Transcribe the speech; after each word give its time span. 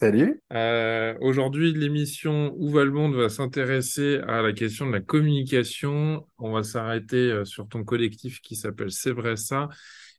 Salut. 0.00 0.40
Euh, 0.52 1.18
aujourd'hui, 1.20 1.72
l'émission 1.72 2.54
Où 2.56 2.70
va 2.70 2.84
le 2.84 2.92
monde 2.92 3.16
va 3.16 3.28
s'intéresser 3.28 4.20
à 4.28 4.42
la 4.42 4.52
question 4.52 4.86
de 4.86 4.92
la 4.92 5.00
communication. 5.00 6.24
On 6.38 6.52
va 6.52 6.62
s'arrêter 6.62 7.16
euh, 7.16 7.44
sur 7.44 7.66
ton 7.66 7.82
collectif 7.82 8.40
qui 8.40 8.54
s'appelle 8.54 8.92
C'est 8.92 9.10
vrai 9.10 9.34
ça. 9.34 9.68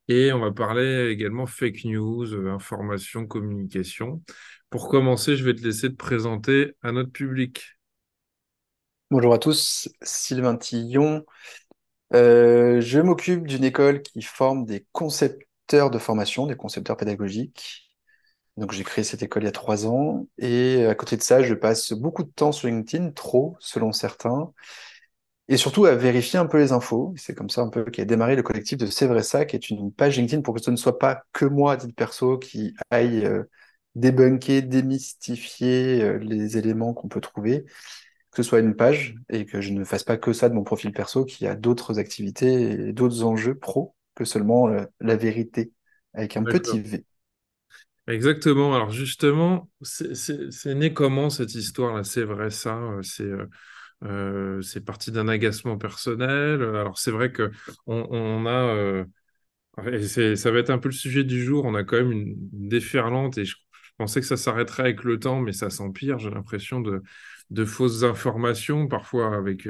Et 0.10 0.34
on 0.34 0.40
va 0.42 0.52
parler 0.52 1.08
également 1.10 1.46
fake 1.46 1.86
news, 1.86 2.34
euh, 2.34 2.52
information, 2.52 3.26
communication. 3.26 4.22
Pour 4.70 4.90
commencer, 4.90 5.38
je 5.38 5.46
vais 5.46 5.56
te 5.56 5.62
laisser 5.62 5.90
te 5.90 5.96
présenter 5.96 6.76
à 6.82 6.92
notre 6.92 7.14
public. 7.14 7.78
Bonjour 9.12 9.34
à 9.34 9.38
tous, 9.38 9.88
Sylvain 10.02 10.58
Tillon. 10.58 11.24
je 12.12 13.00
m'occupe 13.00 13.48
d'une 13.48 13.64
école 13.64 14.02
qui 14.02 14.24
forme 14.24 14.66
des 14.66 14.86
concepteurs 14.92 15.90
de 15.90 16.00
formation, 16.00 16.48
des 16.48 16.58
concepteurs 16.58 16.98
pédagogiques. 16.98 17.89
Donc 18.60 18.74
j'ai 18.74 18.84
créé 18.84 19.06
cette 19.06 19.24
école 19.24 19.44
il 19.44 19.46
y 19.46 19.50
a 19.50 19.54
trois 19.54 19.88
ans 19.88 20.28
et 20.38 20.86
à 20.86 20.94
côté 20.94 21.16
de 21.16 21.22
ça, 21.22 21.42
je 21.42 21.54
passe 21.54 21.94
beaucoup 21.94 22.24
de 22.24 22.30
temps 22.30 22.52
sur 22.52 22.68
LinkedIn, 22.68 23.12
trop 23.12 23.56
selon 23.60 23.94
certains, 23.94 24.52
et 25.48 25.56
surtout 25.56 25.86
à 25.86 25.96
vérifier 25.96 26.40
un 26.40 26.46
peu 26.46 26.60
les 26.60 26.74
infos. 26.74 27.14
C'est 27.18 27.34
comme 27.34 27.50
ça 27.50 27.62
un 27.62 27.70
peu 27.70 27.86
qu'a 27.86 28.04
démarré 28.04 28.36
le 28.36 28.44
collectif 28.44 28.78
de 28.78 28.86
C'est 28.86 29.08
vrai 29.08 29.24
ça, 29.24 29.46
qui 29.46 29.56
est 29.56 29.70
une 29.70 29.94
page 29.94 30.18
LinkedIn 30.18 30.42
pour 30.42 30.54
que 30.54 30.62
ce 30.62 30.72
ne 30.72 30.76
soit 30.76 31.00
pas 31.00 31.24
que 31.32 31.46
moi 31.46 31.74
à 31.74 31.78
titre 31.78 31.96
perso 31.96 32.38
qui 32.38 32.76
aille 32.92 33.26
euh, 33.26 33.44
débunker, 33.96 34.62
démystifier 34.64 36.02
euh, 36.04 36.18
les 36.20 36.58
éléments 36.58 36.94
qu'on 36.94 37.08
peut 37.08 37.22
trouver, 37.22 37.64
que 37.64 38.36
ce 38.36 38.44
soit 38.44 38.60
une 38.60 38.76
page 38.76 39.16
et 39.30 39.46
que 39.46 39.62
je 39.62 39.72
ne 39.72 39.86
fasse 39.86 40.04
pas 40.04 40.18
que 40.18 40.34
ça 40.34 40.50
de 40.50 40.54
mon 40.54 40.64
profil 40.64 40.92
perso, 40.92 41.24
qui 41.24 41.48
a 41.48 41.56
d'autres 41.56 41.98
activités 41.98 42.90
et 42.90 42.94
d'autres 42.94 43.24
enjeux 43.24 43.58
pro 43.58 43.96
que 44.16 44.26
seulement 44.26 44.68
euh, 44.68 44.84
la 45.00 45.16
vérité 45.16 45.72
avec 46.14 46.36
un 46.36 46.44
petit 46.44 46.80
V. 46.82 47.06
Exactement. 48.10 48.74
Alors 48.74 48.90
justement, 48.90 49.70
c'est 49.82 50.76
né 50.76 50.94
comment 50.94 51.30
cette 51.30 51.54
histoire-là? 51.54 52.04
C'est 52.04 52.24
vrai 52.24 52.50
ça 52.50 52.76
euh, 52.76 53.04
C'est 53.04 53.24
euh, 53.24 53.46
euh, 54.04 54.62
c'est 54.62 54.84
parti 54.84 55.12
d'un 55.12 55.28
agacement 55.28 55.78
personnel. 55.78 56.64
Alors 56.64 56.98
c'est 56.98 57.12
vrai 57.12 57.32
que 57.32 57.52
on, 57.86 58.46
a, 58.48 59.06
ça 60.36 60.52
va 60.52 60.60
être 60.60 60.72
un 60.72 60.80
peu 60.80 60.90
le 60.90 60.94
sujet 60.94 61.24
du 61.24 61.44
jour. 61.44 61.66
On 61.66 61.76
a 61.76 61.84
quand 61.84 61.98
même 61.98 62.12
une, 62.12 62.36
déferlante 62.52 63.38
et 63.38 63.46
je, 63.46 63.56
pensais 63.98 64.22
que 64.22 64.28
ça 64.28 64.38
s'arrêterait 64.38 64.84
avec 64.84 65.04
le 65.04 65.20
temps, 65.20 65.42
mais 65.42 65.54
ça 65.54 65.70
s'empire. 65.70 66.18
J'ai 66.18 66.32
l'impression 66.32 66.82
de 66.82 67.66
fausses 67.66 68.04
informations, 68.04 68.88
parfois 68.88 69.36
avec 69.36 69.68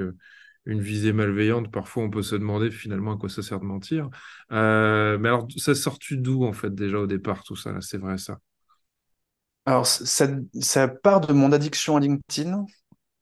une 0.70 0.82
visée 0.82 1.14
malveillante. 1.14 1.72
Parfois, 1.72 2.04
on 2.04 2.10
peut 2.10 2.22
se 2.22 2.36
demander 2.36 2.72
finalement 2.72 3.14
à 3.14 3.18
quoi 3.18 3.30
ça 3.30 3.42
sert 3.42 3.60
de 3.60 3.66
mentir. 3.66 4.10
Euh, 4.52 5.18
mais 5.18 5.30
alors, 5.30 5.48
ça 5.58 5.76
sort-tu 5.76 6.18
d'où, 6.18 6.46
en 6.46 6.54
fait, 6.54 6.74
déjà 6.74 7.00
au 7.00 7.08
départ, 7.08 7.44
tout 7.44 7.56
ça 7.56 7.80
C'est 7.82 7.98
vrai, 7.98 8.18
ça? 8.18 8.40
Alors, 9.66 9.86
ça, 9.86 10.88
part 10.88 11.22
de 11.22 11.34
mon 11.34 11.52
addiction 11.52 11.96
à 11.98 12.00
LinkedIn 12.00 12.66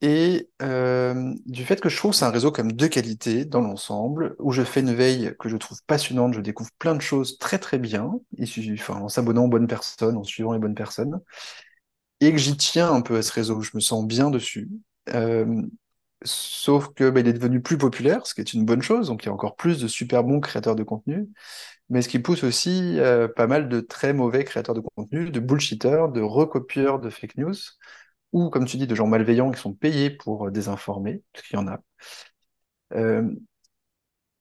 et 0.02 0.50
euh, 0.62 1.34
du 1.45 1.66
fait 1.66 1.81
que 1.81 1.89
je 1.89 1.98
trouve 1.98 2.12
que 2.12 2.17
c'est 2.17 2.26
un 2.26 2.31
réseau 2.31 2.52
comme 2.52 2.72
de 2.73 2.88
qualité 2.88 3.45
dans 3.45 3.61
l'ensemble, 3.61 4.36
où 4.39 4.52
je 4.52 4.64
fais 4.64 4.82
une 4.82 4.93
veille 4.95 5.36
que 5.39 5.49
je 5.49 5.58
trouve 5.58 5.82
passionnante, 5.88 6.33
je 6.36 6.42
découvre 6.42 6.72
plein 6.80 6.95
de 6.95 7.02
choses 7.02 7.38
très 7.39 7.60
très 7.60 7.80
bien, 7.80 8.11
en 8.89 9.10
s'abonnant 9.10 9.45
aux 9.45 9.49
bonnes 9.49 9.67
personnes, 9.67 10.17
en 10.17 10.23
suivant 10.23 10.54
les 10.54 10.60
bonnes 10.60 10.76
personnes, 10.76 11.22
et 12.20 12.32
que 12.32 12.38
j'y 12.38 12.58
tiens 12.58 12.92
un 12.92 13.02
peu 13.02 13.17
à 13.17 13.22
ce 13.22 13.32
réseau, 13.32 13.61
je 13.61 13.72
me 13.76 13.80
sens 13.80 14.05
bien 14.05 14.30
dessus. 14.32 14.70
Euh, 15.10 15.61
Sauf 16.23 16.94
que 16.95 17.10
bah, 17.10 17.20
il 17.20 17.28
est 17.28 17.33
devenu 17.33 17.61
plus 17.61 17.78
populaire, 17.78 18.26
ce 18.26 18.33
qui 18.33 18.42
est 18.42 18.54
une 18.54 18.66
bonne 18.66 18.82
chose, 18.82 19.08
donc 19.08 19.23
il 19.23 19.28
y 19.28 19.30
a 19.30 19.33
encore 19.33 19.55
plus 19.55 19.80
de 19.80 19.88
super 19.88 20.23
bons 20.23 20.39
créateurs 20.39 20.76
de 20.76 20.83
contenu, 20.83 21.30
mais 21.89 22.02
ce 22.02 22.10
qui 22.10 22.20
pousse 22.20 22.44
aussi 22.44 23.00
euh, 23.00 23.28
pas 23.28 23.45
mal 23.45 23.70
de 23.70 23.82
très 23.82 24.14
mauvais 24.14 24.44
créateurs 24.44 24.73
de 24.76 24.82
contenu, 24.95 25.30
de 25.30 25.39
bullshitters, 25.39 26.08
de 26.14 26.22
recopieurs 26.22 27.00
de 27.00 27.10
fake 27.11 27.38
news, 27.38 27.54
ou 28.32 28.50
comme 28.50 28.66
tu 28.66 28.78
dis, 28.78 28.88
de 28.88 28.95
gens 28.95 29.08
malveillants 29.08 29.52
qui 29.52 29.61
sont 29.61 29.73
payés 29.73 30.10
pour 30.10 30.48
euh, 30.48 30.52
désinformer, 30.52 31.22
parce 31.33 31.45
qu'il 31.45 31.60
y 31.60 31.61
en 31.61 31.67
a. 31.67 31.82
Euh, 32.94 33.30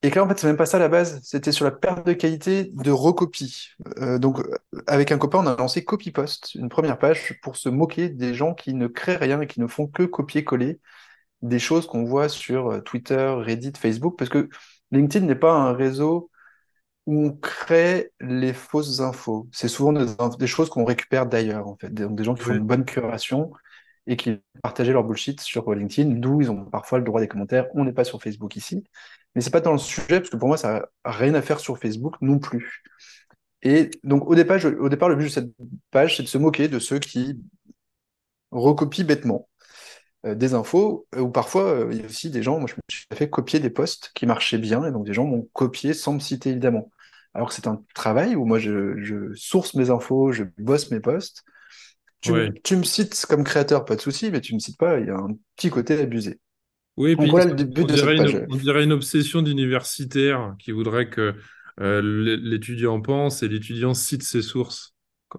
et 0.02 0.10
que 0.10 0.16
là, 0.16 0.24
en 0.24 0.28
fait, 0.28 0.38
c'est 0.38 0.46
même 0.46 0.56
pas 0.56 0.66
ça 0.66 0.78
la 0.78 0.88
base, 0.88 1.20
c'était 1.24 1.52
sur 1.52 1.64
la 1.64 1.72
perte 1.72 2.06
de 2.06 2.12
qualité 2.12 2.70
de 2.74 2.90
recopie. 2.90 3.70
donc, 4.18 4.40
avec 4.86 5.10
un 5.10 5.18
copain, 5.18 5.38
on 5.38 5.46
a 5.46 5.56
lancé 5.56 5.84
CopyPost, 5.84 6.54
une 6.54 6.68
première 6.68 6.98
page 6.98 7.38
pour 7.42 7.56
se 7.56 7.68
moquer 7.68 8.08
des 8.08 8.34
gens 8.34 8.54
qui 8.54 8.74
ne 8.74 8.86
créent 8.86 9.16
rien 9.16 9.40
et 9.40 9.46
qui 9.46 9.60
ne 9.60 9.66
font 9.66 9.88
que 9.88 10.04
copier-coller 10.04 10.80
des 11.42 11.58
choses 11.58 11.86
qu'on 11.86 12.04
voit 12.04 12.28
sur 12.28 12.68
euh, 12.72 12.80
Twitter, 12.80 13.34
Reddit, 13.38 13.72
Facebook, 13.78 14.16
parce 14.18 14.30
que 14.30 14.48
LinkedIn 14.92 15.26
n'est 15.26 15.34
pas 15.34 15.52
un 15.52 15.72
réseau 15.72 16.30
où 17.06 17.26
on 17.26 17.32
crée 17.32 18.12
les 18.20 18.52
fausses 18.52 19.00
infos. 19.00 19.48
C'est 19.52 19.68
souvent 19.68 19.92
des, 19.92 20.46
choses 20.46 20.68
qu'on 20.70 20.84
récupère 20.84 21.26
d'ailleurs, 21.26 21.68
en 21.68 21.76
fait. 21.76 21.92
Des, 21.92 22.06
des 22.08 22.24
gens 22.24 22.34
qui 22.34 22.42
font 22.42 22.54
une 22.54 22.66
bonne 22.66 22.84
curation 22.84 23.52
et 24.06 24.16
qui 24.16 24.40
partagent 24.62 24.90
leur 24.90 25.04
bullshit 25.04 25.40
sur 25.40 25.72
LinkedIn, 25.72 26.16
d'où 26.16 26.40
ils 26.40 26.50
ont 26.50 26.64
parfois 26.64 26.98
le 26.98 27.04
droit 27.04 27.20
des 27.20 27.28
commentaires. 27.28 27.66
On 27.74 27.84
n'est 27.84 27.92
pas 27.92 28.04
sur 28.04 28.22
Facebook 28.22 28.56
ici. 28.56 28.84
Mais 29.34 29.40
c'est 29.40 29.50
pas 29.50 29.60
dans 29.60 29.72
le 29.72 29.78
sujet, 29.78 30.20
parce 30.20 30.30
que 30.30 30.36
pour 30.36 30.48
moi, 30.48 30.56
ça 30.56 30.72
n'a 30.72 30.88
rien 31.04 31.34
à 31.34 31.42
faire 31.42 31.60
sur 31.60 31.78
Facebook 31.78 32.16
non 32.20 32.38
plus. 32.38 32.82
Et 33.62 33.90
donc, 34.04 34.28
au 34.28 34.34
départ, 34.34 34.60
au 34.64 34.88
départ 34.88 35.08
le 35.08 35.16
but 35.16 35.24
de 35.24 35.28
cette 35.28 35.50
page, 35.90 36.16
c'est 36.16 36.22
de 36.22 36.28
se 36.28 36.38
moquer 36.38 36.68
de 36.68 36.78
ceux 36.78 36.98
qui 36.98 37.38
recopient 38.50 39.04
bêtement. 39.04 39.48
Euh, 40.26 40.34
des 40.34 40.54
infos, 40.54 41.06
euh, 41.14 41.20
ou 41.20 41.30
parfois 41.30 41.64
euh, 41.64 41.88
il 41.92 41.98
y 42.00 42.02
a 42.02 42.06
aussi 42.06 42.30
des 42.30 42.42
gens, 42.42 42.58
moi 42.58 42.68
je 42.68 42.74
me 42.74 42.80
suis 42.88 43.06
fait 43.12 43.30
copier 43.30 43.60
des 43.60 43.70
posts 43.70 44.10
qui 44.14 44.26
marchaient 44.26 44.58
bien, 44.58 44.84
et 44.84 44.90
donc 44.90 45.06
des 45.06 45.14
gens 45.14 45.24
m'ont 45.24 45.48
copié 45.52 45.94
sans 45.94 46.14
me 46.14 46.20
citer 46.20 46.50
évidemment. 46.50 46.90
Alors 47.32 47.48
que 47.48 47.54
c'est 47.54 47.68
un 47.68 47.82
travail 47.94 48.34
où 48.34 48.44
moi 48.44 48.58
je, 48.58 49.32
source 49.34 49.74
mes 49.74 49.90
infos, 49.90 50.32
je 50.32 50.44
bosse 50.58 50.90
mes 50.90 51.00
posts. 51.00 51.44
Tu, 52.22 52.32
me 52.32 52.82
cites 52.82 53.24
comme 53.28 53.44
créateur, 53.44 53.84
pas 53.84 53.94
de 53.94 54.00
souci, 54.00 54.32
mais 54.32 54.40
tu 54.40 54.54
me 54.54 54.58
cites 54.58 54.78
pas, 54.78 54.98
il 54.98 55.06
y 55.06 55.10
a 55.10 55.16
un 55.16 55.36
petit 55.54 55.70
côté 55.70 56.00
abusé. 56.00 56.40
Oui, 56.96 57.14
puis 57.14 57.30
voilà 57.30 57.52
le 57.52 57.62
but 57.62 57.82
on, 57.82 57.86
de 57.86 57.94
dirait 57.94 58.16
une, 58.16 58.46
on 58.50 58.56
dirait 58.56 58.82
une 58.82 58.92
obsession 58.92 59.42
d'universitaire 59.42 60.56
qui 60.58 60.72
voudrait 60.72 61.08
que 61.08 61.34
l'étudiant 61.78 63.00
pense 63.00 63.42
et 63.42 63.48
l'étudiant 63.48 63.94
cite 63.94 64.24
ses 64.24 64.42
sources. 64.42 64.94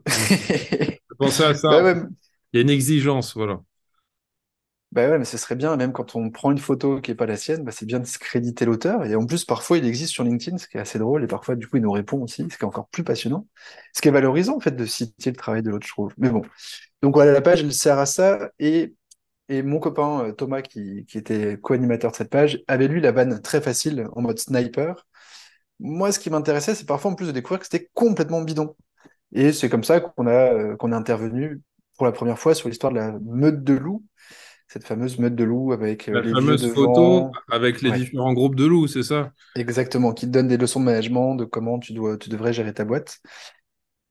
Pensez 1.18 1.44
à 1.44 1.56
ça. 1.56 1.82
Bah 1.82 2.08
il 2.54 2.58
y 2.58 2.60
a 2.60 2.62
une 2.62 2.70
exigence, 2.70 3.34
voilà. 3.36 3.60
Bah 4.94 5.10
ouais, 5.10 5.18
mais 5.20 5.26
ce 5.26 5.38
serait 5.38 5.56
bien, 5.56 5.76
même 5.76 5.92
quand 5.92 6.16
on 6.16 6.30
prend 6.32 6.50
une 6.52 6.58
photo 6.60 7.02
qui 7.02 7.12
n'est 7.12 7.16
pas 7.16 7.26
la 7.26 7.36
sienne, 7.36 7.64
bah 7.64 7.72
c'est 7.72 7.86
bien 7.86 8.00
de 8.00 8.06
discréditer 8.06 8.66
l'auteur. 8.66 9.04
Et 9.06 9.16
en 9.16 9.26
plus, 9.26 9.44
parfois, 9.44 9.78
il 9.78 9.86
existe 9.86 10.14
sur 10.14 10.24
LinkedIn, 10.24 10.58
ce 10.58 10.68
qui 10.68 10.78
est 10.78 10.80
assez 10.80 10.98
drôle, 10.98 11.24
et 11.26 11.28
parfois, 11.28 11.56
du 11.56 11.68
coup, 11.68 11.76
il 11.78 11.84
nous 11.84 11.92
répond 11.92 12.22
aussi, 12.24 12.44
ce 12.50 12.58
qui 12.58 12.64
est 12.64 12.66
encore 12.66 12.88
plus 12.88 13.04
passionnant. 13.04 13.46
Ce 13.94 14.02
qui 14.02 14.08
est 14.08 14.12
valorisant, 14.12 14.56
en 14.56 14.60
fait, 14.62 14.72
de 14.72 14.86
citer 14.86 15.30
le 15.30 15.36
travail 15.36 15.62
de 15.62 15.70
l'autre, 15.70 15.86
je 15.86 15.92
trouve. 15.92 16.14
Mais 16.18 16.30
bon. 16.30 16.42
Donc 17.02 17.16
voilà, 17.16 17.34
la 17.34 17.42
page, 17.42 17.62
elle 17.62 17.74
sert 17.74 18.00
à 18.00 18.06
ça. 18.06 18.52
Et, 18.60 18.96
et 19.50 19.64
mon 19.64 19.80
copain 19.80 20.26
euh, 20.28 20.32
Thomas, 20.34 20.62
qui, 20.62 21.06
qui 21.08 21.18
était 21.18 21.60
co-animateur 21.62 22.12
de 22.12 22.18
cette 22.18 22.30
page, 22.30 22.64
avait 22.68 22.88
lu 22.88 23.00
la 23.02 23.12
vanne 23.12 23.42
très 23.42 23.62
facile, 23.62 24.08
en 24.14 24.22
mode 24.22 24.40
sniper. 24.40 25.08
Moi, 25.80 26.12
ce 26.12 26.20
qui 26.20 26.30
m'intéressait, 26.30 26.76
c'est 26.76 26.88
parfois, 26.88 27.12
en 27.12 27.16
plus 27.16 27.28
de 27.28 27.32
découvrir 27.34 27.60
que 27.60 27.66
c'était 27.68 27.90
complètement 27.94 28.42
bidon. 28.42 28.76
Et 29.34 29.54
c'est 29.54 29.70
comme 29.70 29.84
ça 29.84 30.00
qu'on 30.02 30.28
a, 30.28 30.32
euh, 30.54 30.76
qu'on 30.78 30.92
est 30.94 30.96
intervenu 30.96 31.62
pour 31.98 32.06
la 32.08 32.12
première 32.14 32.40
fois 32.40 32.56
sur 32.56 32.70
l'histoire 32.70 32.94
de 32.94 33.00
la 33.00 33.14
meute 33.24 33.64
de 33.64 33.74
loups 33.74 34.04
cette 34.68 34.86
fameuse 34.86 35.18
meute 35.18 35.36
de 35.36 35.44
loups 35.44 35.72
avec 35.72 36.10
euh, 36.10 36.22
fameuse 36.34 36.74
photo 36.74 37.32
avec 37.50 37.82
les 37.82 37.92
différents 37.92 38.34
groupes 38.34 38.56
de 38.56 38.66
loups, 38.66 38.88
c'est 38.88 39.04
ça? 39.04 39.32
Exactement, 39.56 40.14
qui 40.14 40.26
te 40.26 40.32
donne 40.32 40.48
des 40.48 40.58
leçons 40.58 40.80
de 40.80 40.86
management, 40.86 41.36
de 41.36 41.46
comment 41.46 41.80
tu, 41.80 41.94
dois, 41.94 42.18
tu 42.18 42.30
devrais 42.30 42.54
gérer 42.54 42.74
ta 42.74 42.84
boîte. 42.84 43.20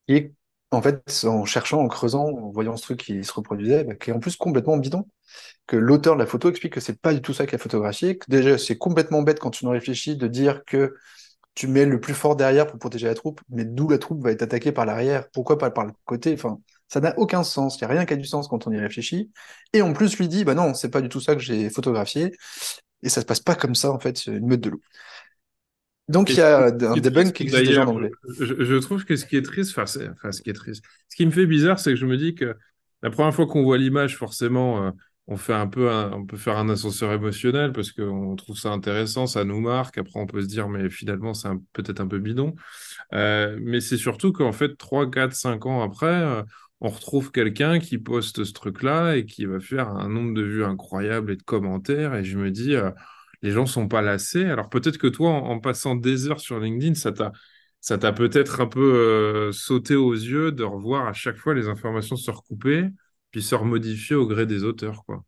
Et 0.09 0.33
en 0.71 0.83
fait, 0.83 1.25
en 1.25 1.45
cherchant, 1.45 1.81
en 1.81 1.89
creusant, 1.89 2.29
en 2.29 2.51
voyant 2.51 2.77
ce 2.77 2.83
truc 2.83 3.01
qui 3.01 3.23
se 3.23 3.33
reproduisait, 3.33 3.85
bah, 3.85 3.95
qui 3.95 4.11
est 4.11 4.13
en 4.13 4.19
plus 4.19 4.37
complètement 4.37 4.77
bidon, 4.77 5.07
que 5.67 5.77
l'auteur 5.77 6.15
de 6.15 6.21
la 6.21 6.27
photo 6.27 6.49
explique 6.49 6.73
que 6.73 6.81
c'est 6.81 7.01
pas 7.01 7.13
du 7.13 7.21
tout 7.21 7.35
ça 7.35 7.47
qu'il 7.47 7.55
a 7.55 7.59
photographié, 7.59 8.19
que 8.19 8.27
déjà 8.29 8.57
c'est 8.59 8.79
complètement 8.79 9.23
bête 9.23 9.39
quand 9.39 9.51
tu 9.51 9.67
en 9.67 9.71
réfléchis 9.71 10.17
de 10.17 10.27
dire 10.27 10.65
que 10.65 10.95
tu 11.57 11.67
mets 11.67 11.87
le 11.87 11.99
plus 11.99 12.15
fort 12.15 12.37
derrière 12.37 12.67
pour 12.67 12.79
protéger 12.79 13.07
la 13.07 13.15
troupe, 13.15 13.41
mais 13.49 13.65
d'où 13.65 13.89
la 13.89 13.99
troupe 13.99 14.23
va 14.23 14.31
être 14.31 14.43
attaquée 14.43 14.73
par 14.73 14.85
l'arrière, 14.85 15.29
pourquoi 15.31 15.57
pas 15.57 15.71
par 15.71 15.87
le 15.87 15.93
côté? 16.05 16.35
Enfin, 16.35 16.61
ça 16.87 17.01
n'a 17.01 17.19
aucun 17.19 17.43
sens. 17.43 17.81
Il 17.81 17.85
n'y 17.85 17.85
a 17.87 17.95
rien 17.95 18.05
qui 18.05 18.13
a 18.13 18.17
du 18.17 18.27
sens 18.27 18.47
quand 18.47 18.67
on 18.67 18.73
y 18.73 18.79
réfléchit. 18.79 19.33
Et 19.73 19.81
en 19.81 19.95
plus, 19.95 20.19
lui 20.19 20.29
dit, 20.29 20.45
bah 20.45 20.55
non, 20.55 20.75
c'est 20.75 20.91
pas 20.91 21.01
du 21.01 21.09
tout 21.09 21.21
ça 21.21 21.35
que 21.35 21.41
j'ai 21.41 21.71
photographié. 21.71 22.33
Et 23.03 23.09
ça 23.09 23.23
se 23.23 23.27
passe 23.27 23.41
pas 23.41 23.55
comme 23.55 23.75
ça, 23.75 23.91
en 23.91 23.99
fait, 23.99 24.27
une 24.27 24.47
meute 24.47 24.61
de 24.61 24.71
loup. 24.71 24.83
Donc, 26.09 26.29
il 26.29 26.37
y 26.37 26.43
a 26.43 26.67
un 26.67 26.71
debunk 26.71 27.33
qui 27.33 27.45
existe 27.45 27.65
déjà 27.65 27.87
en 27.87 27.89
anglais. 27.89 28.11
Je, 28.39 28.79
trouve 28.79 29.07
que 29.07 29.17
ce 29.17 29.25
qui 29.25 29.39
est 29.39 29.43
triste, 29.43 29.77
enfin, 29.77 29.91
enfin, 30.13 30.33
ce 30.33 30.43
qui 30.43 30.51
est 30.51 30.55
triste, 30.55 30.85
ce 31.09 31.17
qui 31.17 31.25
me 31.25 31.33
fait 31.33 31.47
bizarre, 31.47 31.81
c'est 31.81 31.91
que 31.91 31.97
je 31.97 32.07
me 32.07 32.19
dis 32.19 32.35
que 32.35 32.55
la 33.03 33.11
première 33.11 33.35
fois 33.35 33.47
qu'on 33.47 33.63
voit 33.63 33.79
l'image, 33.79 34.17
forcément, 34.17 34.85
euh, 34.85 34.91
on 35.29 35.37
fait 35.37 35.53
un 35.55 35.67
peu 35.67 35.91
un- 35.91 36.13
on 36.13 36.25
peut 36.27 36.37
faire 36.37 36.57
un 36.59 36.69
ascenseur 36.69 37.13
émotionnel 37.13 37.73
parce 37.73 37.93
qu'on 37.93 38.37
trouve 38.37 38.57
ça 38.59 38.71
intéressant, 38.73 39.27
ça 39.27 39.45
nous 39.45 39.61
marque. 39.61 39.99
Après, 39.99 40.21
on 40.21 40.27
peut 40.27 40.41
se 40.43 40.47
dire, 40.47 40.69
mais 40.69 40.89
finalement, 40.91 41.35
c'est 41.35 41.49
peut-être 41.73 42.01
un 42.01 42.07
peu 42.09 42.19
bidon. 42.21 42.55
Euh, 43.15 43.59
mais 43.63 43.81
c'est 43.81 43.97
surtout 43.99 44.33
qu'en 44.33 44.53
fait, 44.53 44.77
3 44.77 45.11
4 45.11 45.35
5 45.35 45.67
ans 45.67 45.83
après, 45.83 46.07
euh, 46.09 46.43
on 46.81 46.89
retrouve 46.91 47.33
quelqu'un 47.33 47.79
qui 47.79 47.99
poste 47.99 48.45
ce 48.45 48.53
truc-là 48.53 49.17
et 49.17 49.27
qui 49.27 49.47
va 49.47 49.61
faire 49.61 49.89
un 49.91 50.09
nombre 50.09 50.35
de 50.35 50.43
vues 50.43 50.65
incroyable 50.65 51.33
et 51.33 51.37
de 51.37 51.43
commentaires. 51.43 52.15
Et 52.15 52.25
je 52.25 52.39
me 52.39 52.51
dis, 52.51 52.75
euh, 52.75 52.91
les 53.43 53.51
gens 53.53 53.67
sont 53.67 53.89
pas 53.89 54.03
lassés. 54.03 54.45
Alors 54.47 54.69
peut-être 54.69 54.99
que 54.99 55.07
toi, 55.07 55.31
en, 55.31 55.51
en 55.53 55.61
passant 55.61 55.95
des 55.95 56.29
heures 56.29 56.41
sur 56.41 56.61
LinkedIn, 56.61 56.95
ça 56.95 57.13
t'a, 57.13 57.33
ça 57.81 57.99
t'a 57.99 58.13
peut-être 58.13 58.61
un 58.61 58.67
peu 58.67 59.51
sauté 59.53 59.95
aux 59.97 60.13
yeux 60.15 60.53
de 60.53 60.65
revoir 60.65 61.07
à 61.07 61.13
chaque 61.13 61.37
fois 61.37 61.55
les 61.55 61.69
informations 61.69 62.17
se 62.17 62.31
recouper, 62.31 62.87
puis 63.37 63.43
se 63.43 63.55
remodifier 63.55 64.17
au 64.17 64.27
gré 64.27 64.47
des 64.47 64.65
auteurs, 64.65 65.05
quoi. 65.05 65.23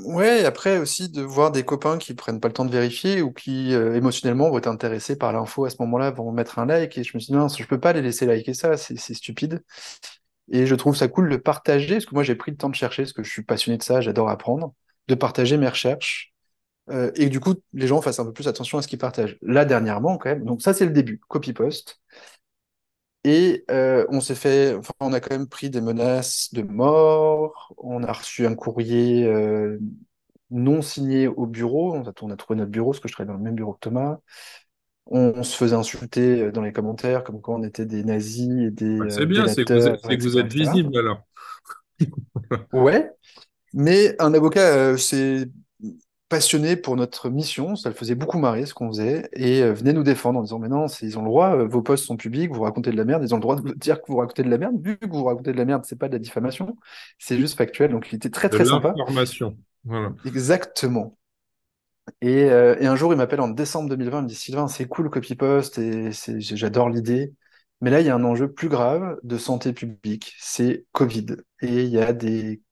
Ouais, 0.00 0.44
après 0.44 0.78
aussi 0.78 1.08
de 1.10 1.22
voir 1.22 1.52
des 1.52 1.62
copains 1.62 1.96
qui 1.96 2.14
prennent 2.14 2.40
pas 2.40 2.48
le 2.48 2.54
temps 2.54 2.64
de 2.64 2.72
vérifier 2.72 3.22
ou 3.22 3.32
qui 3.32 3.72
euh, 3.72 3.94
émotionnellement 3.94 4.50
vont 4.50 4.58
être 4.58 4.66
intéressés 4.66 5.16
par 5.16 5.32
l'info 5.32 5.64
à 5.64 5.70
ce 5.70 5.76
moment-là, 5.78 6.10
vont 6.10 6.32
mettre 6.32 6.58
un 6.58 6.66
like 6.66 6.98
et 6.98 7.04
je 7.04 7.12
me 7.14 7.20
suis 7.20 7.32
dit 7.32 7.38
non, 7.38 7.46
je 7.46 7.64
peux 7.66 7.78
pas 7.78 7.92
les 7.92 8.02
laisser 8.02 8.26
liker 8.26 8.52
ça, 8.52 8.76
c'est 8.76 8.96
stupide. 9.14 9.62
Et 10.50 10.66
je 10.66 10.74
trouve 10.74 10.96
ça 10.96 11.06
cool 11.06 11.30
de 11.30 11.36
partager, 11.36 11.94
parce 11.94 12.06
que 12.06 12.14
moi 12.14 12.24
j'ai 12.24 12.34
pris 12.34 12.50
le 12.50 12.56
temps 12.56 12.68
de 12.68 12.74
chercher, 12.74 13.04
parce 13.04 13.12
que 13.12 13.22
je 13.22 13.30
suis 13.30 13.44
passionné 13.44 13.78
de 13.78 13.84
ça, 13.84 14.00
j'adore 14.00 14.28
apprendre, 14.28 14.74
de 15.06 15.14
partager 15.14 15.56
mes 15.56 15.68
recherches 15.68 16.32
euh, 16.90 17.12
et 17.14 17.28
du 17.28 17.38
coup 17.38 17.54
les 17.74 17.86
gens 17.86 18.02
fassent 18.02 18.18
un 18.18 18.24
peu 18.24 18.32
plus 18.32 18.48
attention 18.48 18.78
à 18.78 18.82
ce 18.82 18.88
qu'ils 18.88 18.98
partagent. 18.98 19.38
Là 19.42 19.64
dernièrement 19.64 20.18
quand 20.18 20.30
même, 20.30 20.44
donc 20.44 20.62
ça 20.62 20.74
c'est 20.74 20.86
le 20.86 20.92
début, 20.92 21.20
copy-post. 21.28 22.00
Et 23.24 23.64
euh, 23.70 24.06
on 24.08 24.20
s'est 24.20 24.34
fait, 24.34 24.74
enfin, 24.74 24.92
on 25.00 25.12
a 25.12 25.20
quand 25.20 25.36
même 25.36 25.46
pris 25.48 25.68
des 25.68 25.80
menaces 25.80 26.52
de 26.54 26.62
mort. 26.62 27.74
On 27.78 28.02
a 28.02 28.12
reçu 28.12 28.46
un 28.46 28.54
courrier 28.54 29.26
euh, 29.26 29.78
non 30.50 30.80
signé 30.80 31.28
au 31.28 31.46
bureau. 31.46 31.94
On 31.94 32.02
a, 32.06 32.12
on 32.22 32.30
a 32.30 32.36
trouvé 32.36 32.58
notre 32.58 32.70
bureau, 32.70 32.92
parce 32.92 33.00
que 33.00 33.08
je 33.08 33.12
travaille 33.12 33.32
dans 33.32 33.38
le 33.38 33.44
même 33.44 33.54
bureau 33.54 33.74
que 33.74 33.80
Thomas. 33.80 34.18
On, 35.06 35.32
on 35.36 35.42
se 35.42 35.56
faisait 35.56 35.76
insulter 35.76 36.42
euh, 36.42 36.52
dans 36.52 36.62
les 36.62 36.72
commentaires, 36.72 37.24
comme 37.24 37.40
quoi 37.40 37.56
on 37.56 37.62
était 37.62 37.84
des 37.84 38.04
nazis 38.04 38.48
et 38.66 38.70
des 38.70 38.98
Bah, 38.98 39.10
c'est 39.10 39.22
euh, 39.22 39.26
bien, 39.26 39.48
c'est 39.48 39.64
que 39.64 39.74
vous 39.74 39.86
êtes, 39.86 40.00
c'est 40.02 40.16
que 40.16 40.28
vous 40.28 40.48
visible 40.48 40.98
alors. 40.98 41.22
Ouais, 42.72 43.10
mais 43.74 44.16
un 44.20 44.32
avocat 44.32 44.74
euh, 44.76 44.96
s'est 46.38 46.38
passionné 46.38 46.76
pour 46.76 46.96
notre 46.96 47.30
mission, 47.30 47.76
ça 47.76 47.88
le 47.88 47.94
faisait 47.94 48.14
beaucoup 48.14 48.38
marrer 48.38 48.66
ce 48.66 48.74
qu'on 48.74 48.88
faisait, 48.88 49.28
et 49.32 49.62
euh, 49.62 49.72
venait 49.72 49.92
nous 49.92 50.02
défendre 50.02 50.38
en 50.38 50.42
disant, 50.42 50.58
mais 50.58 50.68
non, 50.68 50.86
ils 51.02 51.18
ont 51.18 51.22
le 51.22 51.28
droit, 51.28 51.56
euh, 51.56 51.66
vos 51.66 51.82
posts 51.82 52.04
sont 52.06 52.16
publics, 52.16 52.52
vous 52.52 52.62
racontez 52.62 52.90
de 52.90 52.96
la 52.96 53.04
merde, 53.04 53.22
ils 53.24 53.34
ont 53.34 53.38
le 53.38 53.42
droit 53.42 53.56
de 53.56 53.62
vous 53.62 53.74
dire 53.74 54.00
que 54.02 54.06
vous 54.12 54.18
racontez 54.18 54.42
de 54.42 54.50
la 54.50 54.58
merde, 54.58 54.76
vu 54.80 54.96
que 54.98 55.06
vous 55.08 55.24
racontez 55.24 55.52
de 55.52 55.56
la 55.58 55.64
merde, 55.64 55.84
c'est 55.86 55.98
pas 55.98 56.08
de 56.08 56.12
la 56.14 56.18
diffamation, 56.18 56.76
c'est 57.18 57.38
juste 57.38 57.56
factuel, 57.58 57.90
donc 57.90 58.12
il 58.12 58.16
était 58.16 58.30
très 58.30 58.48
De 58.48 58.54
très 58.54 58.64
sympa. 58.64 58.94
l'information. 58.96 59.56
Voilà. 59.84 60.12
Exactement. 60.24 61.16
Et, 62.20 62.44
euh, 62.44 62.76
et 62.80 62.86
un 62.86 62.96
jour, 62.96 63.12
il 63.12 63.16
m'appelle 63.16 63.40
en 63.40 63.48
décembre 63.48 63.88
2020, 63.88 64.18
il 64.20 64.22
me 64.24 64.28
dit, 64.28 64.34
Sylvain, 64.34 64.68
c'est 64.68 64.86
cool 64.86 65.04
le 65.04 65.10
copy-post, 65.10 65.78
et 65.78 66.10
j'adore 66.38 66.88
l'idée, 66.88 67.32
mais 67.80 67.90
là, 67.90 68.00
il 68.00 68.06
y 68.06 68.10
a 68.10 68.14
un 68.14 68.24
enjeu 68.24 68.52
plus 68.52 68.68
grave 68.68 69.18
de 69.22 69.38
santé 69.38 69.72
publique, 69.72 70.34
c'est 70.38 70.86
Covid, 70.92 71.26
et 71.60 71.82
il 71.84 71.88
y 71.90 71.98
a 72.00 72.12
des 72.12 72.62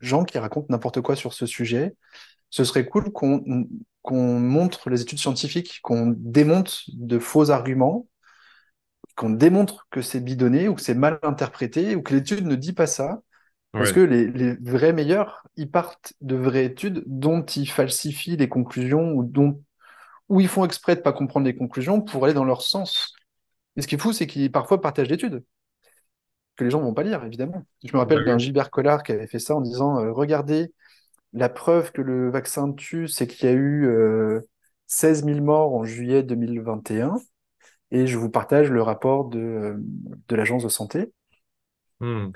gens 0.00 0.24
qui 0.24 0.38
racontent 0.38 0.66
n'importe 0.70 1.00
quoi 1.00 1.16
sur 1.16 1.32
ce 1.32 1.46
sujet, 1.46 1.94
ce 2.52 2.64
serait 2.64 2.86
cool 2.86 3.12
qu'on 3.12 4.40
montre 4.40 4.90
les 4.90 5.02
études 5.02 5.18
scientifiques, 5.20 5.80
qu'on 5.82 6.14
démonte 6.18 6.84
de 6.94 7.18
faux 7.20 7.50
arguments, 7.50 8.08
qu'on 9.16 9.30
démontre 9.30 9.86
que 9.90 10.02
c'est 10.02 10.20
bidonné 10.20 10.68
ou 10.68 10.74
que 10.74 10.80
c'est 10.80 10.94
mal 10.94 11.18
interprété 11.22 11.94
ou 11.96 12.02
que 12.02 12.14
l'étude 12.14 12.46
ne 12.46 12.54
dit 12.56 12.72
pas 12.72 12.86
ça. 12.86 13.22
Parce 13.76 13.92
Ouais. 13.92 13.92
que 13.92 14.00
les, 14.00 14.28
les 14.28 14.54
vrais 14.56 14.92
meilleurs, 14.94 15.44
ils 15.56 15.70
partent 15.70 16.14
de 16.22 16.36
vraies 16.36 16.66
études 16.66 17.04
dont 17.06 17.42
ils 17.44 17.68
falsifient 17.70 18.36
les 18.36 18.48
conclusions 18.48 19.12
ou 19.14 19.24
dont 19.24 19.62
ou 20.28 20.40
ils 20.40 20.48
font 20.48 20.64
exprès 20.64 20.96
de 20.96 21.02
pas 21.02 21.12
comprendre 21.12 21.46
les 21.46 21.56
conclusions 21.56 22.00
pour 22.02 22.24
aller 22.24 22.34
dans 22.34 22.44
leur 22.44 22.62
sens. 22.62 23.14
Et 23.76 23.82
ce 23.82 23.88
qui 23.88 23.96
est 23.96 23.98
fou, 23.98 24.12
c'est 24.12 24.26
qu'ils 24.28 24.52
parfois 24.52 24.80
partagent 24.80 25.08
l'étude, 25.10 25.44
que 26.56 26.64
les 26.64 26.70
gens 26.70 26.80
vont 26.80 26.94
pas 26.94 27.02
lire, 27.02 27.24
évidemment. 27.24 27.64
Je 27.84 27.92
me 27.94 27.98
Bah 28.00 28.00
rappelle 28.00 28.24
d'un 28.24 28.38
oui. 28.38 28.38
Gilbert 28.38 28.70
Collard 28.70 29.02
qui 29.02 29.12
avait 29.12 29.26
fait 29.26 29.38
ça 29.38 29.54
en 29.56 29.60
disant 29.60 29.98
euh, 30.00 30.12
Regardez, 30.12 30.72
La 31.32 31.48
preuve 31.48 31.92
que 31.92 32.02
le 32.02 32.30
vaccin 32.30 32.72
tue, 32.72 33.08
c'est 33.08 33.26
qu'il 33.26 33.48
y 33.48 33.52
a 33.52 33.54
eu 33.54 33.86
euh, 33.86 34.40
16 34.86 35.24
000 35.24 35.40
morts 35.40 35.74
en 35.74 35.84
juillet 35.84 36.22
2021. 36.22 37.16
Et 37.90 38.06
je 38.06 38.16
vous 38.16 38.30
partage 38.30 38.70
le 38.70 38.82
rapport 38.82 39.26
de, 39.26 39.38
euh, 39.38 39.74
de 39.76 40.36
l'Agence 40.36 40.64
de 40.64 40.68
santé. 40.68 41.12
Hmm. 42.00 42.30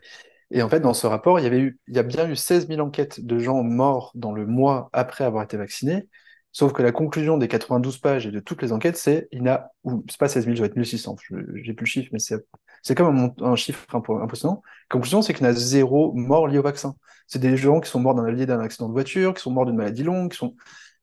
Et 0.51 0.63
en 0.63 0.69
fait, 0.69 0.81
dans 0.81 0.95
ce 0.95 1.07
rapport, 1.07 1.41
il 1.41 1.43
y 1.43 1.47
avait 1.47 1.59
eu, 1.59 1.79
il 1.89 1.97
y 1.97 1.99
a 1.99 2.03
bien 2.03 2.29
eu 2.29 2.37
16 2.37 2.69
000 2.69 2.81
enquêtes 2.81 3.25
de 3.25 3.39
gens 3.39 3.63
morts 3.63 4.13
dans 4.15 4.33
le 4.33 4.47
mois 4.47 4.89
après 4.93 5.25
avoir 5.25 5.43
été 5.43 5.57
vaccinés. 5.57 6.09
Sauf 6.53 6.73
que 6.73 6.83
la 6.83 6.93
conclusion 6.93 7.37
des 7.37 7.49
92 7.49 7.99
pages 7.99 8.27
et 8.27 8.31
de 8.31 8.41
toutes 8.41 8.63
les 8.63 8.73
enquêtes, 8.73 8.97
c'est 8.97 9.29
il 9.33 9.43
n'a, 9.43 9.71
ou 9.85 10.05
c'est 10.09 10.19
pas 10.19 10.29
16 10.29 10.45
000, 10.45 10.57
ça 10.57 10.63
va 10.63 10.67
être 10.67 10.77
1600. 10.77 11.17
Je, 11.23 11.37
j'ai 11.55 11.75
plus 11.75 11.85
le 11.85 11.91
chiffre, 11.91 12.09
mais 12.13 12.19
c'est, 12.19 12.47
c'est 12.87 12.95
quand 12.95 13.11
même 13.13 13.33
un, 13.41 13.57
chiffre 13.57 13.85
impressionnant. 13.97 14.63
Conclusion, 14.89 15.21
c'est 15.21 15.35
qu'il 15.35 15.45
y 15.45 15.49
en 15.49 15.51
a 15.51 15.55
zéro 15.55 16.13
mort 16.13 16.47
lié 16.47 16.59
au 16.59 16.63
vaccin. 16.63 16.95
C'est 17.27 17.41
des 17.41 17.57
gens 17.57 17.81
qui 17.81 17.91
sont 17.91 17.99
morts 17.99 18.15
d'un 18.15 18.61
accident 18.61 18.87
de 18.87 18.93
voiture, 18.93 19.35
qui 19.35 19.43
sont 19.43 19.51
morts 19.51 19.67
d'une 19.67 19.75
maladie 19.75 20.05
longue, 20.05 20.31
qui 20.31 20.39
sont 20.39 20.55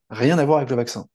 rien 0.09 0.37
à 0.39 0.45
voir 0.45 0.59
avec 0.59 0.69
le 0.69 0.77
vaccin. 0.77 1.07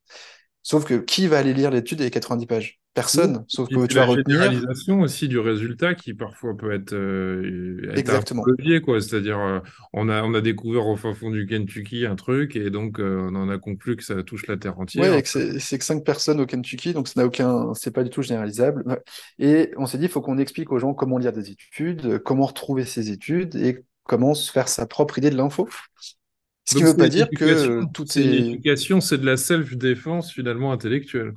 Sauf 0.61 0.85
que 0.85 0.93
qui 0.95 1.27
va 1.27 1.39
aller 1.39 1.55
lire 1.55 1.71
l'étude 1.71 1.97
des 1.97 2.11
90 2.11 2.45
pages? 2.45 2.78
Oui. 2.95 3.01
Personne. 3.01 3.45
Sauf 3.47 3.69
que 3.69 3.85
tu 3.87 3.95
vas 3.95 4.01
la 4.01 4.07
retenir 4.07 4.43
généralisation 4.43 5.01
aussi 5.01 5.27
du 5.27 5.39
résultat 5.39 5.95
qui 5.95 6.13
parfois 6.13 6.57
peut 6.57 6.71
être, 6.71 6.93
euh, 6.93 7.81
être 7.83 7.91
un 7.91 7.95
exactement. 7.95 8.43
levier, 8.45 8.81
quoi. 8.81 8.99
C'est-à-dire, 8.99 9.39
euh, 9.39 9.59
on 9.93 10.09
a, 10.09 10.23
on 10.23 10.33
a 10.33 10.41
découvert 10.41 10.87
au 10.87 10.97
fin 10.97 11.13
fond 11.13 11.29
du 11.29 11.45
Kentucky 11.45 12.05
un 12.05 12.15
truc 12.15 12.55
et 12.55 12.69
donc 12.69 12.99
euh, 12.99 13.29
on 13.29 13.35
en 13.35 13.49
a 13.49 13.57
conclu 13.57 13.95
que 13.95 14.03
ça 14.03 14.21
touche 14.23 14.47
la 14.47 14.57
Terre 14.57 14.79
entière. 14.79 15.13
Ouais, 15.13 15.23
c'est 15.23 15.77
que 15.77 15.83
cinq 15.85 16.03
personnes 16.03 16.41
au 16.41 16.45
Kentucky, 16.45 16.93
donc 16.93 17.07
ça 17.07 17.13
n'a 17.17 17.25
aucun, 17.25 17.73
c'est 17.73 17.91
pas 17.91 18.03
du 18.03 18.09
tout 18.09 18.21
généralisable. 18.21 18.83
Et 19.37 19.71
on 19.77 19.85
s'est 19.85 19.97
dit, 19.97 20.05
il 20.05 20.09
faut 20.09 20.21
qu'on 20.21 20.37
explique 20.37 20.71
aux 20.71 20.79
gens 20.79 20.93
comment 20.93 21.17
lire 21.17 21.31
des 21.31 21.51
études, 21.51 22.19
comment 22.19 22.47
retrouver 22.47 22.85
ces 22.85 23.11
études 23.11 23.55
et 23.55 23.83
comment 24.03 24.33
se 24.33 24.51
faire 24.51 24.67
sa 24.67 24.87
propre 24.87 25.19
idée 25.19 25.29
de 25.29 25.37
l'info. 25.37 25.69
Ce 26.65 26.75
qui 26.75 26.83
ne 26.83 26.87
veut 26.89 26.97
pas 26.97 27.09
dire 27.09 27.27
que 27.29 27.45
éducation, 27.45 27.71
euh, 27.71 27.83
tout 27.93 28.05
c'est 28.07 28.23
une 28.23 28.33
est, 28.33 28.37
éducation, 28.37 29.01
c'est 29.01 29.17
de 29.17 29.25
la 29.25 29.37
self-défense 29.37 30.31
finalement 30.31 30.71
intellectuelle. 30.71 31.33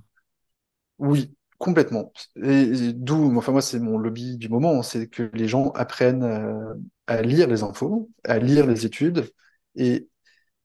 oui, 0.99 1.31
complètement. 1.63 2.13
Et, 2.43 2.93
d'où, 2.93 3.39
enfin 3.39 3.53
moi, 3.53 3.63
c'est 3.63 3.79
mon 3.79 3.97
lobby 3.97 4.37
du 4.37 4.49
moment, 4.49 4.83
c'est 4.83 5.07
que 5.07 5.31
les 5.33 5.47
gens 5.47 5.71
apprennent 5.71 6.25
euh, 6.25 6.75
à 7.07 7.23
lire 7.23 7.47
les 7.47 7.63
infos, 7.63 8.11
à 8.25 8.39
lire 8.41 8.67
les 8.67 8.85
études 8.85 9.31
et 9.77 10.09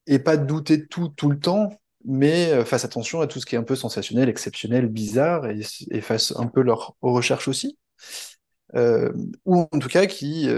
et 0.08 0.20
pas 0.20 0.38
douter 0.38 0.78
de 0.78 0.86
tout 0.86 1.10
tout 1.10 1.30
le 1.30 1.40
temps, 1.40 1.70
mais 2.04 2.52
euh, 2.52 2.66
fassent 2.66 2.86
attention 2.86 3.22
à 3.22 3.28
tout 3.28 3.40
ce 3.40 3.46
qui 3.46 3.54
est 3.54 3.60
un 3.60 3.64
peu 3.64 3.76
sensationnel, 3.76 4.28
exceptionnel, 4.28 4.88
bizarre, 4.88 5.48
et, 5.48 5.62
et 5.92 6.02
fassent 6.02 6.34
un 6.36 6.48
peu 6.48 6.62
leur 6.62 6.96
aux 7.02 7.14
recherches 7.14 7.48
aussi. 7.48 7.78
Euh, 8.76 9.14
ou 9.46 9.68
en 9.72 9.80
tout 9.80 9.90
cas 9.90 10.08
qui 10.08 10.50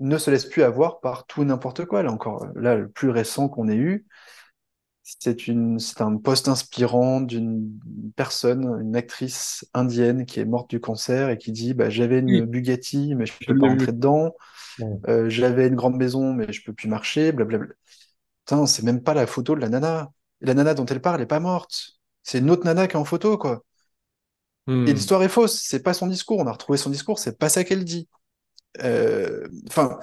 ne 0.00 0.16
se 0.18 0.30
laissent 0.30 0.46
plus 0.46 0.62
avoir 0.62 1.00
par 1.00 1.26
tout 1.26 1.44
n'importe 1.44 1.84
quoi. 1.84 2.02
Là 2.02 2.10
encore, 2.10 2.46
là, 2.54 2.74
le 2.74 2.88
plus 2.88 3.10
récent 3.10 3.50
qu'on 3.50 3.68
ait 3.68 3.76
eu, 3.76 4.06
c'est 5.78 6.00
un 6.02 6.16
post 6.18 6.48
inspirant 6.48 7.20
d'une 7.20 7.78
personne, 8.16 8.64
une 8.82 8.96
actrice 8.96 9.66
indienne 9.74 10.26
qui 10.26 10.40
est 10.40 10.44
morte 10.44 10.70
du 10.70 10.80
cancer 10.80 11.30
et 11.30 11.38
qui 11.38 11.52
dit, 11.52 11.74
bah, 11.74 11.90
j'avais 11.90 12.18
une 12.18 12.44
Oui, 12.44 12.46
Bugatti, 12.46 13.14
mais 13.14 13.26
je 13.26 13.32
je 13.40 13.48
peux 13.48 13.56
pas 13.56 13.66
rentrer 13.66 13.92
dedans. 13.92 14.34
Euh, 15.08 15.30
j'avais 15.30 15.68
une 15.68 15.76
grande 15.76 15.96
maison, 15.96 16.32
mais 16.34 16.52
je 16.52 16.64
peux 16.64 16.72
plus 16.74 16.88
marcher, 16.88 17.32
blablabla. 17.32 17.74
Putain, 18.46 18.66
c'est 18.66 18.84
même 18.84 19.02
pas 19.02 19.14
la 19.14 19.26
photo 19.26 19.54
de 19.56 19.60
la 19.60 19.68
nana. 19.70 20.12
La 20.42 20.54
nana 20.54 20.74
dont 20.74 20.86
elle 20.86 21.02
parle 21.02 21.22
est 21.22 21.26
pas 21.26 21.40
morte. 21.40 21.98
C'est 22.24 22.38
une 22.40 22.50
autre 22.50 22.64
nana 22.66 22.88
qui 22.88 22.94
est 22.94 23.00
en 23.00 23.04
photo, 23.06 23.38
quoi. 23.38 23.64
Et 24.86 24.92
Hmm. 24.92 24.94
l'histoire 24.94 25.22
est 25.22 25.28
fausse, 25.28 25.60
c'est 25.62 25.82
pas 25.82 25.92
son 25.94 26.06
discours. 26.06 26.38
On 26.38 26.46
a 26.46 26.52
retrouvé 26.52 26.78
son 26.78 26.90
discours, 26.90 27.18
c'est 27.18 27.38
pas 27.38 27.48
ça 27.48 27.64
qu'elle 27.64 27.84
dit. 27.84 28.08
Euh, 28.82 29.48
Enfin, 29.68 29.98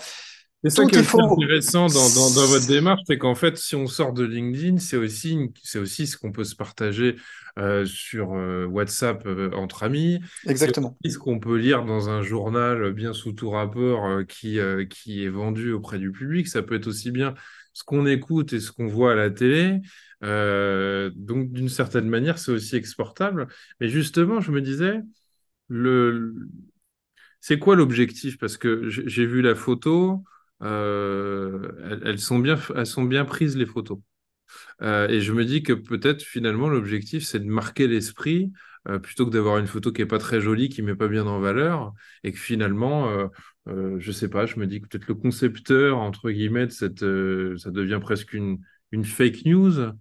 C'est 0.66 0.82
ça 0.82 0.86
qui 0.86 0.96
est 0.96 1.04
faux. 1.04 1.22
intéressant 1.22 1.86
dans, 1.86 2.10
dans, 2.10 2.34
dans 2.34 2.48
votre 2.48 2.66
démarche, 2.66 3.02
c'est 3.06 3.20
qu'en 3.20 3.36
fait, 3.36 3.56
si 3.56 3.76
on 3.76 3.86
sort 3.86 4.14
de 4.14 4.24
LinkedIn, 4.24 4.80
c'est 4.80 4.98
aussi, 4.98 5.52
c'est 5.62 5.78
aussi 5.78 6.08
ce 6.08 6.18
qu'on 6.18 6.32
peut 6.32 6.44
se 6.44 6.56
partager 6.56 7.18
euh, 7.60 7.86
sur 7.86 8.34
euh, 8.34 8.66
WhatsApp 8.66 9.28
euh, 9.28 9.52
entre 9.52 9.84
amis. 9.84 10.22
Exactement. 10.48 10.98
ce 11.06 11.20
qu'on 11.20 11.40
peut 11.40 11.58
lire 11.58 11.86
dans 11.86 12.10
un 12.10 12.24
journal 12.24 12.94
bien 12.94 13.14
sous 13.14 13.32
tout 13.34 13.52
rapport 13.52 14.26
qui, 14.28 14.58
qui 14.90 15.24
est 15.24 15.30
vendu 15.30 15.72
auprès 15.72 16.00
du 16.00 16.12
public. 16.12 16.48
Ça 16.48 16.64
peut 16.64 16.74
être 16.74 16.88
aussi 16.88 17.12
bien 17.12 17.36
ce 17.74 17.84
qu'on 17.84 18.08
écoute 18.08 18.54
et 18.54 18.60
ce 18.60 18.72
qu'on 18.72 18.88
voit 18.88 19.12
à 19.12 19.16
la 19.16 19.30
télé. 19.30 19.82
Donc, 20.22 21.52
d'une 21.52 21.70
certaine 21.70 22.10
manière, 22.10 22.40
c'est 22.40 22.52
aussi 22.52 22.76
exportable. 22.76 23.48
Mais 23.80 23.88
justement, 23.88 24.42
je 24.42 24.52
me 24.52 24.62
disais, 24.62 25.00
le, 25.68 26.34
c'est 27.40 27.60
quoi 27.60 27.76
l'objectif? 27.76 28.40
Parce 28.40 28.58
que 28.58 28.90
j'ai 28.90 29.28
vu 29.28 29.44
la 29.44 29.54
photo, 29.54 30.24
euh, 30.64 32.00
elles, 32.04 32.20
sont 32.20 32.40
bien, 32.40 32.58
elles 32.76 32.86
sont 32.86 33.04
bien 33.04 33.26
prises 33.26 33.58
les 33.58 33.66
photos. 33.66 34.00
Euh, 34.82 35.08
et 35.10 35.22
je 35.22 35.34
me 35.34 35.46
dis 35.46 35.64
que 35.64 35.74
peut-être 35.74 36.22
finalement 36.24 36.70
l'objectif 36.70 37.26
c'est 37.26 37.40
de 37.40 37.46
marquer 37.46 37.88
l'esprit 37.88 38.52
euh, 38.88 39.00
plutôt 39.00 39.26
que 39.26 39.32
d'avoir 39.32 39.58
une 39.58 39.68
photo 39.68 39.92
qui 39.92 40.02
est 40.02 40.06
pas 40.06 40.20
très 40.20 40.42
jolie, 40.42 40.70
qui 40.70 40.82
met 40.82 40.96
pas 40.96 41.08
bien 41.08 41.26
en 41.28 41.40
valeur, 41.40 41.94
et 42.24 42.32
que 42.32 42.40
finalement 42.40 43.30
je 43.68 44.12
sais 44.12 44.30
pas, 44.30 44.46
je 44.46 44.60
me 44.60 44.68
dis 44.68 44.82
que 44.82 44.88
peut-être 44.88 45.08
le 45.08 45.16
concepteur, 45.16 45.98
entre 45.98 46.30
guillemets, 46.32 46.70
ça 46.70 46.90
devient 46.90 48.00
presque 48.02 48.34
une 48.34 49.06
fake 49.06 49.46
news. 49.46 49.92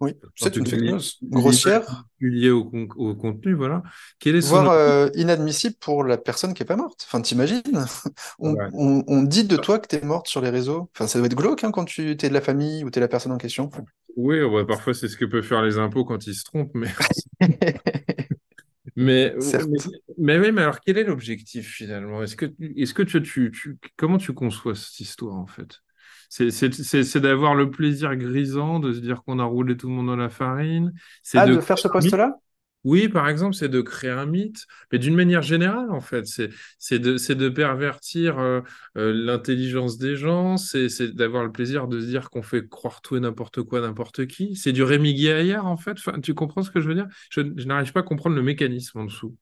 Oui, 0.00 0.14
c'est 0.34 0.56
une 0.56 0.66
fake 0.66 0.82
news. 0.82 1.00
Grossière, 1.22 2.04
lié 2.20 2.50
au, 2.50 2.64
con- 2.64 2.88
au 2.96 3.14
contenu, 3.14 3.54
voilà. 3.54 3.82
Quel 4.18 4.36
est 4.36 4.40
son... 4.42 4.56
voire 4.56 4.68
euh, 4.70 5.08
inadmissible 5.14 5.76
pour 5.80 6.04
la 6.04 6.18
personne 6.18 6.54
qui 6.54 6.62
est 6.62 6.66
pas 6.66 6.76
morte. 6.76 7.04
Enfin, 7.06 7.20
t'imagines? 7.20 7.62
On, 8.38 8.56
Ouais. 8.56 8.68
on, 8.72 9.02
on 9.06 9.22
dit 9.22 9.44
de 9.44 9.56
toi 9.56 9.78
que 9.78 9.86
t'es 9.88 10.00
morte 10.02 10.28
sur 10.28 10.40
les 10.40 10.50
réseaux. 10.50 10.90
Enfin, 10.94 11.06
ça 11.06 11.18
doit 11.18 11.26
être 11.26 11.34
glauque 11.36 11.64
hein, 11.64 11.70
quand 11.70 11.84
tu 11.84 12.16
t'es 12.16 12.28
de 12.28 12.34
la 12.34 12.40
famille 12.40 12.84
ou 12.84 12.90
t'es 12.90 13.00
la 13.00 13.08
personne 13.08 13.32
en 13.32 13.38
question. 13.38 13.70
Oui, 14.16 14.42
ouais, 14.42 14.64
parfois 14.66 14.94
c'est 14.94 15.08
ce 15.08 15.16
que 15.16 15.24
peuvent 15.24 15.42
faire 15.44 15.62
les 15.62 15.78
impôts 15.78 16.04
quand 16.04 16.26
ils 16.26 16.34
se 16.34 16.44
trompent, 16.44 16.74
mais 16.74 16.88
Mais, 18.96 19.34
mais, 20.18 20.38
oui, 20.38 20.52
mais 20.52 20.62
alors 20.62 20.80
quel 20.80 20.98
est 20.98 21.04
l'objectif 21.04 21.68
finalement? 21.74 22.22
Est-ce 22.22 22.36
que, 22.36 22.46
est-ce 22.76 22.94
que 22.94 23.02
tu, 23.02 23.22
tu, 23.22 23.50
tu- 23.50 23.78
comment 23.96 24.18
tu 24.18 24.32
conçois 24.34 24.74
cette 24.74 25.00
histoire 25.00 25.34
en 25.36 25.46
fait? 25.46 25.80
C'est, 26.36 27.20
d'avoir 27.20 27.54
le 27.54 27.70
plaisir 27.70 28.16
grisant 28.16 28.80
de 28.80 28.92
se 28.92 28.98
dire 28.98 29.22
qu'on 29.22 29.38
a 29.38 29.44
roulé 29.44 29.76
tout 29.76 29.88
le 29.88 29.94
monde 29.94 30.06
dans 30.08 30.16
la 30.16 30.30
farine. 30.30 30.92
C'est 31.22 31.38
Ah, 31.38 31.46
de 31.46 31.60
faire 31.60 31.78
ce 31.78 31.86
poste-là? 31.86 32.36
Oui, 32.82 33.08
par 33.08 33.28
exemple, 33.30 33.54
c'est 33.54 33.70
de 33.70 33.80
créer 33.80 34.10
un 34.10 34.26
mythe, 34.26 34.66
mais 34.92 34.98
d'une 34.98 35.14
manière 35.14 35.40
générale 35.40 35.90
en 35.90 36.00
fait. 36.00 36.26
C'est, 36.26 36.98
de, 36.98 37.34
de 37.34 37.48
pervertir 37.48 38.38
euh, 38.38 38.60
euh, 38.98 39.12
l'intelligence 39.14 39.96
des 39.96 40.16
gens. 40.16 40.56
C'est, 40.56 40.88
d'avoir 41.14 41.44
le 41.44 41.52
plaisir 41.52 41.86
de 41.86 42.00
se 42.00 42.06
dire 42.06 42.30
qu'on 42.30 42.42
fait 42.42 42.68
croire 42.68 43.00
tout 43.00 43.16
et 43.16 43.20
n'importe 43.20 43.62
quoi 43.62 43.78
à 43.78 43.82
n'importe 43.82 44.26
qui. 44.26 44.56
C'est 44.56 44.72
du 44.72 44.82
Rémi 44.82 45.14
Gaillard 45.14 45.66
en 45.66 45.76
fait. 45.76 45.92
Enfin, 45.92 46.20
tu 46.20 46.34
comprends 46.34 46.62
ce 46.62 46.70
que 46.70 46.80
je 46.80 46.88
veux 46.88 46.94
dire? 46.94 47.06
Je, 47.30 47.42
je 47.56 47.66
n'arrive 47.66 47.92
pas 47.92 48.00
à 48.00 48.02
comprendre 48.02 48.36
le 48.36 48.42
mécanisme 48.42 48.98
en 48.98 49.04
dessous. 49.04 49.36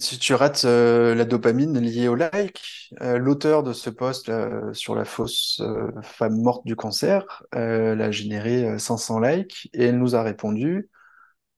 Tu, 0.00 0.16
tu 0.18 0.34
rates 0.34 0.64
euh, 0.64 1.12
la 1.14 1.24
dopamine 1.24 1.76
liée 1.80 2.06
au 2.06 2.14
like. 2.14 2.62
Euh, 3.00 3.18
l'auteur 3.18 3.64
de 3.64 3.72
ce 3.72 3.90
post 3.90 4.28
là, 4.28 4.72
sur 4.74 4.94
la 4.94 5.04
fausse 5.04 5.60
euh, 5.60 5.90
femme 6.02 6.40
morte 6.40 6.64
du 6.64 6.76
cancer, 6.76 7.42
euh, 7.56 7.92
elle 7.94 8.02
a 8.02 8.12
généré 8.12 8.64
euh, 8.64 8.78
500 8.78 9.18
likes 9.18 9.68
et 9.74 9.86
elle 9.86 9.98
nous 9.98 10.14
a 10.14 10.22
répondu, 10.22 10.88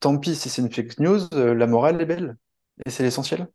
tant 0.01 0.19
pis 0.19 0.37
si 0.37 0.49
c'est 0.51 0.63
une 0.63 0.73
fake 0.73 1.01
news, 1.01 1.21
euh, 1.35 1.55
la 1.55 1.67
morale 1.69 2.01
est 2.03 2.07
belle 2.07 2.37
et 2.87 2.91
c'est 2.91 3.05
l'essentiel. 3.05 3.49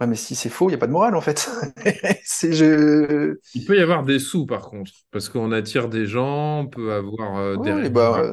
Ouais, 0.00 0.06
mais 0.08 0.16
si 0.16 0.34
c'est 0.34 0.48
faux, 0.50 0.66
il 0.68 0.72
n'y 0.72 0.74
a 0.74 0.78
pas 0.78 0.86
de 0.88 0.92
morale 0.92 1.14
en 1.16 1.20
fait. 1.20 1.48
C'est 2.24 2.52
je. 2.52 3.38
Il 3.54 3.64
peut 3.64 3.76
y 3.76 3.80
avoir 3.80 4.04
des 4.04 4.18
sous, 4.18 4.46
par 4.46 4.68
contre, 4.68 4.92
parce 5.10 5.28
qu'on 5.28 5.52
attire 5.52 5.88
des 5.88 6.06
gens, 6.06 6.60
on 6.60 6.66
peut 6.68 6.92
avoir 6.92 7.36
euh, 7.38 7.56
des 7.56 7.88
bah, 7.90 8.32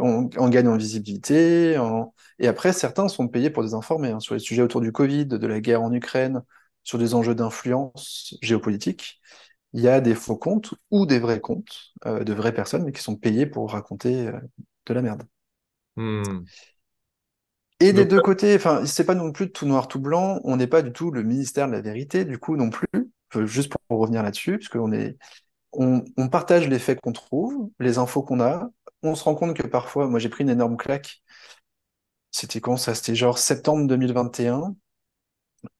on, 0.00 0.30
on 0.36 0.48
gagne 0.48 0.68
en 0.68 0.76
visibilité. 0.76 1.76
en- 1.78 2.14
Et 2.38 2.48
après, 2.48 2.72
certains 2.72 3.08
sont 3.08 3.28
payés 3.28 3.50
pour 3.50 3.62
désinformer 3.62 4.10
hein, 4.10 4.20
sur 4.20 4.34
les 4.34 4.40
sujets 4.40 4.62
autour 4.62 4.80
du 4.80 4.92
Covid, 4.92 5.26
de 5.26 5.46
la 5.46 5.60
guerre 5.60 5.82
en 5.82 5.92
Ukraine, 5.92 6.42
sur 6.82 6.98
des 6.98 7.14
enjeux 7.14 7.34
d'influence 7.34 8.34
géopolitique. 8.42 9.20
Il 9.74 9.82
y 9.82 9.88
a 9.88 10.00
des 10.00 10.14
faux 10.14 10.36
comptes 10.36 10.74
ou 10.90 11.06
des 11.06 11.18
vrais 11.18 11.40
comptes 11.40 11.92
euh, 12.06 12.24
de 12.24 12.32
vraies 12.34 12.54
personnes, 12.54 12.84
mais 12.84 12.92
qui 12.92 13.02
sont 13.02 13.16
payés 13.16 13.46
pour 13.46 13.72
raconter 13.72 14.28
euh, 14.28 14.40
de 14.86 14.94
la 14.94 15.02
merde. 15.02 15.24
Hmm. 15.96 16.46
Et 17.82 17.92
des 17.92 18.02
Donc, 18.02 18.08
deux 18.10 18.20
côtés, 18.20 18.54
enfin, 18.54 18.86
c'est 18.86 19.04
pas 19.04 19.14
non 19.14 19.32
plus 19.32 19.50
tout 19.50 19.66
noir, 19.66 19.88
tout 19.88 20.00
blanc. 20.00 20.40
On 20.44 20.56
n'est 20.56 20.66
pas 20.66 20.82
du 20.82 20.92
tout 20.92 21.10
le 21.10 21.22
ministère 21.22 21.66
de 21.66 21.72
la 21.72 21.80
vérité, 21.80 22.24
du 22.24 22.38
coup, 22.38 22.56
non 22.56 22.70
plus. 22.70 22.88
Juste 23.44 23.72
pour 23.88 23.98
revenir 23.98 24.22
là-dessus, 24.22 24.58
parce 24.58 24.68
qu'on 24.68 24.92
est, 24.92 25.16
on, 25.72 26.04
on 26.16 26.28
partage 26.28 26.68
les 26.68 26.78
faits 26.78 27.00
qu'on 27.00 27.12
trouve, 27.12 27.70
les 27.80 27.98
infos 27.98 28.22
qu'on 28.22 28.40
a. 28.40 28.70
On 29.02 29.14
se 29.14 29.24
rend 29.24 29.34
compte 29.34 29.56
que 29.56 29.66
parfois, 29.66 30.06
moi 30.08 30.18
j'ai 30.18 30.28
pris 30.28 30.44
une 30.44 30.50
énorme 30.50 30.76
claque. 30.76 31.22
C'était 32.30 32.60
quand 32.60 32.76
ça? 32.76 32.94
C'était 32.94 33.14
genre 33.14 33.38
septembre 33.38 33.86
2021. 33.86 34.74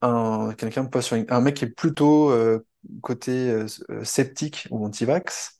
Un, 0.00 0.54
quelqu'un 0.56 0.84
poste 0.84 1.08
sur 1.08 1.16
un 1.28 1.40
mec 1.40 1.56
qui 1.56 1.64
est 1.64 1.68
plutôt 1.68 2.30
euh, 2.30 2.64
côté 3.02 3.50
euh, 3.50 3.66
euh, 3.90 4.04
sceptique 4.04 4.68
ou 4.70 4.84
anti-vax, 4.84 5.58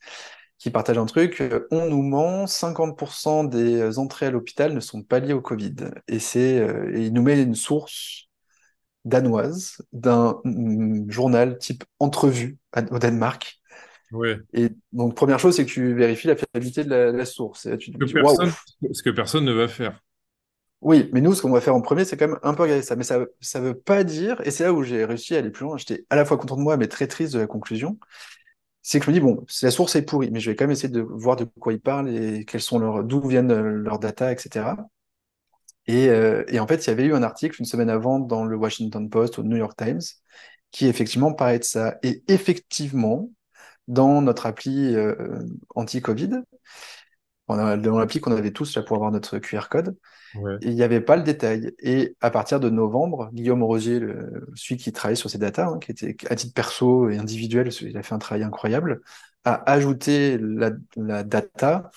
qui 0.63 0.71
partage 0.71 0.99
un 0.99 1.07
truc. 1.07 1.41
euh, 1.41 1.67
on 1.71 1.89
nous 1.89 2.03
ment, 2.03 2.47
50% 2.47 3.45
des 3.45 3.99
entrées 3.99 4.27
à 4.27 4.31
l'hôpital 4.31 4.73
ne 4.75 4.81
sont 4.81 5.03
pas 5.03 5.19
liées 5.21 5.33
au 5.33 5.41
Covid. 5.41 5.75
Et 6.09 6.19
c'est, 6.21 6.61
euh, 6.61 6.93
il 6.97 7.13
nous 7.13 7.23
met 7.23 7.43
une 7.43 7.55
source 7.55 8.29
danoise 9.05 9.83
d'un 9.93 10.41
mm, 10.45 11.11
journal 11.11 11.59
type 11.59 11.85
Entrevue 12.01 12.59
à- 12.73 12.83
au 12.93 12.99
Danemark. 12.99 13.61
ouais. 14.13 14.43
Et 14.55 14.71
donc, 14.93 15.15
première 15.17 15.39
chose, 15.41 15.57
c'est 15.57 15.67
que 15.67 15.71
tu 15.71 15.95
vérifies 15.95 16.29
la 16.29 16.37
fiabilité 16.37 16.85
de 16.85 16.91
la, 16.91 17.13
la 17.13 17.25
source. 17.27 17.67
Et 17.67 17.71
là, 17.71 17.77
tu 17.79 17.93
te 17.93 17.99
dis, 17.99 18.13
personne, 18.13 18.51
ce 18.93 19.03
que 19.03 19.11
personne 19.11 19.45
ne 19.45 19.53
va 19.53 19.69
faire. 19.69 20.01
Oui, 20.81 21.09
mais 21.13 21.21
nous, 21.21 21.33
ce 21.35 21.43
qu'on 21.43 21.51
va 21.53 21.61
faire 21.61 21.77
en 21.77 21.81
premier, 21.81 22.05
c'est 22.05 22.17
quand 22.17 22.27
même 22.27 22.39
un 22.43 22.55
peu 22.55 22.63
regarder 22.65 22.83
ça. 22.83 22.97
Mais 22.97 23.05
ça 23.05 23.21
ça 23.41 23.61
veut 23.61 23.79
pas 23.79 24.03
dire, 24.03 24.41
et 24.45 24.51
c'est 24.51 24.65
là 24.65 24.73
où 24.73 24.83
j'ai 24.83 25.05
réussi 25.05 25.35
à 25.37 25.39
aller 25.39 25.51
plus 25.51 25.63
loin, 25.65 25.77
j'étais 25.77 26.05
à 26.11 26.17
la 26.17 26.25
fois 26.25 26.37
content 26.39 26.57
de 26.57 26.61
moi, 26.63 26.77
mais 26.77 26.89
très 26.89 27.07
triste 27.07 27.35
de 27.35 27.39
la 27.39 27.47
conclusion, 27.47 27.99
c'est 28.83 28.99
que 28.99 29.07
je 29.07 29.11
me 29.11 29.15
dis, 29.15 29.21
bon, 29.21 29.45
la 29.63 29.71
source 29.71 29.97
est 29.97 30.03
pourrie, 30.03 30.31
mais 30.31 30.41
je 30.41 30.51
vais 30.51 30.57
quand 30.57 30.65
même 30.65 30.73
essayer 30.73 30.89
de 30.89 31.01
voir 31.01 31.37
de 31.37 31.45
quoi 31.45 31.73
ils 31.73 31.81
parlent 31.81 32.09
et 32.09 32.45
quels 32.45 32.61
sont 32.61 32.79
leurs, 32.79 33.05
d'où 33.05 33.27
viennent 33.27 33.53
euh, 33.53 33.63
leurs 33.63 33.99
data, 33.99 34.33
etc. 34.33 34.89
Et, 35.87 36.09
euh, 36.09 36.45
et 36.49 36.61
en 36.61 36.67
fait, 36.67 36.87
il 36.87 36.89
y 36.89 36.93
avait 36.93 37.05
eu 37.05 37.15
un 37.15 37.23
article 37.23 37.57
une 37.61 37.67
semaine 37.67 37.91
avant 37.91 38.19
dans 38.21 38.45
le 38.45 38.57
Washington 38.57 39.09
Post, 39.11 39.39
au 39.39 39.43
New 39.45 39.57
York 39.57 39.77
Times, 39.77 40.01
qui 40.71 40.87
effectivement 40.87 41.33
parlait 41.33 41.59
de 41.59 41.65
ça. 41.65 41.99
Et 42.03 42.23
effectivement, 42.29 43.31
dans 43.89 44.23
notre 44.23 44.47
appli 44.47 44.95
euh, 44.95 45.41
anti-Covid, 45.75 46.43
on 47.53 47.59
a- 47.59 47.77
dans 47.77 47.99
l'appli 47.99 48.21
qu'on 48.21 48.33
avait 48.33 48.51
tous 48.53 48.77
là 48.77 48.83
pour 48.83 48.97
avoir 48.97 49.11
notre 49.11 49.39
QR 49.39 49.69
code, 49.71 49.97
Ouais. 50.35 50.57
et 50.63 50.69
il 50.69 50.75
n'y 50.75 50.83
avait 50.83 51.01
pas 51.01 51.17
le 51.17 51.23
détail. 51.23 51.73
Et 51.81 52.17
à 52.21 52.31
partir 52.31 52.59
de 52.61 52.71
novembre, 52.71 53.31
Guillaume 53.33 53.63
Rosier, 53.63 54.01
le- 54.01 54.47
celui 54.55 54.79
qui 54.79 54.93
travaille 54.93 55.17
sur 55.17 55.29
ces 55.31 55.39
datas, 55.39 55.67
hein, 55.69 55.79
qui 55.79 55.91
était 55.93 56.17
à 56.31 56.37
titre 56.37 56.55
perso 56.55 57.11
et 57.11 57.19
individuel, 57.19 57.69
qu'il 57.69 57.97
a 57.97 58.03
fait 58.03 58.15
un 58.15 58.19
travail 58.19 58.43
incroyable, 58.45 59.03
a 59.45 59.71
ajouté 59.71 60.39
la, 60.39 60.71
la 60.97 61.23
data 61.25 61.91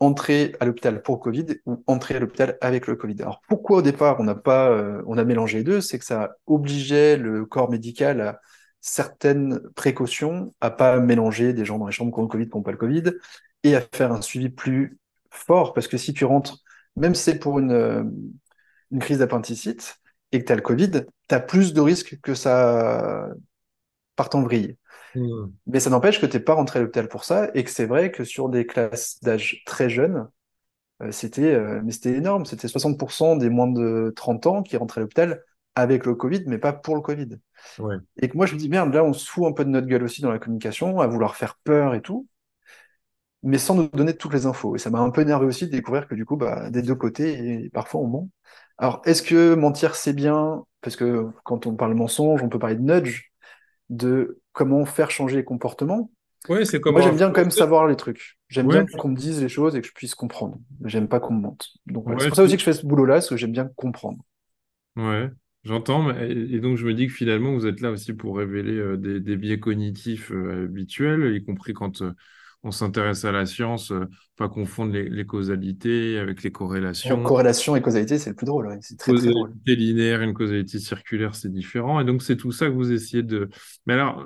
entrée 0.00 0.56
à 0.60 0.64
l'hôpital 0.64 1.02
pour 1.02 1.20
Covid 1.20 1.46
ou 1.66 1.84
entrée 1.86 2.16
à 2.16 2.20
l'hôpital 2.20 2.56
avec 2.62 2.86
le 2.86 2.96
Covid. 2.96 3.20
Alors 3.20 3.42
pourquoi 3.48 3.78
au 3.78 3.82
départ 3.82 4.18
on 4.18 4.24
n'a 4.24 4.34
pas, 4.34 4.70
euh, 4.70 5.02
on 5.06 5.18
a 5.18 5.24
mélangé 5.24 5.58
les 5.58 5.64
deux, 5.64 5.80
c'est 5.82 5.98
que 5.98 6.06
ça 6.06 6.36
obligeait 6.46 7.18
le 7.18 7.44
corps 7.44 7.70
médical 7.70 8.20
à 8.22 8.40
certaines 8.80 9.60
précautions, 9.74 10.54
à 10.62 10.70
pas 10.70 10.98
mélanger 11.00 11.52
des 11.52 11.66
gens 11.66 11.78
dans 11.78 11.86
les 11.86 11.92
chambres 11.92 12.12
qui 12.14 12.18
ont 12.18 12.22
le 12.22 12.28
Covid, 12.28 12.48
qui 12.48 12.56
n'ont 12.56 12.62
pas 12.62 12.70
le 12.72 12.78
Covid, 12.78 13.02
et 13.62 13.76
à 13.76 13.82
faire 13.94 14.12
un 14.12 14.22
suivi 14.22 14.48
plus 14.48 14.98
fort, 15.30 15.72
parce 15.72 15.88
que 15.88 15.96
si 15.96 16.12
tu 16.12 16.24
rentres, 16.24 16.58
même 16.96 17.14
si 17.14 17.22
c'est 17.22 17.38
pour 17.38 17.58
une, 17.58 17.72
euh, 17.72 18.04
une 18.90 18.98
crise 18.98 19.18
d'appendicite 19.18 19.96
et 20.32 20.40
que 20.40 20.46
tu 20.46 20.52
as 20.52 20.56
le 20.56 20.62
Covid, 20.62 20.90
tu 21.28 21.34
as 21.34 21.40
plus 21.40 21.72
de 21.72 21.80
risques 21.80 22.18
que 22.20 22.34
ça 22.34 23.28
parte 24.16 24.34
en 24.34 24.42
vrille. 24.42 24.76
Hmm. 25.14 25.48
Mais 25.66 25.80
ça 25.80 25.90
n'empêche 25.90 26.20
que 26.20 26.26
t'es 26.26 26.40
pas 26.40 26.54
rentré 26.54 26.78
à 26.78 26.82
l'hôpital 26.82 27.08
pour 27.08 27.24
ça, 27.24 27.50
et 27.54 27.64
que 27.64 27.70
c'est 27.70 27.86
vrai 27.86 28.10
que 28.10 28.24
sur 28.24 28.48
des 28.48 28.66
classes 28.66 29.18
d'âge 29.22 29.62
très 29.66 29.90
jeunes, 29.90 30.28
euh, 31.02 31.10
c'était 31.12 31.54
euh, 31.54 31.80
mais 31.84 31.92
c'était 31.92 32.14
énorme. 32.14 32.44
C'était 32.44 32.68
60% 32.68 33.36
des 33.38 33.48
moins 33.48 33.68
de 33.68 34.12
30 34.16 34.46
ans 34.46 34.62
qui 34.62 34.76
rentraient 34.76 35.00
à 35.00 35.02
l'hôpital 35.02 35.42
avec 35.74 36.04
le 36.04 36.14
Covid, 36.14 36.44
mais 36.46 36.58
pas 36.58 36.72
pour 36.72 36.94
le 36.94 37.00
Covid. 37.00 37.38
Ouais. 37.78 37.96
Et 38.18 38.28
que 38.28 38.36
moi, 38.36 38.46
je 38.46 38.54
me 38.54 38.58
dis, 38.58 38.68
merde, 38.68 38.92
là, 38.92 39.04
on 39.04 39.12
se 39.12 39.28
fout 39.28 39.46
un 39.46 39.52
peu 39.52 39.64
de 39.64 39.70
notre 39.70 39.86
gueule 39.86 40.02
aussi 40.02 40.20
dans 40.20 40.30
la 40.30 40.38
communication, 40.38 41.00
à 41.00 41.06
vouloir 41.06 41.36
faire 41.36 41.58
peur 41.64 41.94
et 41.94 42.02
tout, 42.02 42.26
mais 43.42 43.58
sans 43.58 43.74
nous 43.74 43.88
donner 43.88 44.16
toutes 44.16 44.32
les 44.34 44.46
infos. 44.46 44.76
Et 44.76 44.78
ça 44.78 44.90
m'a 44.90 45.00
un 45.00 45.10
peu 45.10 45.22
énervé 45.22 45.46
aussi 45.46 45.66
de 45.66 45.70
découvrir 45.72 46.08
que 46.08 46.14
du 46.14 46.24
coup, 46.26 46.36
bah, 46.36 46.70
des 46.70 46.82
deux 46.82 46.94
côtés, 46.94 47.64
et 47.64 47.70
parfois 47.70 48.00
on 48.02 48.06
ment. 48.08 48.30
Alors, 48.78 49.02
est-ce 49.04 49.22
que 49.22 49.54
mentir, 49.54 49.94
c'est 49.96 50.12
bien? 50.12 50.64
Parce 50.80 50.96
que 50.96 51.26
quand 51.44 51.66
on 51.66 51.76
parle 51.76 51.94
mensonge, 51.94 52.42
on 52.42 52.48
peut 52.48 52.58
parler 52.58 52.76
de 52.76 52.82
nudge, 52.82 53.30
de 53.90 54.40
comment 54.52 54.84
faire 54.86 55.10
changer 55.10 55.36
les 55.36 55.44
comportements. 55.44 56.10
Ouais, 56.48 56.64
c'est 56.64 56.80
Moi, 56.88 57.00
j'aime 57.02 57.16
bien 57.16 57.30
quand 57.30 57.40
même 57.42 57.50
savoir 57.50 57.86
les 57.86 57.96
trucs. 57.96 58.38
J'aime 58.48 58.68
Ouais, 58.68 58.84
bien 58.86 58.86
qu'on 58.86 59.08
me 59.10 59.16
dise 59.16 59.40
les 59.42 59.48
choses 59.48 59.76
et 59.76 59.80
que 59.80 59.86
je 59.88 59.92
puisse 59.92 60.14
comprendre. 60.14 60.58
J'aime 60.84 61.08
pas 61.08 61.20
qu'on 61.20 61.34
me 61.34 61.42
mente. 61.42 61.68
Donc. 61.86 62.08
C'est 62.20 62.28
pour 62.28 62.36
ça 62.36 62.42
aussi 62.44 62.54
que 62.54 62.60
je 62.60 62.64
fais 62.64 62.72
ce 62.74 62.86
boulot-là, 62.86 63.16
parce 63.16 63.28
que 63.30 63.36
j'aime 63.36 63.52
bien 63.52 63.70
comprendre. 63.76 64.18
ouais. 64.96 65.30
J'entends, 65.64 66.02
mais- 66.02 66.30
et 66.30 66.58
donc 66.60 66.78
je 66.78 66.86
me 66.86 66.94
dis 66.94 67.06
que 67.06 67.12
finalement 67.12 67.52
vous 67.52 67.66
êtes 67.66 67.80
là 67.82 67.90
aussi 67.90 68.14
pour 68.14 68.38
révéler 68.38 68.72
euh, 68.78 68.96
des, 68.96 69.20
des 69.20 69.36
biais 69.36 69.60
cognitifs 69.60 70.32
euh, 70.32 70.64
habituels, 70.64 71.34
y 71.36 71.44
compris 71.44 71.74
quand 71.74 72.00
euh, 72.02 72.12
on 72.62 72.70
s'intéresse 72.72 73.24
à 73.24 73.32
la 73.32 73.46
science, 73.46 73.92
euh, 73.92 74.06
pas 74.36 74.48
confondre 74.48 74.92
les, 74.92 75.08
les 75.08 75.26
causalités 75.26 76.18
avec 76.18 76.42
les 76.42 76.52
corrélations. 76.52 77.22
corrélation 77.22 77.76
et 77.76 77.82
causalité, 77.82 78.18
c'est 78.18 78.30
le 78.30 78.36
plus 78.36 78.46
drôle. 78.46 78.66
ouais. 78.68 78.78
C'est 78.82 78.96
très 78.98 79.14
très 79.14 79.30
drôle. 79.30 79.54
causalité 79.54 79.76
linéaire 79.76 80.22
et 80.22 80.24
une 80.24 80.34
causalité 80.34 80.78
circulaire, 80.78 81.34
c'est 81.34 81.50
différent. 81.52 82.00
Et 82.00 82.04
donc, 82.04 82.22
c'est 82.22 82.36
tout 82.36 82.52
ça 82.52 82.66
que 82.66 82.72
vous 82.72 82.92
essayez 82.92 83.22
de... 83.22 83.48
Mais 83.86 83.94
alors, 83.94 84.24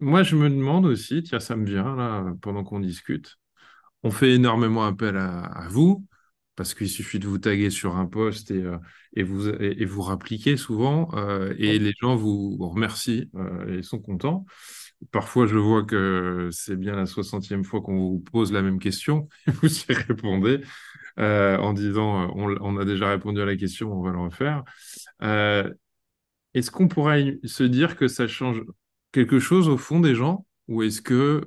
moi, 0.00 0.22
je 0.22 0.36
me 0.36 0.48
demande 0.50 0.86
aussi, 0.86 1.22
tiens, 1.22 1.40
ça 1.40 1.56
me 1.56 1.66
vient 1.66 1.94
là, 1.96 2.24
pendant 2.42 2.64
qu'on 2.64 2.80
discute, 2.80 3.36
on 4.02 4.10
fait 4.10 4.34
énormément 4.34 4.84
appel 4.86 5.16
à, 5.16 5.40
à 5.44 5.68
vous, 5.68 6.06
parce 6.56 6.74
qu'il 6.74 6.88
suffit 6.90 7.18
de 7.20 7.28
vous 7.28 7.38
taguer 7.38 7.70
sur 7.70 7.96
un 7.96 8.06
post 8.06 8.50
et, 8.50 8.62
euh, 8.62 8.78
et 9.14 9.22
vous, 9.24 9.48
et, 9.50 9.82
et 9.82 9.86
vous 9.86 10.02
rappliquez 10.02 10.56
souvent, 10.56 11.10
euh, 11.14 11.54
et 11.58 11.78
Ouais. 11.78 11.78
les 11.78 11.92
gens 12.00 12.16
vous, 12.16 12.56
vous 12.58 12.68
remercient 12.70 13.30
euh, 13.36 13.78
et 13.78 13.82
sont 13.82 14.00
contents. 14.00 14.46
Parfois, 15.10 15.46
je 15.46 15.56
vois 15.56 15.84
que 15.84 16.48
c'est 16.52 16.76
bien 16.76 16.96
la 16.96 17.06
soixantième 17.06 17.64
fois 17.64 17.80
qu'on 17.80 17.96
vous 17.96 18.20
pose 18.20 18.52
la 18.52 18.62
même 18.62 18.78
question, 18.78 19.28
et 19.46 19.50
vous 19.62 19.68
y 19.68 19.92
répondez 19.92 20.60
euh, 21.18 21.56
en 21.58 21.72
disant 21.72 22.24
euh, 22.24 22.56
on, 22.60 22.76
a 22.76 22.84
déjà 22.84 23.10
répondu 23.10 23.40
à 23.40 23.44
la 23.44 23.56
question, 23.56 23.92
on 23.92 24.02
va 24.02 24.10
le 24.10 24.18
refaire. 24.18 24.64
Euh, 25.22 25.72
est-ce 26.54 26.70
qu'on 26.70 26.88
pourrait 26.88 27.38
se 27.44 27.62
dire 27.64 27.96
que 27.96 28.08
ça 28.08 28.26
change 28.26 28.62
quelque 29.12 29.38
chose 29.38 29.68
au 29.68 29.78
fond 29.78 30.00
des 30.00 30.14
gens, 30.14 30.46
ou 30.68 30.82
est-ce 30.82 31.02
que 31.02 31.42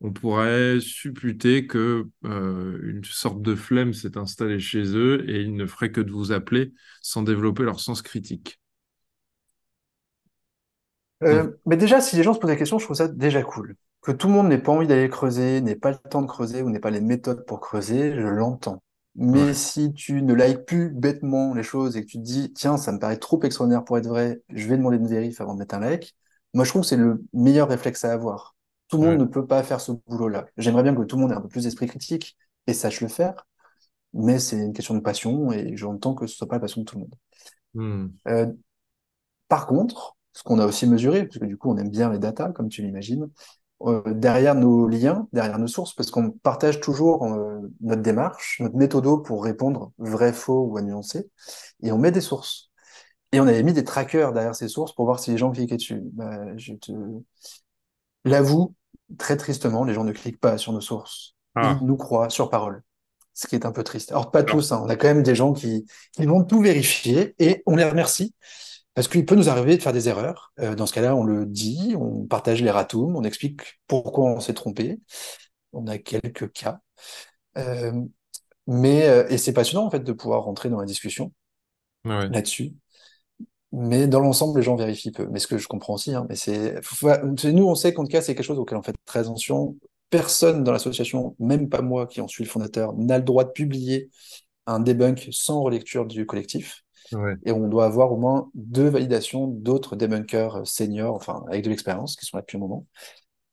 on 0.00 0.12
pourrait 0.12 0.80
supputer 0.80 1.66
que 1.68 2.08
une 2.24 3.04
sorte 3.04 3.40
de 3.40 3.54
flemme 3.54 3.94
s'est 3.94 4.18
installée 4.18 4.58
chez 4.58 4.96
eux 4.96 5.24
et 5.30 5.42
ils 5.42 5.54
ne 5.54 5.64
feraient 5.64 5.92
que 5.92 6.00
de 6.00 6.10
vous 6.10 6.32
appeler 6.32 6.72
sans 7.02 7.22
développer 7.22 7.62
leur 7.62 7.78
sens 7.78 8.02
critique? 8.02 8.61
Euh, 11.22 11.52
mais 11.66 11.76
déjà, 11.76 12.00
si 12.00 12.16
les 12.16 12.22
gens 12.22 12.34
se 12.34 12.38
posent 12.38 12.50
la 12.50 12.56
question, 12.56 12.78
je 12.78 12.84
trouve 12.84 12.96
ça 12.96 13.08
déjà 13.08 13.42
cool. 13.42 13.76
Que 14.02 14.12
tout 14.12 14.26
le 14.26 14.32
monde 14.34 14.48
n'ait 14.48 14.58
pas 14.58 14.72
envie 14.72 14.86
d'aller 14.86 15.08
creuser, 15.08 15.60
n'ait 15.60 15.76
pas 15.76 15.90
le 15.90 15.98
temps 15.98 16.22
de 16.22 16.26
creuser 16.26 16.62
ou 16.62 16.70
n'ait 16.70 16.80
pas 16.80 16.90
les 16.90 17.00
méthodes 17.00 17.44
pour 17.46 17.60
creuser, 17.60 18.14
je 18.14 18.26
l'entends. 18.26 18.82
Mais 19.14 19.38
Ouais. 19.42 19.54
si 19.54 19.92
tu 19.92 20.22
ne 20.22 20.34
likes 20.34 20.64
plus 20.64 20.90
bêtement 20.90 21.54
les 21.54 21.62
choses 21.62 21.96
et 21.96 22.02
que 22.02 22.06
tu 22.06 22.18
te 22.18 22.22
dis, 22.22 22.52
tiens, 22.52 22.76
ça 22.78 22.92
me 22.92 22.98
paraît 22.98 23.18
trop 23.18 23.40
extraordinaire 23.42 23.84
pour 23.84 23.98
être 23.98 24.06
vrai, 24.08 24.42
je 24.48 24.66
vais 24.68 24.76
demander 24.76 24.96
une 24.96 25.06
vérif 25.06 25.40
avant 25.40 25.54
de 25.54 25.58
mettre 25.60 25.74
un 25.74 25.80
like, 25.80 26.16
moi 26.54 26.64
je 26.64 26.70
trouve 26.70 26.82
que 26.82 26.88
c'est 26.88 26.96
le 26.96 27.22
meilleur 27.32 27.68
réflexe 27.68 28.04
à 28.04 28.12
avoir. 28.12 28.56
Tout 28.88 28.96
le 28.98 29.04
monde 29.10 29.18
ne 29.20 29.24
peut 29.26 29.46
pas 29.46 29.62
faire 29.62 29.80
ce 29.80 29.92
boulot-là. 30.06 30.46
J'aimerais 30.56 30.82
bien 30.82 30.94
que 30.94 31.02
tout 31.02 31.16
le 31.16 31.22
monde 31.22 31.32
ait 31.32 31.34
un 31.34 31.40
peu 31.40 31.48
plus 31.48 31.64
d'esprit 31.64 31.86
critique 31.86 32.36
et 32.66 32.72
sache 32.74 33.00
le 33.02 33.08
faire, 33.08 33.46
mais 34.14 34.38
c'est 34.38 34.56
une 34.58 34.72
question 34.72 34.94
de 34.94 35.00
passion 35.00 35.52
et 35.52 35.76
j'entends 35.76 36.14
que 36.14 36.26
ce 36.26 36.36
soit 36.36 36.48
pas 36.48 36.56
la 36.56 36.60
passion 36.60 36.82
de 36.82 36.86
tout 36.86 36.96
le 36.96 37.02
monde. 37.02 37.14
Hmm. 37.74 38.08
Euh, 38.28 38.46
par 39.48 39.66
contre, 39.66 40.16
ce 40.32 40.42
qu'on 40.42 40.58
a 40.58 40.66
aussi 40.66 40.86
mesuré, 40.86 41.24
parce 41.26 41.38
que 41.38 41.44
du 41.46 41.56
coup 41.56 41.70
on 41.70 41.76
aime 41.76 41.90
bien 41.90 42.10
les 42.10 42.18
datas, 42.18 42.52
comme 42.52 42.68
tu 42.68 42.82
l'imagines, 42.82 43.28
euh, 43.82 44.02
derrière 44.06 44.54
nos 44.54 44.86
liens, 44.88 45.28
derrière 45.32 45.58
nos 45.58 45.66
sources, 45.66 45.94
parce 45.94 46.10
qu'on 46.10 46.30
partage 46.30 46.80
toujours 46.80 47.24
euh, 47.26 47.60
notre 47.80 48.02
démarche, 48.02 48.60
notre 48.60 48.76
méthodo 48.76 49.18
pour 49.18 49.44
répondre 49.44 49.92
vrai, 49.98 50.32
faux 50.32 50.66
ou 50.66 50.76
à 50.76 50.82
nuancer, 50.82 51.28
et 51.82 51.92
on 51.92 51.98
met 51.98 52.12
des 52.12 52.20
sources. 52.20 52.70
Et 53.32 53.40
on 53.40 53.46
avait 53.48 53.62
mis 53.62 53.72
des 53.72 53.84
trackers 53.84 54.32
derrière 54.32 54.54
ces 54.54 54.68
sources 54.68 54.94
pour 54.94 55.06
voir 55.06 55.18
si 55.18 55.30
les 55.30 55.38
gens 55.38 55.50
cliquaient 55.52 55.76
dessus. 55.78 56.00
Bah, 56.12 56.56
je 56.56 56.74
te 56.74 56.92
l'avoue, 58.24 58.74
très 59.18 59.36
tristement, 59.36 59.84
les 59.84 59.94
gens 59.94 60.04
ne 60.04 60.12
cliquent 60.12 60.40
pas 60.40 60.58
sur 60.58 60.72
nos 60.72 60.80
sources. 60.80 61.34
Ils 61.60 61.60
Ah, 61.60 61.78
nous 61.82 61.96
croient 61.96 62.30
sur 62.30 62.50
parole, 62.50 62.82
ce 63.34 63.46
qui 63.46 63.54
est 63.54 63.66
un 63.66 63.72
peu 63.72 63.84
triste. 63.84 64.10
Alors 64.10 64.30
pas 64.30 64.42
tous, 64.42 64.72
hein, 64.72 64.80
on 64.84 64.88
a 64.88 64.96
quand 64.96 65.08
même 65.08 65.22
des 65.22 65.34
gens 65.34 65.52
qui, 65.52 65.86
qui 66.12 66.26
vont 66.26 66.44
tout 66.44 66.60
vérifier, 66.60 67.34
et 67.38 67.62
on 67.66 67.76
les 67.76 67.84
remercie. 67.84 68.34
Parce 68.94 69.08
qu'il 69.08 69.24
peut 69.24 69.34
nous 69.34 69.48
arriver 69.48 69.76
de 69.76 69.82
faire 69.82 69.92
des 69.92 70.08
erreurs. 70.08 70.52
Euh, 70.60 70.74
dans 70.74 70.86
ce 70.86 70.92
cas-là, 70.92 71.16
on 71.16 71.24
le 71.24 71.46
dit, 71.46 71.94
on 71.98 72.26
partage 72.26 72.62
les 72.62 72.70
ratoums, 72.70 73.16
on 73.16 73.24
explique 73.24 73.80
pourquoi 73.86 74.30
on 74.30 74.40
s'est 74.40 74.54
trompé. 74.54 75.00
On 75.72 75.86
a 75.86 75.98
quelques 75.98 76.52
cas. 76.52 76.80
Euh, 77.56 77.92
mais, 78.66 79.08
euh, 79.08 79.26
et 79.28 79.38
c'est 79.38 79.52
passionnant, 79.52 79.86
en 79.86 79.90
fait, 79.90 80.04
de 80.04 80.12
pouvoir 80.12 80.44
rentrer 80.44 80.68
dans 80.68 80.78
la 80.78 80.86
discussion 80.86 81.32
ouais. 82.04 82.28
là-dessus. 82.28 82.74
Mais 83.72 84.06
dans 84.06 84.20
l'ensemble, 84.20 84.58
les 84.58 84.64
gens 84.64 84.76
vérifient 84.76 85.12
peu. 85.12 85.26
Mais 85.30 85.38
ce 85.38 85.46
que 85.46 85.56
je 85.56 85.66
comprends 85.66 85.94
aussi, 85.94 86.14
hein, 86.14 86.26
mais 86.28 86.36
c'est- 86.36 86.80
nous, 87.50 87.66
on 87.66 87.74
sait 87.74 87.94
qu'en 87.94 88.04
tout 88.04 88.10
cas, 88.10 88.20
c'est 88.20 88.34
quelque 88.34 88.44
chose 88.44 88.58
auquel 88.58 88.76
on 88.76 88.82
fait 88.82 88.94
très 89.06 89.20
attention. 89.20 89.76
Personne 90.10 90.62
dans 90.62 90.72
l'association, 90.72 91.34
même 91.38 91.70
pas 91.70 91.80
moi 91.80 92.06
qui 92.06 92.20
en 92.20 92.28
suis 92.28 92.44
le 92.44 92.50
fondateur, 92.50 92.94
n'a 92.94 93.16
le 93.16 93.24
droit 93.24 93.44
de 93.44 93.50
publier 93.50 94.10
un 94.66 94.78
debunk 94.78 95.28
sans 95.30 95.62
relecture 95.62 96.04
du 96.04 96.26
collectif. 96.26 96.81
Et 97.44 97.52
on 97.52 97.68
doit 97.68 97.84
avoir 97.84 98.12
au 98.12 98.16
moins 98.16 98.50
deux 98.54 98.88
validations 98.88 99.46
d'autres 99.46 99.96
debunkers 99.96 100.66
seniors, 100.66 101.14
enfin 101.14 101.44
avec 101.48 101.64
de 101.64 101.70
l'expérience, 101.70 102.16
qui 102.16 102.26
sont 102.26 102.36
là 102.36 102.42
depuis 102.42 102.56
un 102.56 102.60
moment, 102.60 102.86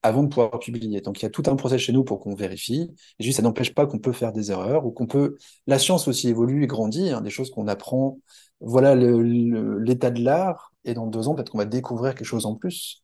avant 0.03 0.23
de 0.23 0.29
pouvoir 0.29 0.59
publier. 0.59 1.01
Donc 1.01 1.19
il 1.21 1.23
y 1.23 1.25
a 1.25 1.29
tout 1.29 1.43
un 1.47 1.55
process 1.55 1.81
chez 1.81 1.93
nous 1.93 2.03
pour 2.03 2.19
qu'on 2.19 2.35
vérifie. 2.35 2.91
Et 3.19 3.23
juste, 3.23 3.37
ça 3.37 3.43
n'empêche 3.43 3.73
pas 3.73 3.85
qu'on 3.85 3.99
peut 3.99 4.13
faire 4.13 4.31
des 4.31 4.51
erreurs 4.51 4.85
ou 4.85 4.91
qu'on 4.91 5.07
peut. 5.07 5.37
La 5.67 5.79
science 5.79 6.07
aussi 6.07 6.29
évolue 6.29 6.63
et 6.63 6.67
grandit, 6.67 7.09
hein, 7.11 7.21
des 7.21 7.29
choses 7.29 7.51
qu'on 7.51 7.67
apprend. 7.67 8.19
Voilà 8.61 8.95
l'état 8.95 10.11
de 10.11 10.23
l'art. 10.23 10.73
Et 10.85 10.93
dans 10.93 11.07
deux 11.07 11.27
ans, 11.27 11.35
peut-être 11.35 11.51
qu'on 11.51 11.57
va 11.57 11.65
découvrir 11.65 12.15
quelque 12.15 12.25
chose 12.25 12.45
en 12.45 12.55
plus. 12.55 13.03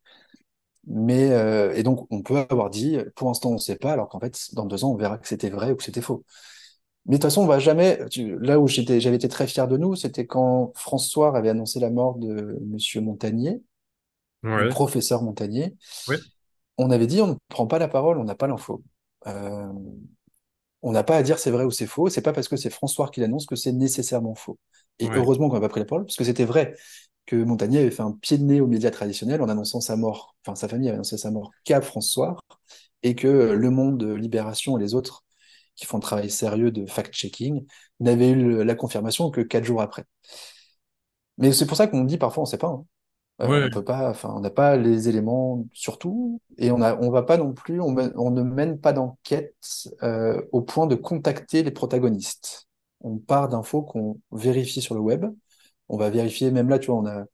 Mais 0.88 1.32
euh, 1.32 1.74
et 1.74 1.84
donc 1.84 2.08
on 2.12 2.22
peut 2.22 2.46
avoir 2.50 2.70
dit, 2.70 2.98
pour 3.16 3.28
l'instant 3.28 3.50
on 3.50 3.54
ne 3.56 3.60
sait 3.60 3.76
pas, 3.76 3.94
alors 3.94 4.08
qu'en 4.08 4.20
fait 4.20 4.38
dans 4.54 4.66
deux 4.66 4.84
ans 4.84 4.92
on 4.92 4.96
verra 4.96 5.18
que 5.18 5.28
c'était 5.28 5.50
vrai 5.50 5.72
ou 5.72 5.76
que 5.76 5.84
c'était 5.84 6.02
faux. 6.02 6.24
Mais 7.06 7.14
de 7.14 7.18
toute 7.18 7.24
façon, 7.24 7.42
on 7.42 7.48
va 7.48 7.60
jamais. 7.60 8.00
tu- 8.10 8.38
là 8.40 8.60
où 8.60 8.68
j'étais, 8.68 9.00
j'avais 9.00 9.18
été 9.18 9.28
très 9.30 9.48
fier 9.48 9.68
de 9.68 9.78
nous, 9.78 9.96
c'était 9.96 10.26
quand 10.26 10.72
François 10.76 11.38
avait 11.38 11.50
annoncé 11.50 11.80
la 11.80 11.90
mort 11.92 12.16
de 12.18 12.58
Monsieur 12.66 13.02
Montagnier, 13.02 13.62
le 14.44 14.70
professeur 14.70 15.22
Montagnier. 15.24 15.76
Ouais. 16.08 16.18
On 16.78 16.92
avait 16.92 17.08
dit, 17.08 17.22
on 17.22 17.28
ne 17.28 17.36
prend 17.50 17.68
pas 17.68 17.80
la 17.80 17.88
parole, 17.88 18.18
on 18.18 18.24
n'a 18.26 18.36
pas 18.36 18.48
l'info. 18.48 18.84
Euh, 19.28 19.68
on 20.82 20.92
n'a 20.92 21.04
pas 21.04 21.18
à 21.18 21.24
dire 21.24 21.40
c'est 21.40 21.52
vrai 21.52 21.64
ou 21.64 21.72
c'est 21.72 21.88
faux. 21.88 22.10
C'est 22.10 22.22
pas 22.22 22.34
parce 22.34 22.48
que 22.48 22.58
c'est 22.58 22.70
François 22.70 23.10
qui 23.10 23.20
l'annonce 23.20 23.46
que 23.46 23.56
c'est 23.56 23.72
nécessairement 23.72 24.36
faux. 24.36 24.58
Et 25.00 25.10
Ouais. 25.10 25.18
heureusement 25.18 25.50
qu'on 25.50 25.56
n'a 25.56 25.62
pas 25.62 25.70
pris 25.70 25.80
la 25.80 25.86
parole, 25.86 26.06
parce 26.06 26.16
que 26.16 26.24
c'était 26.24 26.46
vrai 26.46 26.76
que 27.26 27.36
Montagnier 27.36 27.80
avait 27.80 27.92
fait 27.92 28.04
un 28.04 28.12
pied 28.12 28.38
de 28.38 28.44
nez 28.44 28.62
aux 28.62 28.68
médias 28.68 28.92
traditionnels 28.92 29.42
en 29.42 29.50
annonçant 29.50 29.82
sa 29.82 29.96
mort. 29.96 30.36
Enfin, 30.46 30.56
sa 30.56 30.68
famille 30.68 30.88
avait 30.90 30.96
annoncé 30.96 31.18
sa 31.18 31.32
mort 31.32 31.52
qu'à 31.64 31.82
François, 31.82 32.38
et 33.04 33.16
que 33.16 33.28
Le 33.28 33.70
Monde, 33.72 34.04
Libération 34.04 34.78
et 34.78 34.82
les 34.82 34.96
autres 34.96 35.25
qui 35.76 35.86
font 35.86 35.98
un 35.98 36.02
travail 36.02 36.30
sérieux 36.30 36.72
de 36.72 36.86
fact-checking, 36.86 37.66
n'avaient 38.00 38.32
eu 38.32 38.64
la 38.64 38.76
confirmation 38.76 39.30
que 39.32 39.42
quatre 39.42 39.64
jours 39.66 39.82
après. 39.82 40.06
Mais 41.38 41.52
c'est 41.52 41.66
pour 41.66 41.78
ça 41.78 41.88
qu'on 41.88 42.04
dit 42.04 42.18
parfois 42.18 42.44
on 42.44 42.46
sait 42.46 42.58
pas. 42.58 42.68
hein. 42.68 42.86
Euh, 43.42 43.50
Ouais. 43.50 43.66
on 43.68 43.70
peut 43.70 43.84
pas, 43.84 44.10
enfin, 44.10 44.34
on 44.36 44.40
n'a 44.40 44.50
pas 44.50 44.78
les 44.78 45.10
éléments 45.10 45.66
sur 45.74 45.98
tout, 46.00 46.42
et 46.58 46.72
on 46.72 46.82
a, 46.82 46.96
on 47.02 47.10
va 47.12 47.24
pas 47.24 47.38
non 47.38 47.54
plus, 47.54 47.82
on, 47.82 47.92
ne 47.94 48.42
mène 48.44 48.80
pas 48.80 48.94
d'enquête 48.94 49.56
euh, 50.04 50.42
au 50.54 50.62
point 50.62 50.88
de 50.88 50.96
contacter 50.96 51.62
les 51.64 51.72
protagonistes. 51.72 52.68
On 53.02 53.18
part 53.18 53.50
d'infos 53.50 53.82
qu'on 53.84 54.20
vérifie 54.32 54.82
sur 54.82 54.96
le 54.96 55.02
web. 55.02 55.26
On 55.90 55.98
va 55.98 56.10
vérifier, 56.10 56.50
même 56.52 56.70
là, 56.70 56.80
tu 56.80 56.88
vois, 56.92 56.96
on 57.02 57.06
a, 57.06 57.26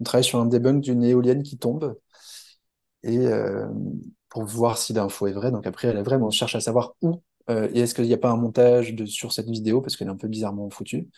on 0.00 0.04
travaille 0.04 0.24
sur 0.24 0.38
un 0.40 0.46
debunk 0.46 0.82
d'une 0.82 1.02
éolienne 1.02 1.42
qui 1.42 1.56
tombe, 1.58 1.96
et 3.02 3.18
euh, 3.26 3.66
pour 4.28 4.44
voir 4.44 4.78
si 4.78 4.92
l'info 4.92 5.26
est 5.26 5.32
vraie. 5.32 5.50
Donc 5.50 5.66
après, 5.66 5.88
elle 5.88 5.96
est 5.98 6.02
vraie, 6.02 6.18
mais 6.18 6.24
on 6.24 6.30
cherche 6.30 6.54
à 6.56 6.60
savoir 6.60 6.94
où. 7.02 7.22
Euh, 7.50 7.68
et 7.72 7.80
est-ce 7.80 7.94
qu'il 7.94 8.04
n'y 8.04 8.14
a 8.14 8.18
pas 8.18 8.30
un 8.30 8.36
montage 8.36 8.94
de, 8.94 9.06
sur 9.06 9.32
cette 9.32 9.48
vidéo, 9.48 9.80
parce 9.80 9.96
qu'elle 9.96 10.08
est 10.08 10.12
un 10.12 10.16
peu 10.16 10.28
bizarrement 10.28 10.68
foutue. 10.70 11.08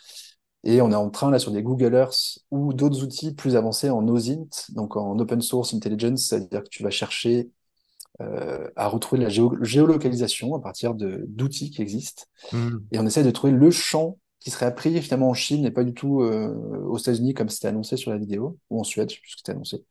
Et 0.63 0.81
on 0.81 0.91
est 0.91 0.95
en 0.95 1.09
train, 1.09 1.31
là, 1.31 1.39
sur 1.39 1.51
des 1.51 1.63
Google 1.63 1.93
Earth 1.93 2.39
ou 2.51 2.73
d'autres 2.73 3.01
outils 3.03 3.33
plus 3.33 3.55
avancés 3.55 3.89
en 3.89 4.05
OSINT, 4.07 4.49
donc 4.69 4.97
en 4.97 5.17
Open 5.17 5.41
Source 5.41 5.73
Intelligence, 5.73 6.27
c'est-à-dire 6.27 6.63
que 6.63 6.69
tu 6.69 6.83
vas 6.83 6.89
chercher 6.89 7.49
euh, 8.21 8.67
à 8.75 8.89
retrouver 8.89 9.21
la 9.21 9.29
géo- 9.29 9.57
géolocalisation 9.63 10.53
à 10.55 10.59
partir 10.59 10.95
de 10.95 11.23
d'outils 11.29 11.71
qui 11.71 11.81
existent. 11.81 12.23
Hmm. 12.51 12.79
Et 12.91 12.99
on 12.99 13.05
essaie 13.05 13.23
de 13.23 13.31
trouver 13.31 13.53
le 13.53 13.71
champ 13.71 14.17
qui 14.41 14.51
serait 14.51 14.65
appris 14.65 15.01
finalement 15.01 15.29
en 15.29 15.33
Chine 15.33 15.65
et 15.65 15.71
pas 15.71 15.85
du 15.85 15.93
tout 15.93 16.21
euh, 16.21 16.53
aux 16.85 16.97
États-Unis 16.97 17.33
comme 17.33 17.49
c'était 17.49 17.67
annoncé 17.69 17.95
sur 17.95 18.11
la 18.11 18.17
vidéo, 18.17 18.57
ou 18.69 18.81
en 18.81 18.83
Suède, 18.83 19.09
je 19.09 19.15
sais 19.15 19.21
plus 19.21 19.29
ce 19.31 19.35
que 19.35 19.39
c'était 19.39 19.51
annoncé. 19.53 19.83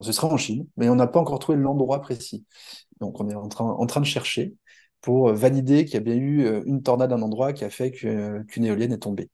Ce 0.00 0.12
sera 0.12 0.28
en 0.28 0.36
Chine, 0.36 0.66
mais 0.76 0.88
on 0.88 0.94
n'a 0.94 1.06
pas 1.06 1.20
encore 1.20 1.38
trouvé 1.38 1.58
l'endroit 1.58 2.00
précis. 2.00 2.44
Donc 3.00 3.20
on 3.20 3.28
est 3.28 3.34
en 3.34 3.48
train, 3.48 3.64
en 3.66 3.86
train 3.86 4.00
de 4.00 4.06
chercher 4.06 4.54
pour 5.00 5.32
valider 5.34 5.84
qu'il 5.84 5.94
y 5.94 5.96
a 5.98 6.00
bien 6.00 6.16
eu 6.16 6.44
euh, 6.46 6.62
une 6.66 6.82
tornade 6.82 7.12
à 7.12 7.16
un 7.16 7.22
endroit 7.22 7.52
qui 7.52 7.64
a 7.64 7.70
fait 7.70 7.90
que- 7.92 8.42
qu'une 8.44 8.64
éolienne 8.64 8.92
est 8.92 8.98
tombée. 8.98 9.30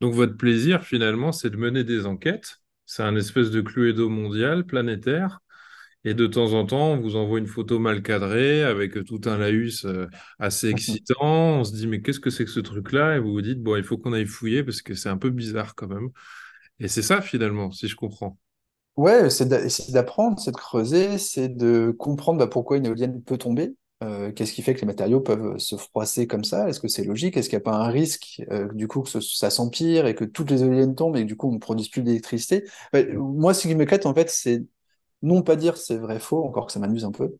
Donc 0.00 0.14
votre 0.14 0.36
plaisir, 0.36 0.84
finalement, 0.84 1.32
c'est 1.32 1.50
de 1.50 1.56
mener 1.56 1.84
des 1.84 2.06
enquêtes. 2.06 2.58
C'est 2.86 3.02
un 3.02 3.16
espèce 3.16 3.50
de 3.50 3.60
Cluedo 3.60 4.08
mondial, 4.08 4.64
planétaire. 4.66 5.40
Et 6.04 6.14
de 6.14 6.26
temps 6.26 6.54
en 6.54 6.66
temps, 6.66 6.92
on 6.92 7.00
vous 7.00 7.16
envoie 7.16 7.38
une 7.40 7.46
photo 7.48 7.78
mal 7.78 8.02
cadrée 8.02 8.64
avec 8.64 9.04
tout 9.04 9.20
un 9.26 9.38
laïus 9.38 9.84
euh, 9.86 10.08
assez 10.38 10.68
excitant. 10.70 11.60
On 11.60 11.64
se 11.64 11.72
dit, 11.74 11.86
mais 11.88 12.02
qu'est-ce 12.02 12.20
que 12.20 12.30
c'est 12.30 12.44
que 12.46 12.50
ce 12.52 12.60
truc-là? 12.60 13.16
Et 13.16 13.20
vous 13.20 13.32
vous 13.32 13.42
dites, 13.42 13.62
bon, 13.62 13.76
il 13.76 13.84
faut 13.84 13.98
qu'on 13.98 14.12
aille 14.14 14.26
fouiller 14.26 14.64
parce 14.64 14.82
que 14.82 14.94
c'est 14.94 15.10
un 15.10 15.18
peu 15.18 15.30
bizarre 15.30 15.74
quand 15.76 15.88
même. 15.88 16.10
Et 16.80 16.88
c'est 16.88 17.02
ça, 17.02 17.22
finalement, 17.22 17.70
si 17.72 17.88
je 17.88 17.96
comprends. 17.96 18.38
Ouais, 18.96 19.28
c'est 19.30 19.46
d'apprendre, 19.92 20.38
c'est 20.40 20.50
de 20.52 20.56
creuser, 20.56 21.18
c'est 21.18 21.48
de 21.48 21.94
comprendre 21.98 22.38
bah, 22.38 22.46
pourquoi 22.48 22.76
une 22.76 22.86
éolienne 22.86 23.22
peut 23.22 23.38
tomber. 23.38 23.74
Euh, 24.04 24.32
qu'est-ce 24.32 24.52
qui 24.52 24.62
fait 24.62 24.74
que 24.74 24.80
les 24.80 24.86
matériaux 24.86 25.20
peuvent 25.20 25.58
se 25.58 25.76
froisser 25.76 26.26
comme 26.26 26.44
ça? 26.44 26.68
Est-ce 26.68 26.80
que 26.80 26.88
c'est 26.88 27.04
logique? 27.04 27.36
Est-ce 27.36 27.48
qu'il 27.48 27.56
n'y 27.58 27.62
a 27.62 27.64
pas 27.64 27.76
un 27.76 27.88
risque 27.88 28.42
euh, 28.50 28.68
du 28.74 28.88
coup 28.88 29.02
que 29.02 29.08
ce- 29.10 29.20
ça 29.20 29.50
s'empire 29.50 30.06
et 30.06 30.14
que 30.14 30.24
toutes 30.24 30.50
les 30.50 30.62
éoliennes 30.64 30.94
tombent 30.94 31.16
et 31.16 31.22
que 31.22 31.26
du 31.28 31.36
coup 31.36 31.48
on 31.48 31.52
ne 31.52 31.58
produise 31.58 31.88
plus 31.88 32.02
d'électricité? 32.02 32.64
Moi, 33.14 33.54
ce 33.54 33.68
qui 33.68 33.74
m'éclate 33.74 34.06
en 34.06 34.14
fait, 34.14 34.30
c'est 34.30 34.64
non 35.22 35.42
pas 35.42 35.56
dire 35.56 35.76
c'est 35.78 35.98
vrai 35.98 36.20
faux, 36.20 36.44
encore 36.44 36.66
que 36.66 36.72
ça 36.72 36.80
m'amuse 36.80 37.04
un 37.04 37.12
peu. 37.12 37.36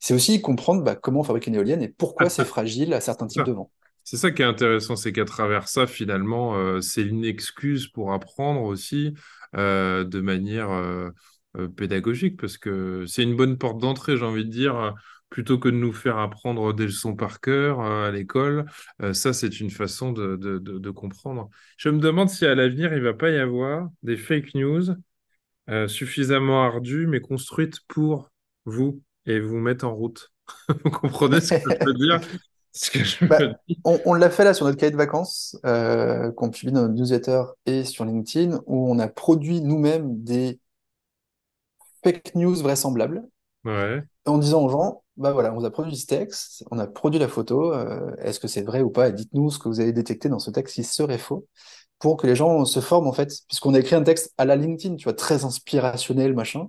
C'est 0.00 0.14
aussi 0.14 0.40
comprendre 0.42 0.82
bah, 0.84 0.96
comment 0.96 1.20
on 1.20 1.24
fabrique 1.24 1.46
une 1.48 1.56
éolienne 1.56 1.82
et 1.82 1.88
pourquoi 1.88 2.30
c'est 2.30 2.44
fragile 2.46 2.94
à 2.94 3.00
certains 3.02 3.26
types 3.28 3.44
de 3.44 3.52
vent. 3.52 3.70
C'est 4.04 4.16
ça 4.16 4.30
qui 4.32 4.42
est 4.42 4.44
intéressant, 4.44 4.96
c'est 4.96 5.12
qu'à 5.12 5.24
travers 5.24 5.68
ça, 5.68 5.86
finalement, 5.86 6.56
euh, 6.56 6.80
c'est 6.80 7.02
une 7.02 7.24
excuse 7.24 7.86
pour 7.88 8.12
apprendre 8.12 8.62
aussi 8.62 9.14
de 9.54 10.20
manière 10.20 10.70
pédagogique, 11.76 12.40
parce 12.40 12.56
que 12.58 13.04
c'est 13.06 13.22
une 13.22 13.36
bonne 13.36 13.58
porte 13.58 13.78
d'entrée, 13.80 14.16
j'ai 14.16 14.24
envie 14.24 14.44
de 14.46 14.50
dire, 14.50 14.94
plutôt 15.32 15.58
que 15.58 15.68
de 15.70 15.76
nous 15.76 15.92
faire 15.94 16.18
apprendre 16.18 16.74
des 16.74 16.84
leçons 16.86 17.16
par 17.16 17.40
cœur 17.40 17.80
euh, 17.80 18.08
à 18.08 18.12
l'école. 18.12 18.66
euh, 19.02 19.14
ça, 19.14 19.32
c'est 19.34 19.60
une 19.60 19.70
façon 19.70 20.12
de, 20.12 20.36
de, 20.36 20.58
de- 20.60 20.78
de 20.78 20.90
comprendre. 20.92 21.50
Je 21.78 21.90
me 21.90 22.00
demande 22.00 22.30
si 22.30 22.46
à 22.46 22.54
l'avenir, 22.54 22.94
il 22.94 23.02
va 23.02 23.14
pas 23.14 23.30
y 23.30 23.38
avoir 23.38 23.88
des 24.04 24.18
fake 24.18 24.54
news 24.54 24.84
euh, 25.70 25.88
suffisamment 25.88 26.64
ardues, 26.64 27.06
mais 27.06 27.20
construites 27.20 27.80
pour 27.88 28.30
vous 28.64 29.02
et 29.26 29.40
vous 29.40 29.58
mettre 29.58 29.86
en 29.86 29.94
route. 29.94 30.32
Vous 30.84 30.90
comprenez 30.90 31.40
ce 31.40 31.52
que 31.54 31.70
je 31.70 31.76
veux 31.86 31.94
dire? 31.94 32.20
Ce 32.74 32.90
que 32.90 33.04
je 33.04 33.24
Bah, 33.28 33.42
on 33.84 34.00
on 34.04 34.14
l'a 34.14 34.30
fait 34.30 34.44
là 34.44 34.52
sur 34.54 34.66
notre 34.66 34.78
cahier 34.78 34.90
de 34.92 34.96
vacances 34.96 35.56
euh, 35.64 36.32
qu'on 36.32 36.50
publie 36.50 36.72
dans 36.72 36.82
notre 36.82 36.94
newsletter 36.94 37.42
et 37.66 37.84
sur 37.84 38.04
LinkedIn, 38.04 38.60
où 38.66 38.90
on 38.90 38.98
a 38.98 39.08
produit 39.08 39.60
nous-mêmes 39.60 40.22
des 40.24 40.58
fake 42.04 42.34
news 42.36 42.54
vraisemblables 42.62 43.22
Ouais. 43.64 44.04
en 44.26 44.38
disant 44.38 44.62
aux 44.64 44.68
gens, 44.68 45.01
bah 45.16 45.32
voilà, 45.32 45.52
on 45.52 45.58
vous 45.58 45.64
a 45.66 45.70
produit 45.70 45.96
ce 45.96 46.06
texte, 46.06 46.64
on 46.70 46.78
a 46.78 46.86
produit 46.86 47.20
la 47.20 47.28
photo, 47.28 47.72
euh, 47.74 48.14
est-ce 48.18 48.40
que 48.40 48.48
c'est 48.48 48.62
vrai 48.62 48.82
ou 48.82 48.90
pas? 48.90 49.08
Et 49.08 49.12
dites-nous 49.12 49.50
ce 49.50 49.58
que 49.58 49.68
vous 49.68 49.80
avez 49.80 49.92
détecté 49.92 50.28
dans 50.28 50.38
ce 50.38 50.50
texte 50.50 50.74
qui 50.74 50.84
serait 50.84 51.18
faux, 51.18 51.46
pour 51.98 52.16
que 52.16 52.26
les 52.26 52.34
gens 52.34 52.64
se 52.64 52.80
forment 52.80 53.06
en 53.08 53.12
fait, 53.12 53.30
puisqu'on 53.48 53.74
a 53.74 53.80
écrit 53.80 53.94
un 53.94 54.02
texte 54.02 54.32
à 54.38 54.44
la 54.44 54.56
LinkedIn, 54.56 54.96
tu 54.96 55.04
vois, 55.04 55.12
très 55.12 55.44
inspirationnel, 55.44 56.34
machin, 56.34 56.68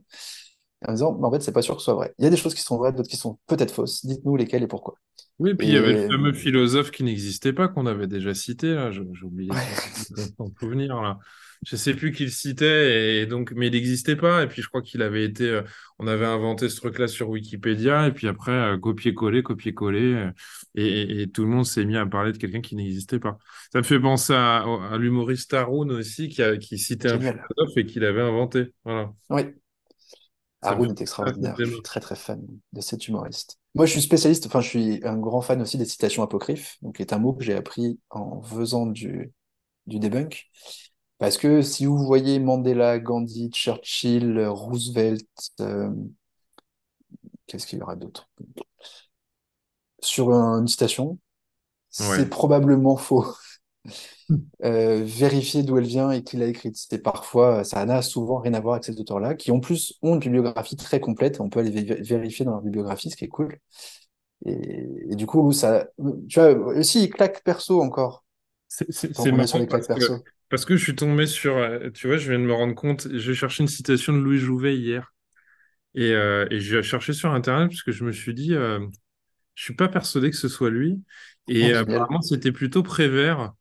en 0.87 0.91
disant, 0.93 1.13
bah, 1.13 1.27
en 1.27 1.31
fait, 1.31 1.41
c'est 1.41 1.51
pas 1.51 1.61
sûr 1.61 1.75
que 1.75 1.81
ce 1.81 1.85
soit 1.85 1.93
vrai. 1.93 2.13
Il 2.19 2.23
y 2.23 2.27
a 2.27 2.29
des 2.29 2.37
choses 2.37 2.53
qui 2.53 2.61
sont 2.61 2.77
vraies, 2.77 2.91
d'autres 2.91 3.09
qui 3.09 3.17
sont 3.17 3.39
peut-être 3.47 3.71
fausses. 3.71 4.05
Dites-nous 4.05 4.35
lesquelles 4.35 4.63
et 4.63 4.67
pourquoi. 4.67 4.95
Oui, 5.39 5.55
puis 5.55 5.67
il 5.67 5.73
y 5.73 5.77
avait 5.77 5.93
le 5.93 6.03
Et 6.03 6.07
fameux 6.07 6.33
philosophe 6.33 6.91
qui 6.91 7.03
n'existait 7.03 7.53
pas, 7.53 7.67
qu'on 7.67 7.85
avait 7.85 8.07
déjà 8.07 8.33
cité, 8.33 8.73
là. 8.73 8.91
J'ai 8.91 9.01
oublié 9.01 9.51
ouais, 9.51 10.27
son 10.37 10.51
souvenir, 10.59 10.95
là. 11.01 11.19
Je 11.65 11.75
sais 11.77 11.93
plus 11.93 12.11
qui 12.11 12.25
le 12.25 12.29
citait, 12.31 13.21
et 13.21 13.25
donc, 13.25 13.51
mais 13.55 13.67
il 13.67 13.71
n'existait 13.73 14.15
pas. 14.17 14.43
Et 14.43 14.47
puis, 14.47 14.61
je 14.61 14.67
crois 14.67 14.81
qu'il 14.81 15.01
avait 15.01 15.23
été. 15.23 15.45
euh, 15.49 15.61
on 15.97 16.07
avait 16.07 16.25
inventé 16.25 16.67
ce 16.67 16.75
truc-là 16.77 17.07
sur 17.07 17.29
Wikipédia, 17.29 18.07
et 18.07 18.11
puis 18.11 18.27
après, 18.27 18.51
euh, 18.51 18.77
copier-coller, 18.77 19.43
copier-coller, 19.43 20.13
euh, 20.13 20.31
et, 20.75 20.85
et- 21.01 21.21
et 21.21 21.29
tout 21.31 21.43
le 21.43 21.49
monde 21.49 21.65
s'est 21.65 21.85
mis 21.85 21.95
à 21.95 22.05
parler 22.05 22.33
de 22.33 22.37
quelqu'un 22.37 22.59
qui 22.61 22.75
n'existait 22.75 23.19
pas. 23.19 23.37
Ça 23.71 23.79
me 23.79 23.83
fait 23.83 23.99
penser 23.99 24.33
à, 24.33 24.57
à 24.91 24.97
l'humoriste 24.97 25.53
Haroun 25.53 25.91
aussi, 25.91 26.27
qui, 26.29 26.41
a, 26.43 26.57
qui 26.57 26.77
citait 26.77 27.09
un 27.09 27.19
philosophe 27.19 27.77
et 27.77 27.85
qui 27.85 27.99
l'avait 27.99 28.21
inventé. 28.21 28.73
Voilà. 28.83 29.13
Oui. 29.29 29.53
Haroun 30.61 30.91
est 30.91 31.01
extraordinaire. 31.01 31.55
Je 31.59 31.65
suis 31.65 31.81
très 31.81 31.99
très 31.99 32.15
fan 32.15 32.41
de 32.71 32.81
cet 32.81 33.07
humoriste. 33.07 33.59
Moi, 33.75 33.85
je 33.85 33.91
suis 33.91 34.01
spécialiste, 34.01 34.45
enfin, 34.45 34.61
je 34.61 34.69
suis 34.69 34.99
un 35.03 35.17
grand 35.17 35.41
fan 35.41 35.61
aussi 35.61 35.77
des 35.77 35.85
citations 35.85 36.23
apocryphes, 36.23 36.77
donc 36.81 36.95
qui 36.97 37.01
est 37.01 37.11
un 37.13 37.19
mot 37.19 37.33
que 37.33 37.43
j'ai 37.43 37.53
appris 37.55 37.99
en 38.09 38.41
faisant 38.41 38.85
du, 38.85 39.31
du 39.87 39.99
debunk. 39.99 40.49
Parce 41.23 41.37
que 41.37 41.61
si 41.63 41.85
vous 41.87 41.97
voyez 41.97 42.39
Mandela, 42.39 42.99
Gandhi, 42.99 43.49
Churchill, 43.51 44.45
Roosevelt, 44.47 45.25
euh, 45.61 45.89
qu'est-ce 47.47 47.67
qu'il 47.67 47.79
y 47.79 47.81
aura 47.81 47.95
d'autre? 47.95 48.29
Sur 50.01 50.31
un- 50.33 50.59
une 50.61 50.67
citation, 50.67 51.17
c'est 51.91 52.27
probablement 52.29 52.97
faux. 52.97 53.25
Euh, 54.63 55.03
vérifier 55.03 55.63
d'où 55.63 55.77
elle 55.77 55.83
vient 55.85 56.11
et 56.11 56.23
qui 56.23 56.37
l'a 56.37 56.45
écrite. 56.47 56.77
C'est 56.77 56.99
parfois, 56.99 57.63
ça 57.65 57.85
n'a 57.85 58.01
souvent 58.01 58.37
rien 58.39 58.53
à 58.53 58.59
voir 58.61 58.75
avec 58.75 58.85
ces 58.85 58.97
auteurs-là, 58.99 59.35
qui 59.35 59.51
en 59.51 59.59
plus 59.59 59.97
ont 60.01 60.13
une 60.15 60.19
bibliographie 60.21 60.77
très 60.77 60.99
complète. 61.01 61.41
On 61.41 61.49
peut 61.49 61.59
aller 61.59 61.71
vé- 61.71 62.01
vérifier 62.01 62.45
dans 62.45 62.51
leur 62.51 62.61
bibliographie, 62.61 63.09
ce 63.09 63.15
qui 63.17 63.25
est 63.25 63.27
cool. 63.27 63.57
Et, 64.45 65.11
et 65.11 65.15
du 65.17 65.27
coup, 65.27 65.51
ça, 65.53 65.87
tu 66.29 66.39
vois, 66.39 66.51
aussi, 66.77 67.03
ils 67.05 67.09
claquent 67.11 67.43
perso 67.43 67.81
encore, 67.81 68.25
C'est 69.13 69.31
marrant 69.33 69.65
parce 69.65 69.89
que, 69.89 69.99
perso. 69.99 70.27
Parce 70.49 70.65
que 70.65 70.75
je 70.77 70.83
suis 70.83 70.95
tombé 70.95 71.25
sur, 71.27 71.57
euh, 71.57 71.89
tu 71.91 72.07
vois, 72.07 72.17
je 72.17 72.29
viens 72.29 72.39
de 72.39 72.45
me 72.45 72.53
rendre 72.53 72.75
compte, 72.75 73.07
j'ai 73.13 73.33
cherché 73.35 73.63
une 73.63 73.69
citation 73.69 74.13
de 74.13 74.19
Louis 74.19 74.37
Jouvet 74.39 74.75
hier. 74.77 75.13
Et, 75.95 76.13
euh, 76.13 76.47
et 76.51 76.59
j'ai 76.59 76.83
cherché 76.83 77.13
sur 77.13 77.31
Internet 77.33 77.69
parce 77.69 77.83
que 77.83 77.91
je 77.91 78.03
me 78.05 78.11
suis 78.11 78.33
dit, 78.33 78.53
euh, 78.55 78.79
je 79.55 79.63
suis 79.65 79.75
pas 79.75 79.89
persuadé 79.89 80.29
que 80.31 80.37
ce 80.37 80.47
soit 80.49 80.69
lui. 80.71 81.03
Et 81.47 81.73
Génial. 81.73 81.73
apparemment 81.73 82.21
c'était 82.21 82.51
plutôt 82.51 82.83
Prévert. 82.83 83.53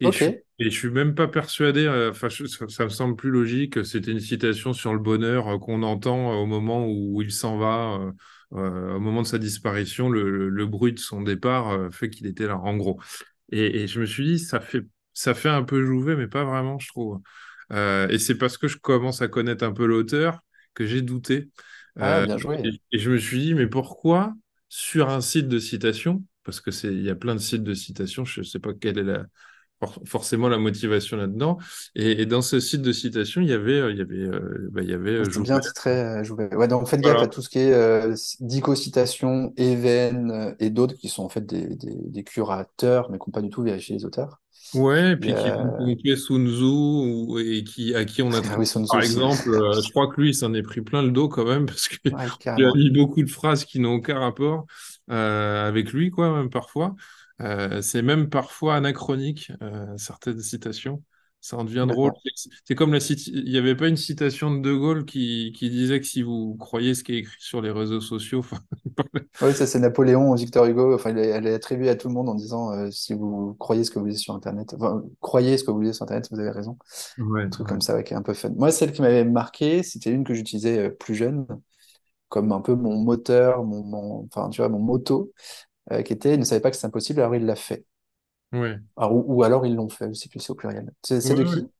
Et 0.00 0.10
je 0.12 0.16
Ok, 0.16 0.22
suis, 0.22 0.32
et 0.58 0.64
je 0.70 0.78
suis 0.78 0.90
même 0.90 1.14
pas 1.14 1.28
persuadé, 1.28 1.86
euh, 1.86 2.10
enfin 2.10 2.28
je- 2.28 2.46
ça, 2.46 2.68
ça 2.68 2.84
me 2.84 2.88
semble 2.90 3.16
plus 3.16 3.30
logique, 3.30 3.74
que 3.74 3.82
c'était 3.84 4.10
une 4.12 4.20
citation 4.20 4.72
sur 4.72 4.92
le 4.94 4.98
bonheur 5.00 5.48
euh, 5.48 5.58
qu'on 5.58 5.82
entend 5.82 6.32
euh, 6.32 6.36
au 6.36 6.46
moment 6.46 6.86
où 6.88 7.22
il 7.22 7.32
s'en 7.32 7.58
va, 7.58 7.98
euh, 8.00 8.12
euh, 8.54 8.94
au 8.96 9.00
moment 9.00 9.22
de 9.22 9.26
sa 9.26 9.38
disparition, 9.38 10.08
le, 10.10 10.30
le- 10.30 10.48
le 10.50 10.66
bruit 10.66 10.92
de 10.92 10.98
son 10.98 11.22
départ 11.22 11.70
euh, 11.70 11.90
fait 11.90 12.10
qu'il 12.10 12.26
était 12.26 12.46
là, 12.46 12.58
en 12.58 12.76
gros. 12.76 13.00
Et, 13.52 13.82
et 13.82 13.86
je 13.88 14.00
me 14.00 14.06
suis 14.06 14.24
dit, 14.26 14.38
ça 14.38 14.60
fait, 14.60 14.82
ça 15.16 15.34
fait 15.34 15.48
un 15.50 15.64
peu 15.64 15.84
Jouvet, 15.84 16.16
mais 16.16 16.28
pas 16.28 16.44
vraiment, 16.44 16.78
je 16.78 16.88
trouve. 16.88 17.20
Euh, 17.72 18.08
et 18.08 18.18
c'est 18.18 18.36
parce 18.38 18.58
que 18.58 18.68
je 18.68 18.78
commence 18.78 19.22
à 19.22 19.28
connaître 19.28 19.64
un 19.64 19.72
peu 19.72 19.86
l'auteur 19.86 20.40
que 20.74 20.86
j'ai 20.86 21.02
douté. 21.02 21.50
ah, 22.00 22.20
Euh, 22.20 22.26
bien 22.26 22.38
joué. 22.38 22.64
et, 22.64 22.80
et 22.92 22.98
je 22.98 23.10
me 23.10 23.18
suis 23.18 23.40
dit, 23.40 23.54
mais 23.54 23.66
pourquoi 23.66 24.34
sur 24.68 25.08
un 25.10 25.20
site 25.20 25.48
de 25.48 25.58
citation, 25.58 26.24
parce 26.44 26.60
que 26.60 26.70
c'est, 26.70 26.88
il 26.88 27.02
y 27.02 27.10
a 27.10 27.14
plein 27.16 27.34
de 27.34 27.40
sites 27.40 27.62
de 27.64 27.74
citation, 27.74 28.24
je 28.24 28.40
ne 28.40 28.44
sais 28.44 28.58
pas 28.60 28.74
quelle 28.74 28.98
est 28.98 29.02
la, 29.04 29.24
for- 29.80 30.00
forcément 30.06 30.48
la 30.48 30.58
motivation 30.58 31.16
là-dedans. 31.16 31.58
Et, 31.94 32.22
et 32.22 32.26
dans 32.26 32.42
ce 32.42 32.60
site 32.60 32.82
de 32.82 32.92
citation, 32.92 33.40
il 33.42 33.48
y 33.48 33.52
avait, 33.52 33.80
euh, 33.80 33.92
il 33.92 33.98
y 33.98 34.00
avait, 34.02 34.28
bah, 34.72 34.82
il 34.82 34.90
y 34.90 34.94
avait 34.94 35.26
C'est 35.32 35.40
bien 35.42 35.58
titré, 35.60 36.22
Jouvet. 36.24 36.54
Ouais, 36.54 36.68
donc 36.68 36.86
faites 36.88 37.00
gaffe 37.00 37.22
à 37.22 37.26
Voilà. 37.26 37.28
tout 37.28 37.42
ce 37.42 37.48
qui 37.48 37.58
est 37.58 37.72
euh, 37.72 38.14
dico-citation, 38.40 39.52
Even 39.56 40.30
euh, 40.30 40.54
et 40.60 40.70
d'autres 40.70 40.94
qui 40.94 41.08
sont 41.08 41.24
en 41.24 41.28
fait 41.28 41.40
des, 41.44 41.74
des, 41.76 41.94
des 41.96 42.24
curateurs, 42.24 43.10
mais 43.10 43.18
qui 43.18 43.24
n'ont 43.28 43.32
pas 43.32 43.40
du 43.42 43.50
tout 43.50 43.62
vérifié 43.62 43.96
les 43.96 44.04
auteurs. 44.04 44.40
Ouais, 44.72 45.12
et 45.12 45.16
puis 45.16 45.34
qui 45.34 45.50
a... 45.50 45.56
pomper 45.76 46.16
Sun 46.16 46.46
Tzu 46.48 46.62
ou- 46.64 47.38
et 47.38 47.64
qui, 47.64 47.94
à 47.94 48.04
qui 48.04 48.20
on 48.22 48.30
Ah 48.48 48.56
oui, 48.58 48.66
Sun 48.66 48.84
Tzu 48.86 48.92
par 48.92 49.02
exemple, 49.02 49.48
euh, 49.54 49.80
je 49.80 49.90
crois 49.90 50.08
que 50.12 50.20
lui, 50.20 50.30
il 50.30 50.34
s'en 50.34 50.52
est 50.54 50.62
pris 50.62 50.82
plein 50.82 51.02
le 51.02 51.10
dos 51.10 51.28
quand 51.28 51.44
même 51.46 51.66
parce 51.66 51.88
que 51.88 51.96
Ouais, 52.10 52.26
il 52.56 52.64
a 52.64 52.70
mis 52.74 52.90
beaucoup 52.90 53.22
de 53.22 53.30
phrases 53.30 53.64
qui 53.64 53.80
n'ont 53.80 53.94
aucun 53.94 54.18
rapport 54.18 54.66
euh, 55.10 55.66
avec 55.68 55.92
lui, 55.92 56.10
quoi, 56.10 56.36
même 56.36 56.50
parfois. 56.50 56.94
Euh, 57.40 57.80
c'est 57.82 58.02
même 58.02 58.28
parfois 58.30 58.76
anachronique, 58.76 59.50
euh, 59.62 59.96
certaines 59.96 60.40
citations. 60.40 61.02
Ça 61.48 61.56
en 61.58 61.64
devient 61.64 61.86
drôle. 61.88 62.12
C'est 62.64 62.74
comme 62.74 62.92
la 62.92 62.98
cit- 63.00 63.30
il 63.32 63.44
n'y 63.50 63.56
avait 63.58 63.76
pas 63.76 63.86
une 63.88 63.96
citation 63.96 64.50
de 64.50 64.60
De 64.60 64.74
Gaulle 64.74 65.04
qui, 65.04 65.52
qui 65.56 65.70
disait 65.70 66.00
que 66.00 66.06
si 66.06 66.22
vous 66.22 66.56
croyez 66.58 66.94
ce 66.94 67.04
qui 67.04 67.12
est 67.14 67.18
écrit 67.18 67.36
sur 67.40 67.62
les 67.62 67.70
réseaux 67.70 68.00
sociaux, 68.00 68.44
Oui, 69.42 69.54
ça 69.54 69.66
c'est 69.66 69.78
Napoléon, 69.80 70.34
Victor 70.34 70.64
Hugo. 70.64 70.94
Enfin, 70.94 71.14
elle 71.14 71.46
est, 71.46 71.52
attribuée 71.54 71.90
à 71.90 71.96
tout 71.96 72.08
le 72.08 72.14
monde 72.14 72.28
en 72.30 72.34
disant 72.34 72.72
euh, 72.72 72.90
si 72.90 73.12
vous 73.12 73.54
croyez 73.58 73.84
ce 73.84 73.90
que 73.90 73.98
vous 73.98 74.06
lisez 74.06 74.18
sur 74.18 74.34
Internet, 74.34 74.72
enfin, 74.74 75.02
croyez 75.20 75.58
ce 75.58 75.64
que 75.64 75.70
vous 75.70 75.80
lisez 75.80 75.92
sur 75.92 76.04
Internet, 76.04 76.28
vous 76.30 76.40
avez 76.40 76.50
raison. 76.50 76.78
ouais, 77.18 77.44
Un 77.46 77.50
truc 77.50 77.66
ouais, 77.66 77.68
comme 77.68 77.82
ça, 77.82 77.94
ouais, 77.94 78.04
qui 78.04 78.14
est 78.14 78.16
un 78.16 78.22
peu 78.22 78.34
fun. 78.34 78.50
Moi, 78.56 78.72
celle 78.72 78.92
qui 78.92 79.02
m'avait 79.02 79.24
marqué, 79.24 79.82
c'était 79.82 80.10
une 80.10 80.24
que 80.24 80.34
j'utilisais 80.34 80.78
euh, 80.88 80.90
plus 80.90 81.14
jeune, 81.14 81.46
comme 82.28 82.52
un 82.52 82.60
peu 82.62 82.74
mon 82.74 82.98
moteur, 82.98 83.64
mon, 83.64 83.82
mon- 83.84 84.28
enfin, 84.34 84.50
tu 84.50 84.62
vois, 84.62 84.68
mon 84.70 84.80
moto, 84.80 85.32
euh, 85.92 86.02
qui 86.02 86.12
était, 86.14 86.34
il 86.34 86.40
ne 86.40 86.44
savait 86.44 86.60
pas 86.62 86.70
que 86.72 86.76
c'est 86.78 86.86
impossible, 86.88 87.20
alors 87.20 87.36
il 87.36 87.46
l'a 87.46 87.56
fait. 87.56 87.86
Ouais, 88.52 88.80
Alors, 88.96 89.14
ou, 89.14 89.24
ou 89.38 89.42
alors 89.44 89.66
ils 89.66 89.74
l'ont 89.74 89.88
fait, 89.88 90.08
je 90.10 90.14
sais 90.14 90.28
plus, 90.28 90.40
c'est 90.40 90.50
au 90.52 90.54
pluriel. 90.54 90.92
C'est 91.02 91.34
de 91.34 91.42
qui, 91.44 91.70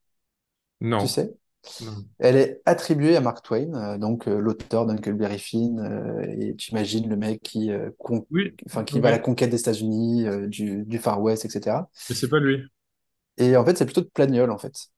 tu 0.97 1.07
Non, 1.07 1.09
sais? 1.09 1.35
non. 1.81 2.09
Elle 2.19 2.37
est 2.37 2.63
attribuée 2.67 3.17
à 3.17 3.21
Mark 3.23 3.45
Twain, 3.45 3.75
euh, 3.75 3.99
donc 3.99 4.29
euh, 4.29 4.39
l'auteur 4.41 4.87
d'Huckleberry 4.87 5.39
Finn, 5.39 5.81
euh, 5.81 6.23
et 6.39 6.57
tu 6.57 6.73
imagines 6.73 7.09
le 7.09 7.17
mec 7.17 7.43
qui, 7.43 7.73
euh, 7.73 7.91
Oui, 8.31 8.57
enfin, 8.67 8.85
qui 8.85 9.01
va 9.01 9.09
à 9.09 9.13
la 9.13 9.19
oui, 9.19 9.21
conquête 9.21 9.51
des 9.51 9.61
États-Unis, 9.61 10.27
euh, 10.29 10.49
du, 10.49 10.85
du 10.87 10.99
Far 10.99 11.23
West, 11.23 11.45
etc. 11.47 11.91
mais 12.09 12.15
c'est 12.17 12.29
pas 12.29 12.41
lui. 12.41 12.69
Et 13.39 13.57
en 13.57 13.65
fait, 13.65 13.77
c'est 13.79 13.85
plutôt 13.87 14.03
de 14.03 14.09
Plagnol, 14.09 14.51
en 14.51 14.59
fait. 14.59 14.91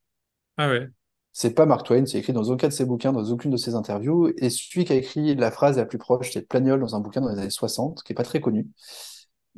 Ah 0.56 0.68
ouais. 0.68 0.88
C'est 1.32 1.54
pas 1.54 1.66
Mark 1.66 1.86
Twain, 1.86 2.04
c'est 2.06 2.18
écrit 2.18 2.32
dans 2.32 2.42
aucun 2.50 2.68
de 2.68 2.72
ses 2.72 2.84
bouquins, 2.84 3.12
dans 3.12 3.24
aucune 3.30 3.50
de 3.52 3.56
ses 3.56 3.74
interviews, 3.76 4.28
et 4.38 4.50
celui 4.50 4.84
qui 4.84 4.92
a 4.92 4.96
écrit 4.96 5.34
la 5.36 5.50
phrase 5.52 5.76
la 5.76 5.86
plus 5.86 5.98
proche, 5.98 6.32
c'est 6.32 6.42
Plagnol 6.48 6.80
dans 6.80 6.96
un 6.96 7.00
bouquin 7.00 7.20
dans 7.20 7.28
les 7.28 7.38
années 7.38 7.50
60, 7.50 8.02
qui 8.02 8.12
est 8.12 8.16
pas 8.16 8.24
très 8.24 8.40
connu. 8.40 8.66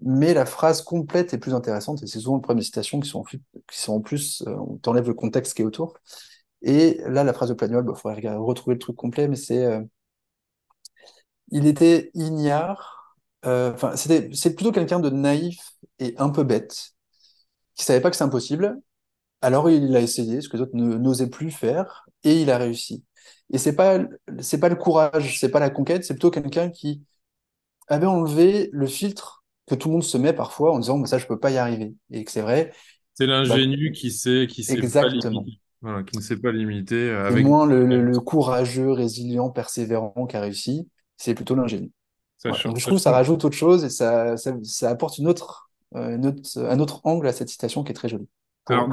Mais 0.02 0.34
la 0.34 0.46
phrase 0.46 0.82
complète 0.82 1.34
est 1.34 1.38
plus 1.38 1.54
intéressante, 1.54 2.02
et 2.02 2.06
c'est 2.06 2.20
souvent 2.20 2.36
le 2.36 2.40
problème 2.42 2.60
des 2.60 2.64
citations 2.64 3.00
qui 3.00 3.08
sont, 3.10 3.20
en 3.92 4.00
plus- 4.00 4.42
euh, 4.46 4.56
on 4.56 4.76
t'enlève 4.78 5.06
le 5.08 5.14
contexte 5.14 5.54
qui 5.54 5.62
est 5.62 5.64
autour. 5.64 5.94
Et 6.62 7.00
là, 7.06 7.24
la 7.24 7.32
phrase 7.34 7.50
de 7.50 7.54
Plagnol, 7.54 7.84
il 7.88 7.96
faudrait 7.96 8.16
regarder- 8.16 8.40
retrouver 8.40 8.74
le 8.76 8.80
truc 8.80 8.96
complet, 8.96 9.28
mais 9.28 9.36
c'est 9.36 9.64
euh, 9.66 9.82
il 11.50 11.66
était 11.66 12.10
ignare, 12.14 13.16
euh, 13.46 13.72
enfin, 13.72 13.96
c'est 13.96 14.54
plutôt 14.54 14.72
quelqu'un 14.72 15.00
de 15.00 15.10
naïf 15.10 15.72
et 15.98 16.14
un 16.18 16.30
peu 16.30 16.44
bête, 16.44 16.92
qui 17.74 17.84
savait 17.84 18.00
pas 18.00 18.10
que 18.10 18.16
c'est 18.16 18.24
impossible, 18.24 18.80
alors 19.42 19.70
il 19.70 19.94
a 19.96 20.00
essayé, 20.00 20.40
ce 20.40 20.48
que 20.48 20.56
les 20.58 20.64
autres 20.64 20.76
n'osaient 20.76 21.30
plus 21.30 21.50
faire, 21.50 22.06
et 22.24 22.42
il 22.42 22.50
a 22.50 22.58
réussi. 22.58 23.04
Et 23.52 23.58
c'est 23.58 23.76
pas, 23.76 24.00
c'est 24.40 24.60
pas 24.60 24.68
le 24.70 24.76
courage, 24.76 25.38
c'est 25.40 25.50
pas 25.50 25.60
la 25.60 25.70
conquête, 25.70 26.04
c'est 26.04 26.14
plutôt 26.14 26.30
quelqu'un 26.32 26.70
qui 26.70 27.02
avait 27.88 28.06
enlevé 28.06 28.70
le 28.72 28.86
filtre 28.86 29.39
que 29.70 29.76
tout 29.76 29.88
le 29.88 29.94
monde 29.94 30.04
se 30.04 30.18
met 30.18 30.32
parfois 30.32 30.72
en 30.74 30.78
disant, 30.80 30.98
mais 30.98 31.06
ça, 31.08 31.18
je 31.18 31.26
peux 31.26 31.38
pas 31.40 31.50
y 31.50 31.58
arriver. 31.58 31.94
Et 32.10 32.24
que 32.24 32.30
c'est 32.32 32.42
vrai, 32.42 32.72
C'est 33.14 33.26
bah, 33.44 33.58
l'ingénu 33.58 33.92
qui 33.92 34.10
sait, 34.10 34.46
qui 34.50 34.64
sait 34.64 34.82
pas 34.82 35.08
exactement. 35.14 35.48
limiter. 35.48 35.60
Voilà, 35.82 36.02
qui 36.04 36.16
ne 36.16 36.20
sait 36.22 36.36
pas 36.36 36.52
limiter 36.52 36.96
euh, 37.10 37.28
Et 37.28 37.34
avec. 37.34 37.36
moins 37.36 37.66
le, 37.66 37.86
le- 37.86 38.02
le 38.02 38.20
courageux, 38.20 38.90
résilient, 38.92 39.50
persévérant 39.50 40.26
qui 40.26 40.36
a 40.36 40.40
réussi, 40.40 40.88
c'est 41.16 41.34
plutôt 41.34 41.54
l'ingénu. 41.54 41.92
Donc 42.64 42.78
je 42.78 42.84
ça 42.84 42.86
trouve 42.86 42.98
que 42.98 43.02
ça 43.02 43.12
rajoute 43.12 43.44
autre 43.44 43.56
chose 43.56 43.84
et 43.84 43.90
ça, 43.90 44.36
ça, 44.38 44.54
ça 44.64 44.90
apporte 44.90 45.18
une 45.18 45.28
autre, 45.28 45.70
euh, 45.96 46.16
une 46.16 46.26
autre- 46.26 46.58
un 46.64 46.80
autre 46.80 47.00
angle 47.04 47.28
à 47.28 47.32
cette 47.34 47.48
citation 47.50 47.84
qui 47.84 47.92
est 47.92 47.94
très 47.94 48.08
jolie, 48.10 48.28
Alors. 48.66 48.88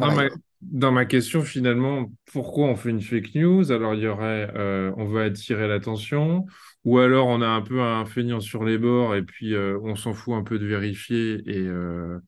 Dans 0.62 0.92
ma 0.92 1.06
question, 1.06 1.42
finalement, 1.44 2.12
pourquoi 2.32 2.68
on 2.68 2.76
fait 2.76 2.90
une 2.90 3.02
fake 3.02 3.36
news? 3.36 3.72
Alors, 3.72 3.94
il 3.96 4.02
y 4.02 4.08
aurait, 4.08 4.52
euh, 4.56 4.92
on 4.98 5.06
va 5.06 5.24
attirer 5.24 5.68
l'attention, 5.68 6.46
ou 6.84 6.98
alors 7.00 7.28
on 7.28 7.42
a 7.42 7.48
un 7.48 7.62
peu 7.62 7.82
un 7.82 8.06
feignant 8.06 8.40
sur 8.40 8.64
les 8.64 8.78
bords 8.78 9.16
et 9.16 9.24
puis 9.24 9.54
euh, 9.54 9.80
on 9.84 9.96
s'en 9.96 10.14
fout 10.14 10.34
un 10.36 10.44
peu 10.44 10.60
de 10.60 10.66
vérifier 10.66 11.42
et 11.46 11.60
euh, 11.68 12.20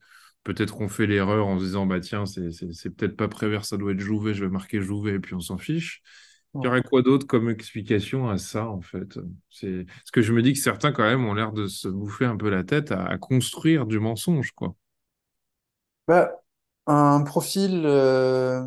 peut-être 0.44 0.76
qu'on 0.76 0.88
fait 0.88 1.06
l'erreur 1.06 1.46
en 1.46 1.58
se 1.58 1.64
disant, 1.64 1.86
bah 1.86 2.00
tiens, 2.00 2.24
c'est 2.26 2.90
peut-être 2.96 3.16
pas 3.16 3.28
Prévert, 3.28 3.64
ça 3.64 3.76
doit 3.76 3.92
être 3.92 4.00
Jouvet, 4.00 4.34
je 4.34 4.44
vais 4.44 4.50
marquer 4.50 4.80
Jouvet 4.80 5.12
et 5.14 5.18
puis 5.20 5.34
on 5.34 5.40
s'en 5.40 5.58
fiche. 5.58 6.02
Il 6.62 6.66
y 6.66 6.68
aurait 6.68 6.82
quoi 6.82 7.02
d'autre 7.02 7.26
comme 7.26 7.48
explication 7.50 8.28
à 8.28 8.36
ça, 8.38 8.68
en 8.68 8.80
fait? 8.82 9.18
C'est 9.50 9.84
parce 9.86 10.10
que 10.12 10.20
je 10.22 10.32
me 10.32 10.42
dis 10.42 10.52
que 10.52 10.58
certains, 10.58 10.92
quand 10.92 11.04
même, 11.04 11.24
ont 11.26 11.34
l'air 11.34 11.52
de 11.52 11.66
se 11.66 11.88
bouffer 11.88 12.26
un 12.26 12.36
peu 12.36 12.50
la 12.50 12.64
tête 12.64 12.92
à, 12.92 13.04
à 13.06 13.18
construire 13.18 13.86
du 13.86 13.98
mensonge, 13.98 14.52
quoi. 14.52 14.74
Bah, 16.06 16.39
un 16.86 17.22
profil. 17.22 17.82
euh, 17.86 18.66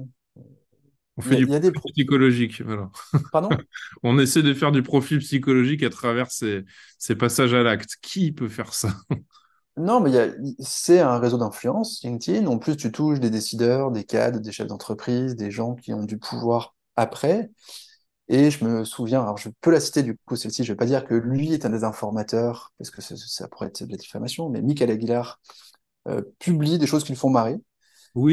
On 1.17 1.21
Il 1.25 1.31
y 1.33 1.35
a, 1.35 1.39
du 1.39 1.47
il 1.47 1.51
y 1.51 1.55
a 1.55 1.59
des. 1.59 1.71
profil 1.73 1.93
psychologique, 1.93 2.61
voilà. 2.61 2.89
Pardon? 3.31 3.65
On 4.03 4.19
essaie 4.19 4.41
de 4.43 4.53
faire 4.53 4.71
du 4.71 4.83
profil 4.83 5.19
psychologique 5.19 5.83
à 5.83 5.89
travers 5.89 6.31
ces, 6.31 6.63
ces 6.97 7.15
passages 7.15 7.53
à 7.53 7.63
l'acte. 7.63 7.97
Qui 8.01 8.31
peut 8.31 8.49
faire 8.49 8.73
ça? 8.73 8.89
Non, 9.75 9.99
mais 10.01 10.11
c'est 10.59 10.99
un 10.99 11.17
réseau 11.17 11.37
d'influence, 11.37 12.01
LinkedIn. 12.03 12.45
En 12.45 12.59
plus, 12.59 12.77
tu 12.77 12.91
touches 12.91 13.19
des 13.19 13.31
décideurs, 13.31 13.89
des 13.91 14.03
cadres, 14.03 14.39
des 14.39 14.51
chefs 14.51 14.67
d'entreprise, 14.67 15.35
des 15.35 15.49
gens 15.49 15.73
qui 15.75 15.93
ont 15.93 16.03
du 16.03 16.17
pouvoir 16.19 16.75
après. 16.95 17.49
Et 18.29 18.51
je 18.51 18.65
me 18.65 18.85
souviens, 18.85 19.21
alors 19.23 19.37
je 19.37 19.49
peux 19.61 19.71
la 19.71 19.79
citer 19.81 20.03
du 20.03 20.17
coup, 20.25 20.35
celle-ci, 20.37 20.63
je 20.63 20.73
vais 20.73 20.77
pas 20.77 20.85
dire 20.87 21.05
que 21.05 21.15
lui 21.15 21.53
est 21.53 21.65
un 21.65 21.71
des 21.71 21.83
informateurs, 21.85 22.73
parce 22.77 22.91
que 22.91 23.01
ça, 23.01 23.15
ça 23.17 23.47
pourrait 23.49 23.67
être 23.67 23.83
de 23.85 23.91
la 23.91 23.97
diffamation, 23.97 24.49
mais 24.49 24.61
Michael 24.61 24.91
Aguilar 24.91 25.41
euh, 26.09 26.21
publie 26.39 26.79
des 26.79 26.87
choses 26.87 27.03
qui 27.03 27.13
le 27.13 27.17
font 27.17 27.29
marrer, 27.29 27.57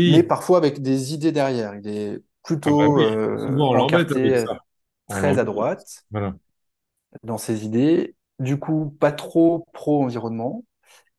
mais 0.07 0.23
Oui. 0.23 0.25
parfois 0.25 0.59
avec 0.59 0.83
des 0.83 1.15
idées 1.15 1.33
derrière. 1.33 1.75
Il 1.77 1.89
est 1.89 2.23
Ah 2.65 2.73
bah 2.73 2.85
plutôt 2.85 2.97
oui. 2.97 3.07
euh, 3.17 3.37
Souvent, 3.37 3.71
on 3.71 3.75
l'embête 3.75 4.13
avec 4.13 4.37
encarté 4.37 4.39
ça. 4.39 4.59
On 5.09 5.15
très 5.15 5.39
à 5.39 5.45
droite 5.45 6.05
Voilà. 6.11 6.35
dans 7.23 7.39
ses 7.39 7.65
idées, 7.65 8.15
du 8.39 8.59
coup 8.59 8.91
pas 9.01 9.13
trop 9.13 9.67
pro-environnement. 9.73 10.65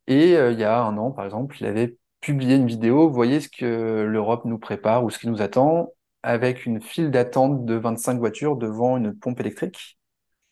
Et 0.07 0.35
euh, 0.37 0.51
il 0.53 0.59
y 0.59 0.63
a 0.63 0.81
un 0.83 0.97
an, 0.97 1.11
par 1.11 1.25
exemple, 1.25 1.57
il 1.61 1.67
avait 1.67 1.97
publié 2.21 2.55
une 2.57 2.67
vidéo, 2.67 3.07
vous 3.09 3.15
voyez 3.15 3.41
ce 3.41 3.49
que 3.49 4.03
l'Europe 4.03 4.45
nous 4.45 4.59
prépare 4.59 5.03
ou 5.05 5.09
ce 5.11 5.19
qui 5.19 5.27
nous 5.29 5.41
attend, 5.41 5.89
avec 6.23 6.65
une 6.65 6.81
file 6.81 7.11
d'attente 7.11 7.65
de 7.65 7.75
25 7.75 8.19
voitures 8.19 8.57
devant 8.57 8.97
une 8.97 9.13
pompe 9.17 9.39
électrique. 9.41 9.99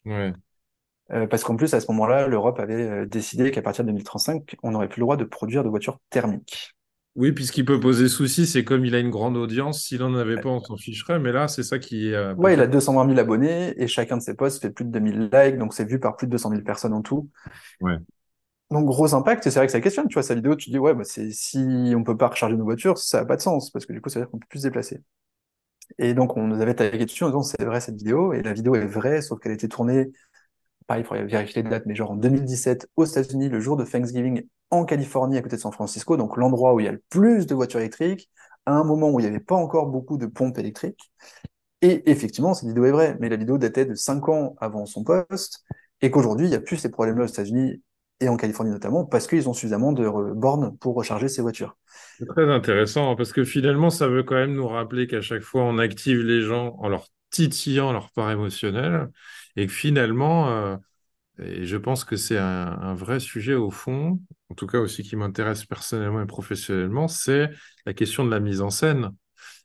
Ouais. 0.06 0.34
Euh, 1.12 1.28
parce 1.28 1.44
qu'en 1.44 1.56
plus, 1.56 1.74
à 1.74 1.80
ce 1.82 1.88
moment-là, 1.92 2.28
l'Europe 2.28 2.60
avait 2.60 3.06
décidé 3.08 3.50
qu'à 3.52 3.62
partir 3.62 3.84
de 3.84 3.90
2035, 3.90 4.56
on 4.64 4.72
n'aurait 4.72 4.90
plus 4.90 5.00
le 5.00 5.06
droit 5.06 5.18
de 5.18 5.24
produire 5.24 5.64
de 5.64 5.70
voitures 5.70 6.00
thermiques. 6.10 6.76
Oui, 7.20 7.34
puis 7.34 7.46
ce 7.46 7.52
qui 7.52 7.66
peut 7.66 7.82
poser 7.82 8.08
souci, 8.08 8.48
c'est 8.48 8.64
comme 8.64 8.86
il 8.86 8.96
a 8.96 9.00
une 9.00 9.10
grande 9.10 9.36
audience, 9.36 9.84
s'il 9.84 10.00
n'en 10.00 10.16
avait 10.16 10.40
pas, 10.40 10.48
on 10.48 10.62
s'en 10.62 10.78
ficherait. 10.78 11.20
Mais 11.20 11.34
là, 11.34 11.50
c'est 11.50 11.64
ça 11.64 11.78
qui 11.78 12.14
euh, 12.14 12.34
peut 12.34 12.44
Ouais, 12.44 12.54
il 12.54 12.62
a 12.62 12.68
220 12.68 13.08
000 13.08 13.20
abonnés 13.20 13.74
et 13.76 13.88
chacun 13.88 14.16
de 14.16 14.22
ses 14.22 14.36
posts 14.36 14.62
fait 14.62 14.70
plus 14.70 14.86
de 14.86 14.92
2000 14.92 15.30
likes, 15.34 15.58
donc 15.58 15.74
c'est 15.74 15.84
vu 15.84 16.00
par 16.00 16.16
plus 16.16 16.28
de 16.28 16.32
200 16.32 16.52
000 16.52 16.62
personnes 16.62 16.94
en 16.94 17.02
tout. 17.02 17.30
Ouais. 17.82 17.98
Donc 18.72 18.86
gros 18.86 19.14
impact, 19.14 19.46
et 19.46 19.52
c'est 19.52 19.60
vrai 19.60 19.66
que 19.66 19.72
ça 19.74 19.82
questionne, 19.82 20.08
tu 20.08 20.14
vois, 20.14 20.24
sa 20.24 20.34
vidéo, 20.34 20.56
tu 20.56 20.68
te 20.68 20.72
dis, 20.72 20.80
ouais, 20.80 20.94
bah, 20.94 21.04
c'est, 21.04 21.30
si 21.32 21.94
on 21.94 22.06
peut 22.06 22.16
pas 22.16 22.30
recharger 22.30 22.56
nos 22.56 22.64
voitures, 22.64 22.98
ça 22.98 23.20
n'a 23.20 23.26
pas 23.26 23.36
de 23.36 23.42
sens, 23.42 23.70
parce 23.70 23.86
que 23.86 23.92
du 23.92 24.00
coup, 24.00 24.08
ça 24.08 24.20
veut 24.20 24.26
dire 24.26 24.32
qu'on 24.32 24.40
peut 24.40 24.48
plus 24.50 24.60
se 24.60 24.68
déplacer. 24.68 25.02
Et 25.98 26.14
donc, 26.14 26.38
on 26.38 26.48
nous 26.48 26.62
avait 26.62 26.76
tagué 26.76 27.04
dessus 27.04 27.26
en 27.26 27.28
disant, 27.28 27.42
c'est 27.42 27.66
vrai 27.66 27.82
cette 27.82 27.98
vidéo, 27.98 28.32
et 28.32 28.44
la 28.44 28.54
vidéo 28.54 28.76
est 28.76 28.88
vraie, 28.88 29.22
sauf 29.22 29.42
qu'elle 29.42 29.52
a 29.52 29.56
été 29.56 29.68
tournée, 29.68 30.10
pareil, 30.88 31.04
il 31.04 31.06
faudrait 31.06 31.26
vérifier 31.26 31.64
les 31.64 31.70
dates, 31.70 31.86
mais 31.86 31.96
genre 31.96 32.12
en 32.12 32.16
2017 32.16 32.88
aux 32.96 33.04
États-Unis, 33.04 33.50
le 33.50 33.60
jour 33.60 33.76
de 33.76 33.84
Thanksgiving, 33.84 34.44
en 34.72 34.86
Californie, 34.86 35.38
à 35.38 35.42
côté 35.42 35.56
de 35.56 35.62
San 35.62 35.72
Francisco, 35.72 36.18
donc 36.18 36.38
l'endroit 36.38 36.74
où 36.74 36.80
il 36.80 36.86
y 36.86 36.90
a 36.90 36.92
le 36.92 37.04
plus 37.10 37.48
de 37.48 37.56
voitures 37.56 37.80
électriques, 37.80 38.30
à 38.66 38.74
un 38.74 38.84
moment 38.84 39.10
où 39.10 39.20
il 39.20 39.24
n'y 39.24 39.30
avait 39.30 39.40
pas 39.40 39.56
encore 39.56 39.88
beaucoup 39.88 40.18
de 40.18 40.26
pompes 40.26 40.58
électriques. 40.58 41.12
Et 41.82 42.10
effectivement, 42.12 42.54
cette 42.54 42.68
vidéo 42.68 42.86
est 42.86 42.92
vraie, 42.92 43.18
mais 43.20 43.30
la 43.30 43.38
vidéo 43.38 43.58
datait 43.58 43.86
de 43.86 43.96
5 43.96 44.30
ans 44.30 44.56
avant 44.60 44.86
son 44.86 45.04
poste, 45.04 45.64
et 46.02 46.12
qu'aujourd'hui, 46.12 46.48
il 46.48 46.50
n'y 46.50 46.56
a 46.56 46.62
plus 46.62 46.78
ces 46.78 46.90
problèmes-là 46.90 47.24
aux 47.24 47.28
États-Unis 47.28 47.82
et 48.22 48.28
en 48.28 48.36
Californie 48.36 48.72
notamment, 48.72 49.06
parce 49.06 49.28
qu'ils 49.28 49.48
ont 49.48 49.54
suffisamment 49.54 49.94
de 49.94 50.08
bornes 50.34 50.78
pour 50.78 50.96
recharger 50.96 51.30
ces 51.30 51.42
voitures. 51.42 51.78
C'est 52.18 52.26
très 52.26 52.52
intéressant 52.52 53.16
parce 53.16 53.32
que 53.32 53.46
finalement, 53.46 53.90
ça 53.90 54.08
veut 54.08 54.24
quand 54.24 54.36
même 54.36 54.54
nous 54.54 54.68
rappeler 54.68 55.08
qu'à 55.08 55.22
chaque 55.22 55.42
fois, 55.42 55.64
on 55.64 55.78
active 55.78 56.20
les 56.20 56.42
gens 56.42 56.76
en 56.80 56.90
leur 56.90 57.08
titillant 57.30 57.94
leur 57.94 58.12
part 58.12 58.30
émotionnelle 58.32 59.08
et 59.56 59.68
que 59.68 59.72
finalement, 59.72 60.50
euh, 60.50 60.76
et 61.44 61.66
je 61.66 61.78
pense 61.78 62.04
que 62.04 62.16
c'est 62.16 62.38
un, 62.38 62.68
un 62.82 62.94
vrai 62.96 63.20
sujet 63.20 63.54
au 63.56 63.72
fond, 63.72 64.20
en 64.50 64.56
tout 64.56 64.68
cas 64.68 64.80
aussi 64.80 65.04
qui 65.04 65.16
m'intéresse 65.16 65.66
personnellement 65.66 66.22
et 66.22 66.26
professionnellement, 66.26 67.08
c'est 67.08 67.50
la 67.86 67.94
question 67.94 68.26
de 68.26 68.32
la 68.32 68.40
mise 68.40 68.62
en 68.62 68.70
scène. 68.70 69.12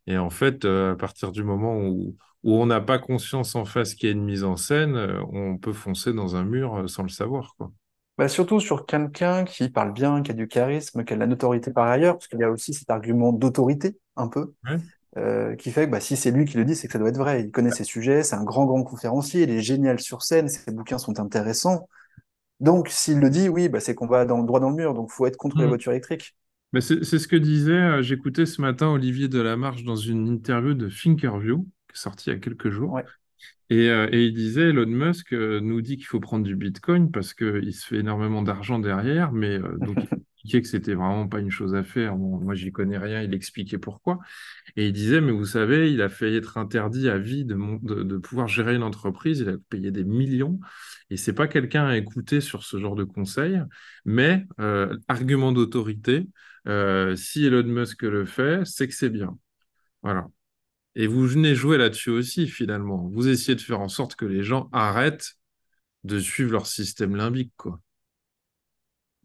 Et 0.06 0.18
en 0.18 0.30
fait, 0.30 0.64
euh, 0.64 0.92
à 0.94 0.96
partir 0.96 1.32
du 1.32 1.44
moment 1.44 1.78
où, 1.78 2.16
où 2.44 2.54
on 2.56 2.66
n'a 2.66 2.80
pas 2.80 2.98
conscience 2.98 3.54
en 3.56 3.64
face 3.64 3.94
qu'il 3.94 4.08
y 4.08 4.12
a 4.12 4.14
une 4.16 4.24
mise 4.24 4.44
en 4.44 4.56
scène, 4.56 4.96
euh, 4.96 5.22
on 5.32 5.58
peut 5.58 5.72
foncer 5.74 6.12
dans 6.14 6.36
un 6.36 6.44
mur 6.44 6.76
euh, 6.76 6.88
sans 6.88 7.02
le 7.04 7.10
savoir, 7.10 7.54
quoi. 7.58 7.72
Bah, 8.16 8.28
surtout 8.28 8.60
sur 8.60 8.86
quelqu'un 8.86 9.44
qui 9.44 9.68
parle 9.70 9.92
bien, 9.92 10.22
qui 10.22 10.30
a 10.30 10.34
du 10.34 10.46
charisme, 10.46 11.04
qui 11.04 11.12
a 11.12 11.16
de 11.16 11.20
la 11.20 11.26
notoriété 11.26 11.72
par 11.72 11.86
ailleurs, 11.88 12.14
parce 12.16 12.28
qu'il 12.28 12.38
y 12.38 12.44
a 12.44 12.50
aussi 12.50 12.72
cet 12.72 12.90
argument 12.90 13.32
d'autorité, 13.32 13.98
un 14.16 14.28
peu, 14.28 14.54
Ouais. 14.64 14.80
Euh, 15.16 15.56
qui 15.56 15.70
fait 15.72 15.86
que 15.86 15.90
bah, 15.92 16.00
si 16.00 16.16
c'est 16.16 16.30
lui 16.30 16.44
qui 16.44 16.56
le 16.56 16.64
dit, 16.64 16.76
c'est 16.76 16.86
que 16.88 16.92
ça 16.92 16.98
doit 16.98 17.08
être 17.10 17.18
vrai. 17.18 17.42
Il 17.44 17.50
connaît 17.50 17.70
ses 17.70 17.84
sujets, 17.84 18.22
c'est 18.22 18.36
un 18.36 18.44
grand, 18.44 18.66
grand 18.66 18.82
conférencier, 18.84 19.42
il 19.44 19.50
est 19.50 19.60
génial 19.62 20.00
sur 20.00 20.22
scène, 20.22 20.48
ses 20.48 20.72
bouquins 20.72 20.98
sont 20.98 21.20
intéressants. 21.20 21.88
Donc, 22.60 22.88
s'il 22.90 23.20
le 23.20 23.30
dit, 23.30 23.48
oui, 23.48 23.68
bah, 23.68 23.80
c'est 23.80 23.94
qu'on 23.94 24.06
va 24.06 24.24
dans 24.26 24.42
droit 24.44 24.60
dans 24.60 24.70
le 24.70 24.76
mur, 24.76 24.94
donc 24.94 25.10
faut 25.10 25.26
être 25.26 25.36
contre 25.36 25.60
les 25.60 25.66
Mm. 25.66 25.68
voitures 25.68 25.92
électriques. 25.92 26.36
Mais 26.72 26.80
c'est 26.80 27.04
ce 27.04 27.28
que 27.28 27.36
disait, 27.36 27.72
euh, 27.72 28.02
j'écoutais 28.02 28.46
ce 28.46 28.60
matin 28.60 28.88
Olivier 28.88 29.28
Delamarche 29.28 29.84
dans 29.84 29.94
une 29.96 30.26
interview 30.26 30.74
de 30.74 30.88
Thinkerview, 30.88 31.58
qui 31.88 31.94
est 31.94 31.98
sortie 31.98 32.30
il 32.30 32.32
y 32.32 32.36
a 32.36 32.40
quelques 32.40 32.70
jours. 32.70 32.92
Ouais. 32.92 33.04
Et, 33.70 33.88
euh, 33.90 34.08
et 34.12 34.24
il 34.26 34.34
disait, 34.34 34.70
Elon 34.70 34.86
Musk 34.86 35.32
nous 35.32 35.80
dit 35.82 35.96
qu'il 35.96 36.06
faut 36.06 36.20
prendre 36.20 36.44
du 36.44 36.56
Bitcoin 36.56 37.10
parce 37.10 37.34
qu'il 37.34 37.74
se 37.74 37.86
fait 37.86 37.98
énormément 37.98 38.42
d'argent 38.42 38.78
derrière, 38.78 39.32
mais 39.32 39.58
euh, 39.58 39.78
donc 39.78 40.02
il 40.02 40.10
expliquait 40.44 40.62
que 40.62 40.68
c'était 40.68 40.94
vraiment 40.94 41.26
pas 41.28 41.40
une 41.40 41.50
chose 41.50 41.74
à 41.74 41.82
faire. 41.82 42.16
Bon, 42.16 42.38
moi, 42.40 42.54
j'y 42.54 42.70
connais 42.72 42.98
rien, 42.98 43.22
il 43.22 43.34
expliquait 43.34 43.78
pourquoi. 43.78 44.18
Et 44.76 44.86
il 44.86 44.92
disait, 44.92 45.20
mais 45.20 45.32
vous 45.32 45.46
savez, 45.46 45.92
il 45.92 46.02
a 46.02 46.08
failli 46.08 46.36
être 46.36 46.58
interdit 46.58 47.08
à 47.08 47.18
vie 47.18 47.44
de, 47.44 48.16
pouvoir 48.18 48.48
gérer 48.48 48.74
une 48.74 48.82
entreprise, 48.82 49.40
il 49.40 49.48
a 49.48 49.56
payé 49.70 49.90
des 49.90 50.04
millions, 50.04 50.60
et 51.10 51.16
c'est 51.16 51.32
pas 51.32 51.48
quelqu'un 51.48 51.86
à 51.86 51.96
écouter 51.96 52.40
sur 52.40 52.64
ce 52.64 52.78
genre 52.78 52.94
de 52.94 53.04
conseils, 53.04 53.60
mais 54.04 54.46
euh, 54.60 54.96
argument 55.08 55.52
d'autorité, 55.52 56.28
euh, 56.68 57.16
si 57.16 57.44
Elon 57.46 57.64
Musk 57.64 58.02
le 58.02 58.24
fait, 58.26 58.64
c'est 58.64 58.88
que 58.88 58.94
c'est 58.94 59.10
bien. 59.10 59.38
Voilà. 60.02 60.26
Et 60.96 61.06
vous 61.06 61.26
venez 61.26 61.54
jouer 61.54 61.78
là-dessus 61.78 62.10
aussi, 62.10 62.48
finalement. 62.48 63.08
Vous 63.12 63.28
essayez 63.28 63.56
de 63.56 63.60
faire 63.60 63.80
en 63.80 63.88
sorte 63.88 64.16
que 64.16 64.26
les 64.26 64.44
gens 64.44 64.68
arrêtent 64.72 65.34
de 66.04 66.18
suivre 66.18 66.52
leur 66.52 66.66
système 66.66 67.16
limbique, 67.16 67.52
quoi. 67.56 67.80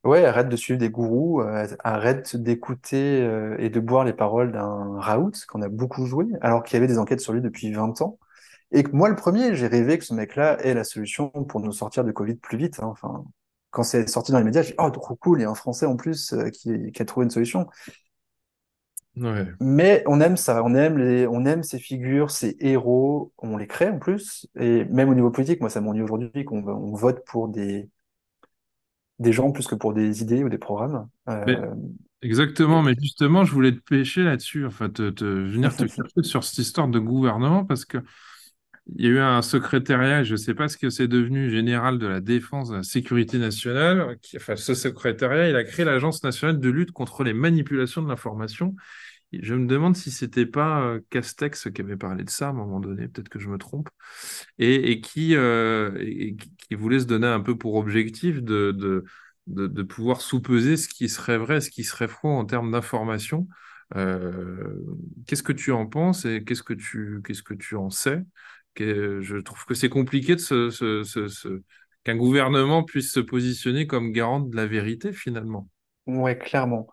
Ouais, 0.06 0.24
arrête 0.24 0.48
de 0.48 0.56
suivre 0.56 0.80
des 0.80 0.90
gourous, 0.90 1.42
euh, 1.42 1.68
arrête 1.84 2.38
d'écouter 2.38 3.22
euh, 3.22 3.58
et 3.60 3.70
de 3.70 3.80
boire 3.82 4.06
les 4.06 4.14
paroles 4.14 4.54
d'un 4.54 4.98
Raoult 5.00 5.32
qu'on 5.50 5.62
a 5.62 5.68
beaucoup 5.68 6.06
joué, 6.06 6.26
alors 6.42 6.64
qu'il 6.64 6.76
y 6.76 6.78
avait 6.78 6.88
des 6.88 6.98
enquêtes 7.00 7.20
sur 7.20 7.34
lui 7.34 7.42
depuis 7.42 7.72
20 7.74 8.02
ans. 8.02 8.18
Et 8.72 8.84
que 8.84 8.92
moi, 8.92 9.10
le 9.10 9.16
premier, 9.16 9.56
j'ai 9.56 9.68
rêvé 9.68 9.98
que 9.98 10.06
ce 10.06 10.14
mec-là 10.14 10.58
ait 10.66 10.74
la 10.74 10.86
solution 10.86 11.30
pour 11.30 11.60
nous 11.60 11.74
sortir 11.74 12.04
de 12.06 12.12
Covid 12.12 12.36
plus 12.36 12.58
vite. 12.58 12.80
hein. 12.82 12.88
Enfin, 12.88 13.26
quand 13.72 13.84
c'est 13.84 14.08
sorti 14.08 14.32
dans 14.32 14.38
les 14.40 14.46
médias, 14.46 14.62
j'ai 14.62 14.70
dit, 14.70 14.76
oh, 14.80 14.90
trop 14.90 15.16
cool, 15.16 15.40
il 15.40 15.42
y 15.44 15.46
a 15.46 15.50
un 15.50 15.56
Français 15.56 15.86
en 15.86 15.98
plus 15.98 16.34
euh, 16.34 16.50
qui, 16.50 16.92
qui 16.94 17.02
a 17.02 17.06
trouvé 17.06 17.26
une 17.26 17.32
solution. 17.32 17.68
Ouais. 19.18 19.46
Mais 19.60 20.04
on 20.08 20.22
aime 20.22 20.38
ça, 20.38 20.64
on 20.64 20.74
aime 20.76 20.98
les, 20.98 21.28
on 21.28 21.46
aime 21.46 21.64
ces 21.64 21.80
figures, 21.80 22.32
ces 22.32 22.56
héros, 22.60 23.34
on 23.38 23.58
les 23.58 23.68
crée 23.68 23.90
en 23.90 24.00
plus. 24.00 24.48
Et 24.58 24.86
même 24.86 25.10
au 25.10 25.16
niveau 25.16 25.32
politique, 25.32 25.60
moi, 25.60 25.70
ça 25.70 25.82
m'ennuie 25.82 26.04
aujourd'hui 26.04 26.46
qu'on 26.46 26.66
on 26.66 26.94
vote 26.94 27.26
pour 27.26 27.50
des, 27.50 27.90
des 29.20 29.32
gens 29.34 29.52
plus 29.52 29.68
que 29.68 29.76
pour 29.76 29.94
des 29.94 30.22
idées 30.22 30.44
ou 30.44 30.50
des 30.50 30.58
programmes. 30.58 31.08
Mais 31.46 31.58
Euh, 31.58 31.76
exactement, 32.22 32.84
mais 32.84 32.94
justement, 33.02 33.46
je 33.46 33.54
voulais 33.54 33.74
te 33.74 33.80
pêcher 33.82 34.24
là-dessus, 34.24 34.66
enfin, 34.66 34.90
te, 34.90 35.10
te- 35.12 35.26
venir 35.26 35.76
te 35.76 35.88
chercher 35.88 36.24
sur 36.24 36.44
cette 36.44 36.60
histoire 36.60 36.88
de 36.88 37.00
gouvernement, 37.00 37.66
parce 37.66 37.86
que 37.86 38.00
il 38.96 39.06
y 39.06 39.08
a 39.08 39.12
eu 39.12 39.20
un 39.20 39.42
secrétariat, 39.44 40.24
je 40.24 40.34
ne 40.34 40.38
sais 40.38 40.56
pas 40.56 40.68
ce 40.68 40.78
que 40.78 40.90
c'est 40.90 41.08
devenu, 41.08 41.50
général 41.52 42.00
de 42.00 42.08
la 42.08 42.22
défense, 42.22 42.70
de 42.70 42.78
la 42.78 42.84
sécurité 42.84 43.38
nationale, 43.38 44.18
qui, 44.22 44.38
enfin, 44.38 44.56
ce 44.56 44.74
secrétariat, 44.76 45.50
il 45.50 45.56
a 45.56 45.64
créé 45.64 45.86
l'Agence 45.86 46.24
nationale 46.24 46.60
de 46.60 46.70
lutte 46.70 46.92
contre 46.92 47.24
les 47.24 47.34
manipulations 47.34 48.02
de 48.04 48.10
l'information. 48.10 48.76
Je 49.32 49.54
me 49.54 49.68
demande 49.68 49.96
si 49.96 50.12
c'était 50.12 50.46
pas 50.46 50.82
euh, 50.82 51.00
Castex 51.10 51.70
qui 51.74 51.82
avait 51.82 51.98
parlé 51.98 52.24
de 52.24 52.30
ça 52.30 52.48
à 52.48 52.50
un 52.50 52.54
moment 52.54 52.80
donné, 52.80 53.08
peut-être 53.08 53.30
que 53.30 53.40
je 53.40 53.48
me 53.50 53.58
trompe, 53.58 53.90
et, 54.58 55.02
euh, 55.36 56.36
qui 56.68 56.76
voulait 56.76 57.00
se 57.00 57.06
donner 57.06 57.28
un 57.28 57.40
peu 57.40 57.58
pour 57.58 57.76
objectif 57.76 58.42
de, 58.42 58.72
de, 58.72 59.06
de, 59.48 59.84
pouvoir 59.84 60.22
sous-peser 60.22 60.78
ce 60.78 60.88
qui 60.88 61.10
serait 61.10 61.38
vrai, 61.38 61.62
ce 61.62 61.70
qui 61.70 61.84
serait 61.84 62.08
faux 62.08 62.30
en 62.30 62.46
termes 62.46 62.72
d'information. 62.72 63.48
Euh, 63.96 64.84
qu'est-ce 65.28 65.44
que 65.44 65.54
tu 65.54 65.72
en 65.72 65.86
penses 65.86 66.26
et 66.26 66.44
qu'est-ce 66.44 66.64
que 66.64 66.74
tu, 66.74 67.22
qu'est-ce 67.24 67.44
que 67.44 67.54
tu 67.54 67.76
en 67.76 67.90
sais? 67.90 68.24
Je 68.78 69.40
trouve 69.42 69.66
que 69.66 69.74
c'est 69.74 69.90
compliqué 69.90 70.38
qu'un 70.38 72.16
gouvernement 72.16 72.84
puisse 72.84 73.12
se 73.12 73.20
positionner 73.20 73.88
comme 73.88 74.12
garant 74.12 74.40
de 74.40 74.56
la 74.56 74.66
vérité 74.66 75.12
finalement. 75.12 75.68
Ouais, 76.08 76.38
clairement. 76.38 76.88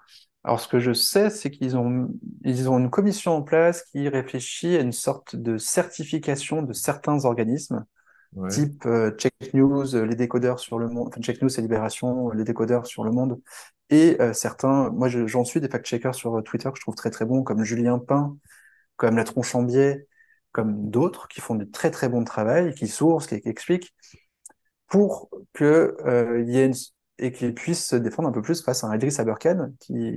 Alors, 0.46 0.60
ce 0.60 0.68
que 0.68 0.78
je 0.78 0.92
sais, 0.92 1.30
c'est 1.30 1.50
qu'ils 1.50 1.76
ont, 1.76 2.08
ils 2.44 2.70
ont 2.70 2.78
une 2.78 2.90
commission 2.90 3.32
en 3.36 3.42
place 3.42 3.82
qui 3.84 4.08
réfléchit 4.08 4.76
à 4.76 4.80
une 4.80 4.92
sorte 4.92 5.34
de 5.36 5.58
certification 5.58 6.62
de 6.62 6.72
certains 6.72 7.24
organismes, 7.24 7.84
Ouais. 8.32 8.50
type 8.50 8.86
euh, 8.86 9.12
Check 9.18 9.34
News, 9.54 9.96
euh, 9.96 10.04
les 10.06 10.16
décodeurs 10.16 10.60
sur 10.60 10.78
le 10.78 10.88
monde, 10.88 11.08
enfin 11.08 11.20
Check 11.22 11.42
News 11.42 11.50
et 11.58 11.62
Libération, 11.62 12.30
euh, 12.30 12.34
les 12.34 12.44
décodeurs 12.44 12.86
sur 12.86 13.04
le 13.04 13.12
monde, 13.12 13.40
et 13.90 14.16
euh, 14.22 14.32
certains, 14.34 14.90
moi 14.90 15.08
je- 15.08 15.26
j'en 15.28 15.44
suis 15.44 15.60
des 15.60 15.68
fact-checkers 15.68 16.14
sur 16.14 16.36
euh, 16.38 16.42
Twitter 16.42 16.70
que 16.70 16.76
je 16.78 16.82
trouve 16.82 16.96
très 16.96 17.10
très 17.10 17.26
bons, 17.26 17.42
comme 17.44 17.64
Julien 17.64 17.98
Pain, 17.98 18.36
comme 18.96 19.16
La 19.16 19.24
Tronche 19.24 19.54
en 19.56 19.62
biais, 19.64 20.08
comme 20.52 20.90
d'autres, 20.90 21.28
qui 21.28 21.40
font 21.42 21.56
du 21.56 21.70
très 21.70 21.90
très 21.90 22.08
bon 22.08 22.24
travail, 22.24 22.74
qui 22.74 22.88
sourcent, 22.88 23.28
qui, 23.28 23.40
qui 23.40 23.48
expliquent, 23.48 23.94
pour 24.88 25.28
que 25.52 25.96
euh, 26.06 26.42
y 26.42 26.58
ait 26.58 26.66
une, 26.66 26.74
et 27.18 27.32
qu'ils 27.32 27.54
puissent 27.54 27.86
se 27.86 27.96
défendre 27.96 28.28
un 28.28 28.32
peu 28.32 28.42
plus 28.42 28.62
face 28.62 28.84
à 28.84 28.88
un 28.88 28.94
Idriss 28.94 29.18
Aberkan 29.20 29.70
qui. 29.80 30.14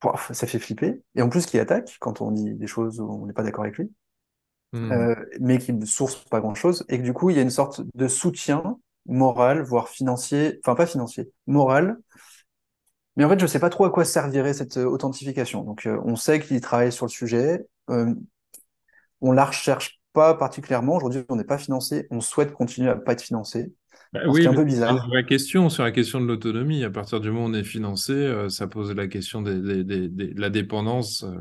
Pouah, 0.00 0.20
ça 0.32 0.46
fait 0.46 0.58
flipper, 0.58 1.02
et 1.14 1.22
en 1.22 1.28
plus 1.28 1.46
qui 1.46 1.58
attaque 1.58 1.96
quand 2.00 2.20
on 2.20 2.30
dit 2.30 2.54
des 2.54 2.66
choses 2.66 3.00
où 3.00 3.10
on 3.10 3.26
n'est 3.26 3.32
pas 3.32 3.42
d'accord 3.42 3.64
avec 3.64 3.78
lui, 3.78 3.90
Hmm. 4.72 4.90
euh, 4.90 5.14
mais 5.40 5.58
qui 5.58 5.72
ne 5.72 5.86
source 5.86 6.24
pas 6.24 6.40
grand-chose, 6.40 6.84
et 6.88 6.98
que 6.98 7.04
du 7.04 7.12
coup 7.12 7.30
il 7.30 7.36
y 7.36 7.38
a 7.38 7.42
une 7.42 7.50
sorte 7.50 7.82
de 7.94 8.08
soutien 8.08 8.76
moral, 9.06 9.62
voire 9.62 9.88
financier, 9.88 10.58
enfin 10.64 10.74
pas 10.74 10.86
financier, 10.86 11.30
moral. 11.46 11.96
Mais 13.16 13.24
en 13.24 13.28
fait, 13.28 13.38
je 13.40 13.46
sais 13.46 13.60
pas 13.60 13.70
trop 13.70 13.84
à 13.84 13.90
quoi 13.90 14.04
servirait 14.04 14.54
cette 14.54 14.76
euh, 14.76 14.86
authentification. 14.86 15.62
Donc, 15.62 15.86
euh, 15.86 16.00
on 16.04 16.16
sait 16.16 16.40
qu'il 16.40 16.60
travaille 16.60 16.92
sur 16.92 17.06
le 17.06 17.10
sujet. 17.10 17.64
Euh, 17.90 18.12
on 19.20 19.32
la 19.32 19.44
recherche 19.44 20.00
pas 20.12 20.34
particulièrement. 20.34 20.96
Aujourd'hui, 20.96 21.24
on 21.28 21.36
n'est 21.36 21.44
pas 21.44 21.58
financé. 21.58 22.06
On 22.10 22.20
souhaite 22.20 22.52
continuer 22.52 22.90
à 22.90 22.96
pas 22.96 23.12
être 23.12 23.22
financé. 23.22 23.72
Bah 24.14 24.20
oui, 24.28 24.44
est 24.44 24.46
un 24.46 24.54
peu 24.54 24.64
c'est 24.68 24.94
bizarre. 24.94 25.10
vraie 25.10 25.26
question 25.26 25.68
sur 25.70 25.82
la 25.82 25.90
question 25.92 26.20
de 26.20 26.26
l'autonomie. 26.26 26.84
À 26.84 26.90
partir 26.90 27.20
du 27.20 27.30
moment 27.30 27.46
où 27.46 27.48
on 27.50 27.54
est 27.54 27.64
financé, 27.64 28.12
euh, 28.12 28.48
ça 28.48 28.66
pose 28.68 28.92
la 28.94 29.08
question 29.08 29.42
de 29.42 29.52
la 30.38 30.50
dépendance 30.50 31.24
euh, 31.24 31.40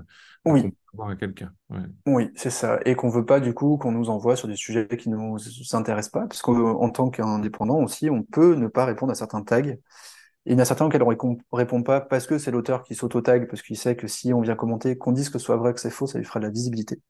qu'on 0.53 0.53
Oui, 0.53 0.73
peut 0.97 1.03
à 1.03 1.15
quelqu'un. 1.15 1.53
Ouais. 1.69 1.81
oui, 2.05 2.31
c'est 2.35 2.49
ça. 2.49 2.79
Et 2.85 2.95
qu'on 2.95 3.07
veut 3.09 3.25
pas, 3.25 3.39
du 3.39 3.53
coup, 3.53 3.77
qu'on 3.77 3.91
nous 3.93 4.09
envoie 4.09 4.35
sur 4.35 4.47
des 4.49 4.57
sujets 4.57 4.87
qui 4.97 5.09
nous 5.09 5.37
intéressent 5.71 6.11
pas. 6.11 6.27
Parce 6.27 6.41
qu'en 6.41 6.89
tant 6.89 7.09
qu'indépendant 7.09 7.77
aussi, 7.81 8.09
on 8.09 8.23
peut 8.23 8.55
ne 8.55 8.67
pas 8.67 8.83
répondre 8.85 9.11
à 9.13 9.15
certains 9.15 9.41
tags. 9.43 9.61
Et 9.65 9.79
il 10.47 10.53
y 10.53 10.55
en 10.55 10.59
a 10.59 10.65
certains 10.65 10.85
auxquels 10.85 11.03
on 11.03 11.07
répond, 11.07 11.37
répond 11.53 11.83
pas 11.83 12.01
parce 12.01 12.27
que 12.27 12.37
c'est 12.39 12.51
l'auteur 12.51 12.83
qui 12.83 12.95
s'auto-tag, 12.95 13.47
parce 13.49 13.61
qu'il 13.63 13.77
sait 13.77 13.95
que 13.95 14.07
si 14.07 14.33
on 14.33 14.41
vient 14.41 14.55
commenter, 14.55 14.97
qu'on 14.97 15.13
dise 15.13 15.29
que 15.29 15.39
ce 15.39 15.45
soit 15.45 15.57
vrai, 15.57 15.73
que 15.73 15.79
c'est 15.81 15.89
faux, 15.91 16.07
ça 16.07 16.19
lui 16.19 16.25
fera 16.25 16.39
de 16.41 16.45
la 16.45 16.51
visibilité. 16.51 17.01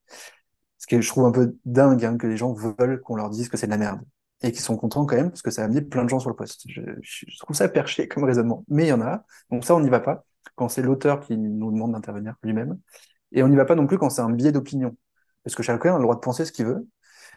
Ce 0.80 0.88
qui 0.88 0.96
est, 0.96 1.02
je 1.04 1.10
trouve 1.10 1.26
un 1.26 1.32
peu 1.34 1.58
dingue, 1.66 2.06
hein, 2.06 2.18
que 2.18 2.28
les 2.28 2.38
gens 2.38 2.54
veulent 2.54 3.02
qu'on 3.02 3.16
leur 3.18 3.30
dise 3.30 3.50
que 3.50 3.58
c'est 3.58 3.68
de 3.68 3.72
la 3.72 3.78
merde. 3.78 4.02
Et 4.44 4.52
qu'ils 4.52 4.62
sont 4.62 4.78
contents 4.78 5.06
quand 5.06 5.16
même, 5.16 5.30
parce 5.30 5.42
que 5.42 5.52
ça 5.52 5.62
a 5.62 5.66
amené 5.66 5.82
plein 5.82 6.04
de 6.04 6.10
gens 6.10 6.20
sur 6.20 6.30
le 6.30 6.36
poste. 6.36 6.64
Je, 6.68 6.82
je- 7.02 7.26
je 7.30 7.40
trouve 7.40 7.56
ça 7.56 7.70
perché 7.70 8.08
comme 8.08 8.26
raisonnement. 8.26 8.66
Mais 8.68 8.86
il 8.86 8.90
y 8.90 8.94
en 8.94 9.02
a. 9.02 9.24
Donc 9.52 9.66
ça, 9.66 9.76
on 9.76 9.80
n'y 9.80 9.90
va 9.90 10.02
pas. 10.02 10.26
Quand 10.56 10.70
c'est 10.70 10.82
l'auteur 10.82 11.22
qui 11.22 11.38
nous 11.38 11.72
demande 11.72 11.94
d'intervenir 11.94 12.36
lui-même. 12.44 12.78
Et 13.32 13.42
on 13.44 13.48
n'y 13.48 13.56
va 13.56 13.66
pas 13.66 13.76
non 13.76 13.88
plus 13.88 13.98
quand 13.98 14.10
c'est 14.10 14.22
un 14.22 14.30
biais 14.30 14.52
d'opinion. 14.52 14.96
Parce 15.44 15.56
que 15.56 15.64
chacun 15.64 15.96
a 15.96 15.98
le 15.98 16.04
droit 16.04 16.16
de 16.16 16.20
penser 16.20 16.46
ce 16.46 16.52
qu'il 16.52 16.66
veut. 16.66 16.88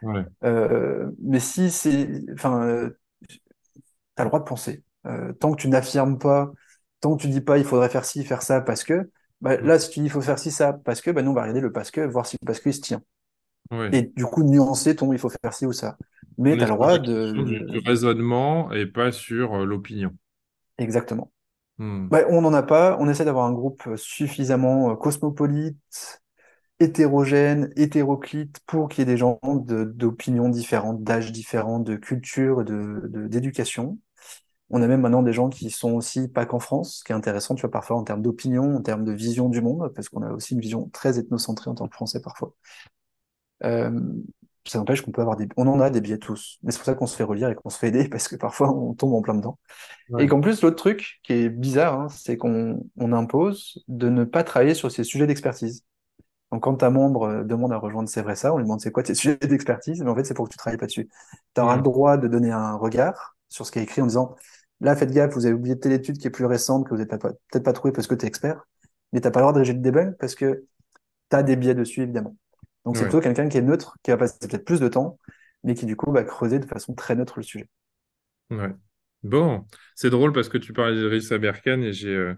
Ouais. 0.02 0.24
Euh, 0.44 1.10
mais 1.22 1.40
si 1.40 1.70
c'est, 1.70 2.08
enfin, 2.34 2.62
euh, 2.66 2.90
t'as 4.14 4.24
le 4.24 4.30
droit 4.30 4.40
de 4.40 4.44
penser. 4.44 4.84
Euh, 5.06 5.32
tant 5.32 5.52
que 5.52 5.60
tu 5.60 5.68
n'affirmes 5.68 6.18
pas, 6.18 6.52
tant 7.00 7.16
que 7.16 7.22
tu 7.22 7.28
dis 7.28 7.40
pas 7.40 7.58
il 7.58 7.64
faudrait 7.64 7.88
faire 7.88 8.04
ci, 8.04 8.24
faire 8.24 8.42
ça, 8.42 8.60
parce 8.60 8.84
que, 8.84 9.10
bah, 9.40 9.56
là, 9.58 9.78
si 9.78 9.90
tu 9.90 10.00
dis 10.00 10.06
il 10.06 10.10
faut 10.10 10.20
faire 10.20 10.38
ci, 10.38 10.50
ça, 10.50 10.72
parce 10.72 11.00
que, 11.00 11.10
bah, 11.10 11.22
nous, 11.22 11.30
on 11.30 11.34
va 11.34 11.42
regarder 11.42 11.60
le 11.60 11.72
parce 11.72 11.90
que, 11.90 12.00
voir 12.00 12.26
si 12.26 12.36
le 12.40 12.46
parce 12.46 12.60
que 12.60 12.70
il 12.70 12.74
se 12.74 12.80
tient. 12.80 13.02
Ouais. 13.70 13.90
Et 13.92 14.02
du 14.02 14.24
coup, 14.26 14.44
nuancer 14.44 14.96
ton 14.96 15.12
il 15.12 15.18
faut 15.18 15.30
faire 15.30 15.54
ci 15.54 15.66
ou 15.66 15.72
ça. 15.72 15.96
Mais 16.38 16.56
tu 16.56 16.64
as 16.64 16.66
le 16.66 16.72
droit 16.74 16.98
question 17.00 17.42
du, 17.44 17.64
de. 17.64 17.80
raisonnement 17.84 18.72
et 18.72 18.86
pas 18.86 19.12
sur 19.12 19.54
euh, 19.54 19.64
l'opinion. 19.64 20.16
Exactement. 20.78 21.32
Hmm. 21.78 22.08
Bah, 22.10 22.22
on 22.30 22.42
n'en 22.42 22.54
a 22.54 22.62
pas. 22.62 22.96
On 23.00 23.08
essaie 23.08 23.24
d'avoir 23.24 23.46
un 23.46 23.52
groupe 23.52 23.88
suffisamment 23.96 24.92
euh, 24.92 24.96
cosmopolite, 24.96 26.22
hétérogène, 26.80 27.72
hétéroclite, 27.76 28.60
pour 28.66 28.88
qu'il 28.88 29.00
y 29.00 29.02
ait 29.02 29.12
des 29.12 29.16
gens 29.18 29.40
de- 29.44 29.84
d'opinions 29.84 30.48
différentes, 30.48 31.02
d'âges 31.04 31.32
différents, 31.32 31.80
de 31.80 31.96
culture, 31.96 32.64
de, 32.64 33.02
de- 33.08 33.28
d'éducation. 33.28 33.98
On 34.70 34.82
a 34.82 34.88
même 34.88 35.02
maintenant 35.02 35.22
des 35.22 35.32
gens 35.34 35.50
qui 35.50 35.70
sont 35.70 35.92
aussi 35.94 36.28
pas 36.28 36.46
qu'en 36.46 36.60
France, 36.60 36.98
ce 36.98 37.04
qui 37.04 37.12
est 37.12 37.14
intéressant, 37.16 37.54
tu 37.56 37.62
vois, 37.62 37.70
parfois 37.70 37.96
en 37.98 38.04
termes 38.04 38.22
d'opinion, 38.22 38.76
en 38.76 38.82
termes 38.82 39.04
de 39.04 39.12
vision 39.12 39.48
du 39.48 39.60
monde, 39.62 39.92
parce 39.94 40.08
qu'on 40.08 40.22
a 40.22 40.32
aussi 40.32 40.54
une 40.54 40.60
vision 40.60 40.88
très 40.92 41.18
ethnocentrée 41.18 41.70
en 41.70 41.74
tant 41.76 41.88
que 41.88 41.94
Français 41.94 42.20
parfois. 42.22 42.54
Euh, 43.64 43.90
ça 44.70 44.78
n'empêche 44.78 45.02
qu'on 45.02 45.12
peut 45.12 45.20
avoir 45.22 45.36
des, 45.36 45.48
on 45.56 45.66
en 45.68 45.80
a 45.80 45.90
des 45.90 46.00
biais 46.00 46.18
tous, 46.18 46.58
mais 46.62 46.72
c'est 46.72 46.78
pour 46.78 46.86
ça 46.86 46.94
qu'on 46.94 47.06
se 47.06 47.16
fait 47.16 47.24
relire 47.24 47.48
et 47.50 47.54
qu'on 47.54 47.70
se 47.70 47.78
fait 47.78 47.88
aider, 47.88 48.08
parce 48.10 48.28
que 48.28 48.36
parfois 48.36 48.70
on 48.72 48.94
tombe 48.94 49.14
en 49.14 49.22
plein 49.22 49.34
dedans. 49.34 49.58
Et 50.18 50.26
qu'en 50.28 50.40
plus, 50.40 50.62
l'autre 50.62 50.76
truc 50.76 51.20
qui 51.24 51.34
est 51.34 51.50
bizarre, 51.50 52.00
hein, 52.00 52.08
c'est 52.10 52.36
qu'on 52.36 52.84
on 52.98 53.12
impose 53.12 53.84
de 53.88 54.08
ne 54.08 54.24
pas 54.24 54.44
travailler 54.44 54.74
sur 54.74 54.90
ces 54.92 55.04
sujets 55.04 55.26
d'expertise. 55.26 55.84
Donc, 56.52 56.62
quand 56.62 56.76
ta 56.76 56.90
membre 56.90 57.22
euh, 57.24 57.44
demande 57.44 57.72
à 57.72 57.78
rejoindre 57.78 58.08
C'est 58.08 58.22
vrai 58.22 58.36
ça, 58.36 58.54
on 58.54 58.58
lui 58.58 58.64
demande 58.64 58.80
c'est 58.80 58.92
quoi 58.92 59.02
tes 59.02 59.14
sujets 59.14 59.36
d'expertise, 59.36 60.02
mais 60.02 60.10
en 60.10 60.14
fait, 60.14 60.24
c'est 60.24 60.34
pour 60.34 60.46
que 60.46 60.52
tu 60.52 60.58
travailles 60.58 60.78
pas 60.78 60.86
dessus. 60.86 61.08
Tu 61.54 61.60
auras 61.60 61.76
le 61.76 61.82
Hmm. 61.82 61.82
droit 61.82 62.16
de 62.16 62.28
donner 62.28 62.52
un 62.52 62.74
regard 62.76 63.36
sur 63.48 63.66
ce 63.66 63.72
qui 63.72 63.78
est 63.80 63.82
écrit 63.82 64.02
en 64.02 64.06
disant 64.06 64.36
là, 64.80 64.94
faites 64.96 65.10
gaffe, 65.12 65.34
vous 65.34 65.46
avez 65.46 65.54
oublié 65.54 65.78
telle 65.78 65.92
étude 65.92 66.18
qui 66.18 66.26
est 66.28 66.30
plus 66.30 66.44
récente, 66.46 66.84
que 66.86 66.90
vous 66.90 66.96
n'avez 67.02 67.08
peut-être 67.18 67.64
pas 67.64 67.72
trouvé 67.72 67.92
parce 67.92 68.06
que 68.06 68.14
tu 68.14 68.24
es 68.26 68.28
expert, 68.28 68.66
mais 69.12 69.20
t'as 69.20 69.30
pas 69.30 69.40
le 69.40 69.44
droit 69.44 69.52
de 69.54 69.58
réger 69.58 69.72
le 69.72 69.80
debug 69.80 70.16
parce 70.18 70.34
que 70.34 70.66
tu 71.30 71.36
as 71.36 71.42
des 71.42 71.56
biais 71.56 71.74
dessus, 71.74 72.02
évidemment. 72.02 72.36
Donc, 72.86 72.96
c'est 72.96 73.04
plutôt 73.04 73.20
quelqu'un 73.20 73.48
qui 73.50 73.58
est 73.58 73.62
neutre, 73.62 73.98
qui 74.02 74.12
va 74.12 74.16
passer 74.16 74.38
peut-être 74.40 74.64
plus 74.64 74.80
de 74.80 74.88
temps, 74.88 75.18
mais 75.64 75.74
qui 75.74 75.86
du 75.86 75.96
coup 75.96 76.12
va 76.12 76.24
creuser 76.24 76.58
de 76.58 76.66
façon 76.66 76.94
très 76.94 77.14
neutre 77.16 77.34
le 77.38 77.42
sujet. 77.42 77.68
Ouais. 78.50 78.70
Bon, 79.22 79.66
c'est 79.94 80.10
drôle 80.10 80.32
parce 80.32 80.48
que 80.48 80.58
tu 80.58 80.72
parlais 80.72 80.94
d'Idriss 80.94 81.32
Aberkan 81.32 81.82
et 81.82 81.92
j'ai, 81.92 82.08
euh, 82.14 82.34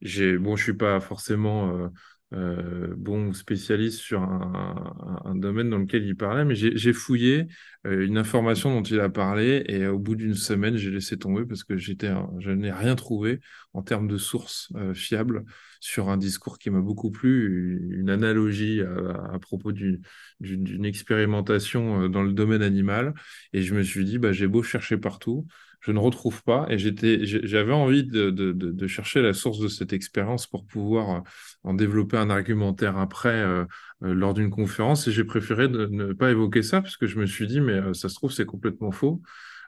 j'ai, 0.00 0.38
bon, 0.38 0.56
je 0.56 0.64
suis 0.64 0.74
pas 0.74 1.00
forcément 1.00 1.70
euh, 1.76 1.88
euh, 2.34 2.94
bon 2.96 3.32
spécialiste 3.32 4.00
sur 4.00 4.22
un, 4.22 5.34
domaine 5.34 5.70
dans 5.70 5.78
lequel 5.78 6.04
il 6.04 6.16
parlait, 6.16 6.44
mais 6.44 6.54
j'ai 6.54 6.92
fouillé 6.92 7.46
euh, 7.86 8.06
une 8.06 8.18
information 8.18 8.74
dont 8.74 8.82
il 8.82 9.00
a 9.00 9.08
parlé 9.08 9.64
et 9.68 9.86
au 9.86 9.98
bout 9.98 10.16
d'une 10.16 10.34
semaine, 10.34 10.76
j'ai 10.76 10.90
laissé 10.90 11.18
tomber 11.18 11.44
parce 11.44 11.64
que 11.64 11.76
j'étais, 11.76 12.12
je 12.38 12.50
n'ai 12.50 12.72
rien 12.72 12.94
trouvé 12.94 13.40
en 13.72 13.82
termes 13.82 14.08
de 14.08 14.16
sources 14.16 14.70
euh, 14.76 14.94
fiables 14.94 15.44
sur 15.80 16.08
un 16.08 16.16
discours 16.16 16.58
qui 16.58 16.70
m'a 16.70 16.80
beaucoup 16.80 17.10
plu, 17.10 17.98
une 17.98 18.10
analogie 18.10 18.80
à, 18.80 19.38
propos 19.38 19.72
du- 19.72 20.00
du- 20.40 20.56
d'une 20.56 20.84
expérimentation 20.84 22.02
euh, 22.02 22.08
dans 22.08 22.22
le 22.22 22.32
domaine 22.32 22.62
animal. 22.62 23.14
Et 23.52 23.62
je 23.62 23.74
me 23.74 23.82
suis 23.82 24.04
dit, 24.04 24.18
bah, 24.18 24.32
j'ai 24.32 24.46
beau 24.46 24.62
chercher 24.62 24.96
partout, 24.96 25.46
je 25.84 25.92
ne 25.92 25.98
retrouve 25.98 26.42
pas. 26.44 26.66
Et 26.70 26.78
j'avais 26.78 27.72
envie 27.72 28.04
de, 28.04 28.30
de- 28.30 28.52
de- 28.52 28.86
chercher 28.86 29.22
la 29.22 29.32
source 29.32 29.58
de 29.58 29.68
cette 29.68 29.92
expérience 29.92 30.46
pour 30.46 30.66
pouvoir 30.66 31.10
euh, 31.16 31.20
en 31.64 31.74
développer 31.74 32.16
un 32.16 32.30
argumentaire 32.30 32.96
après 32.98 33.30
euh, 33.30 33.64
euh, 34.02 34.14
lors 34.14 34.34
d'une 34.34 34.50
conférence. 34.50 35.06
Et 35.08 35.12
j'ai 35.12 35.24
préféré 35.24 35.68
ne 35.68 36.12
pas 36.12 36.30
évoquer 36.30 36.62
ça 36.62 36.80
parce 36.82 36.96
que 36.96 37.06
je 37.06 37.18
me 37.18 37.26
suis 37.26 37.46
dit, 37.46 37.60
mais 37.60 37.72
euh, 37.74 37.94
ça 37.94 38.08
se 38.08 38.14
trouve, 38.14 38.32
c'est 38.32 38.46
complètement 38.46 38.90
faux. 38.92 39.22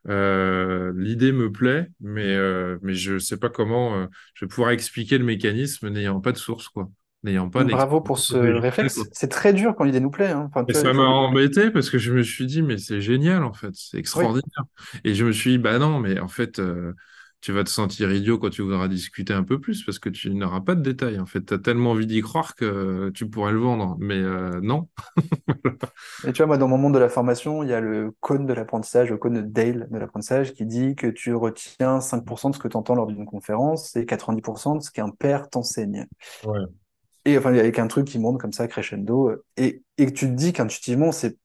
Euh, 0.08 0.92
l'idée 0.96 1.32
me 1.32 1.50
plaît, 1.52 1.88
mais, 2.00 2.34
euh, 2.36 2.78
mais 2.82 2.94
je 2.94 3.14
ne 3.14 3.18
sais 3.18 3.38
pas 3.38 3.48
comment 3.50 4.08
je 4.34 4.44
vais 4.44 4.48
pouvoir 4.48 4.70
expliquer 4.70 5.18
le 5.18 5.24
mécanisme 5.24 5.88
n'ayant 5.90 6.20
pas 6.20 6.32
de 6.32 6.38
source, 6.38 6.68
quoi. 6.68 6.90
N'ayant 7.26 7.50
pas 7.50 7.64
Bravo 7.64 8.00
pour 8.00 8.20
ce 8.20 8.36
réflexe. 8.36 9.00
C'est 9.10 9.26
très 9.28 9.52
dur 9.52 9.74
quand 9.76 9.82
l'idée 9.82 9.98
nous 9.98 10.12
plaît. 10.12 10.30
Hein. 10.30 10.48
Enfin, 10.48 10.64
Et 10.68 10.74
ça 10.74 10.92
m'a 10.92 11.02
embêté 11.02 11.72
parce 11.72 11.90
que 11.90 11.98
je 11.98 12.12
me 12.12 12.22
suis 12.22 12.46
dit, 12.46 12.62
mais 12.62 12.78
c'est 12.78 13.00
génial 13.00 13.42
en 13.42 13.52
fait, 13.52 13.70
c'est 13.74 13.96
Oui, 13.96 14.00
extraordinaire. 14.00 14.64
Et 15.02 15.14
je 15.14 15.24
me 15.24 15.32
suis 15.32 15.50
dit, 15.50 15.58
bah 15.58 15.80
non, 15.80 15.98
mais 15.98 16.20
en 16.20 16.28
fait, 16.28 16.60
euh, 16.60 16.92
tu 17.40 17.52
vas 17.52 17.64
te 17.64 17.70
sentir 17.70 18.12
idiot 18.12 18.38
quand 18.38 18.50
tu 18.50 18.62
voudras 18.62 18.88
discuter 18.88 19.32
un 19.32 19.42
peu 19.42 19.60
plus 19.60 19.84
parce 19.84 19.98
que 19.98 20.08
tu 20.08 20.34
n'auras 20.34 20.60
pas 20.60 20.74
de 20.74 20.82
détails. 20.82 21.18
En 21.18 21.26
fait, 21.26 21.44
tu 21.44 21.54
as 21.54 21.58
tellement 21.58 21.92
envie 21.92 22.06
d'y 22.06 22.20
croire 22.20 22.54
que 22.54 23.10
tu 23.10 23.28
pourrais 23.28 23.52
le 23.52 23.58
vendre. 23.58 23.96
Mais 23.98 24.18
euh, 24.18 24.60
non. 24.62 24.88
Et 26.26 26.32
tu 26.32 26.38
vois, 26.38 26.46
moi, 26.46 26.58
dans 26.58 26.68
mon 26.68 26.78
monde 26.78 26.94
de 26.94 26.98
la 26.98 27.08
formation, 27.08 27.62
il 27.62 27.68
y 27.68 27.72
a 27.72 27.80
le 27.80 28.12
cône 28.20 28.46
de 28.46 28.52
l'apprentissage, 28.52 29.10
le 29.10 29.16
cône 29.16 29.34
de 29.34 29.40
Dale 29.42 29.88
de 29.90 29.98
l'apprentissage, 29.98 30.54
qui 30.54 30.64
dit 30.64 30.94
que 30.94 31.06
tu 31.08 31.34
retiens 31.34 32.00
5% 32.00 32.50
de 32.50 32.54
ce 32.54 32.60
que 32.60 32.68
tu 32.68 32.76
entends 32.76 32.94
lors 32.94 33.06
d'une 33.06 33.26
conférence 33.26 33.94
et 33.96 34.04
90% 34.04 34.78
de 34.78 34.82
ce 34.82 34.90
qu'un 34.90 35.10
père 35.10 35.48
t'enseigne. 35.48 36.06
Ouais. 36.44 36.60
Et 37.26 37.38
enfin, 37.38 37.54
avec 37.54 37.78
un 37.80 37.88
truc 37.88 38.06
qui 38.06 38.18
monte 38.20 38.40
comme 38.40 38.54
ça, 38.54 38.68
crescendo, 38.68 39.30
euh, 39.30 39.44
et, 39.58 39.82
et 39.98 40.06
que 40.06 40.12
tu 40.12 40.26
te 40.28 40.32
dis 40.32 40.54
qu'intuitivement, 40.54 41.12
c'est 41.12 41.38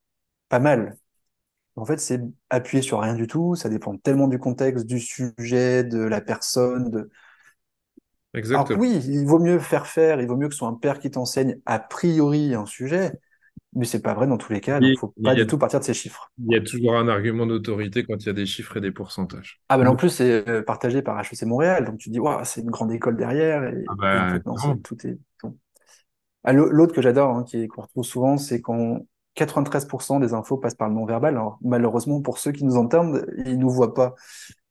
pas 0.50 0.60
mal. 0.60 0.98
En 1.76 1.86
fait, 1.86 2.00
c'est 2.00 2.22
appuyé 2.50 2.84
sur 2.84 3.02
rien 3.02 3.16
du 3.16 3.28
tout, 3.28 3.56
ça 3.56 3.70
dépend 3.70 3.98
tellement 3.98 4.28
du 4.30 4.40
contexte, 4.40 4.86
du 4.88 5.00
sujet, 5.00 5.84
de 5.84 6.00
la 6.00 6.22
personne, 6.22 6.92
de... 6.92 7.12
Alors 8.54 8.68
Exactement. 8.68 8.80
oui, 8.80 9.02
il 9.08 9.26
vaut 9.26 9.40
mieux 9.40 9.60
faire 9.60 9.88
faire, 9.88 10.22
il 10.22 10.28
vaut 10.28 10.38
mieux 10.38 10.48
que 10.48 10.54
ce 10.54 10.60
soit 10.60 10.68
un 10.68 10.74
père 10.74 11.00
qui 11.00 11.12
t'enseigne 11.12 11.58
a 11.66 11.80
priori 11.80 12.54
un 12.54 12.66
sujet, 12.66 13.12
mais 13.74 13.86
c'est 13.86 14.02
pas 14.02 14.14
vrai 14.14 14.28
dans 14.28 14.38
tous 14.38 14.54
les 14.54 14.62
cas, 14.62 14.80
Il 14.82 14.98
faut 14.98 15.14
pas 15.24 15.32
a, 15.32 15.36
du 15.36 15.48
tout 15.48 15.58
partir 15.58 15.80
de 15.80 15.86
ces 15.86 15.94
chiffres. 15.94 16.32
il 16.40 16.52
y 16.52 16.56
a 16.56 16.62
toujours 16.62 16.96
un 16.98 17.08
argument 17.08 17.46
d'autorité 17.46 18.04
quand 18.04 18.18
il 18.22 18.26
y 18.28 18.30
a 18.30 18.34
des 18.34 18.46
chiffres 18.46 18.78
et 18.78 18.82
des 18.82 18.92
pourcentages. 18.92 19.62
Ah 19.70 19.78
ben 19.78 19.88
en 19.88 19.96
plus 19.96 20.10
c'est 20.10 20.48
euh, 20.50 20.62
partagé 20.64 21.02
par 21.02 21.18
HEC 21.20 21.46
Montréal, 21.46 21.86
donc 21.86 21.98
tu 21.98 22.10
dis 22.10 22.20
waouh 22.20 22.44
c'est 22.44 22.62
une 22.62 22.72
grande 22.72 22.92
école 22.92 23.16
derrière 23.16 23.64
et, 23.64 23.86
Ah 23.88 23.96
bah, 23.98 24.40
non 24.46 24.56
clairement. 24.56 24.78
tout 24.78 25.08
est 25.08 25.18
bon. 25.42 25.58
Ah, 26.44 26.54
l'au- 26.54 26.70
l'autre 26.70 26.94
que 26.94 27.02
j'adore 27.02 27.36
hein, 27.36 27.44
qui 27.44 27.68
qu'on 27.68 27.82
retrouve 27.84 28.04
souvent 28.06 28.38
c'est 28.38 28.62
quand 28.62 29.00
93% 29.36 30.20
des 30.20 30.34
infos 30.34 30.58
passent 30.58 30.76
par 30.76 30.90
le 30.90 30.96
non-verbal. 30.96 31.36
Alors 31.36 31.60
malheureusement 31.62 32.22
pour 32.22 32.38
ceux 32.40 32.52
qui 32.52 32.66
nous 32.66 32.78
entendent 32.78 33.26
ils 33.46 33.58
nous 33.60 33.70
voient 33.70 33.94
pas, 33.94 34.16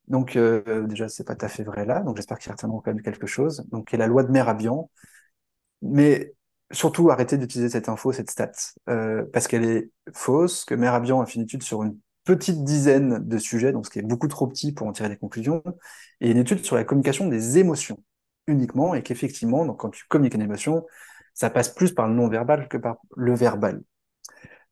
donc 0.09 0.37
euh, 0.37 0.87
déjà 0.87 1.09
c'est 1.09 1.25
pas 1.25 1.37
tout 1.37 1.47
à 1.47 1.49
fait 1.49 1.65
vrai 1.65 1.87
là, 1.87 2.01
donc 2.01 2.17
j'espère 2.17 2.39
qu'ils 2.39 2.53
retiendront 2.53 2.81
quand 2.81 2.93
même 2.95 3.03
quelque 3.03 3.27
chose. 3.27 3.65
Donc 3.71 3.89
qui 3.89 3.97
est 3.97 3.99
la 3.99 4.07
loi 4.09 4.23
de 4.25 4.31
Merabian, 4.33 4.91
mais 5.83 6.35
surtout 6.73 7.11
arrêtez 7.11 7.39
d'utiliser 7.39 7.71
cette 7.71 7.89
info, 7.89 8.13
cette 8.13 8.31
stat, 8.31 8.53
euh, 8.89 9.25
parce 9.33 9.49
qu'elle 9.49 9.65
est 9.65 9.91
fausse, 10.15 10.65
que 10.65 10.75
Merabian 10.75 11.21
a 11.21 11.27
fait 11.27 11.35
une 11.37 11.43
étude 11.43 11.63
sur 11.63 11.83
une 11.83 11.99
petite 12.25 12.65
dizaine 12.65 13.27
de 13.27 13.39
sujets, 13.39 13.73
donc 13.73 13.87
ce 13.87 13.91
qui 13.91 13.99
est 13.99 14.03
beaucoup 14.03 14.29
trop 14.29 14.47
petit 14.47 14.73
pour 14.73 14.87
en 14.87 14.93
tirer 14.93 15.09
des 15.09 15.17
conclusions, 15.17 15.63
et 16.21 16.31
une 16.31 16.37
étude 16.39 16.65
sur 16.65 16.77
la 16.77 16.85
communication 16.85 17.27
des 17.29 17.59
émotions 17.59 18.03
uniquement, 18.47 18.95
et 18.95 19.03
qu'effectivement, 19.03 19.65
donc 19.67 19.79
quand 19.81 19.91
tu 19.91 20.05
communiques 20.09 20.35
une 20.35 20.43
émotion, 20.43 20.87
Ça 21.41 21.49
passe 21.49 21.71
plus 21.71 21.95
par 21.95 22.07
le 22.07 22.13
non-verbal 22.13 22.69
que 22.69 22.77
par 22.77 22.99
le 23.17 23.35
verbal, 23.35 23.81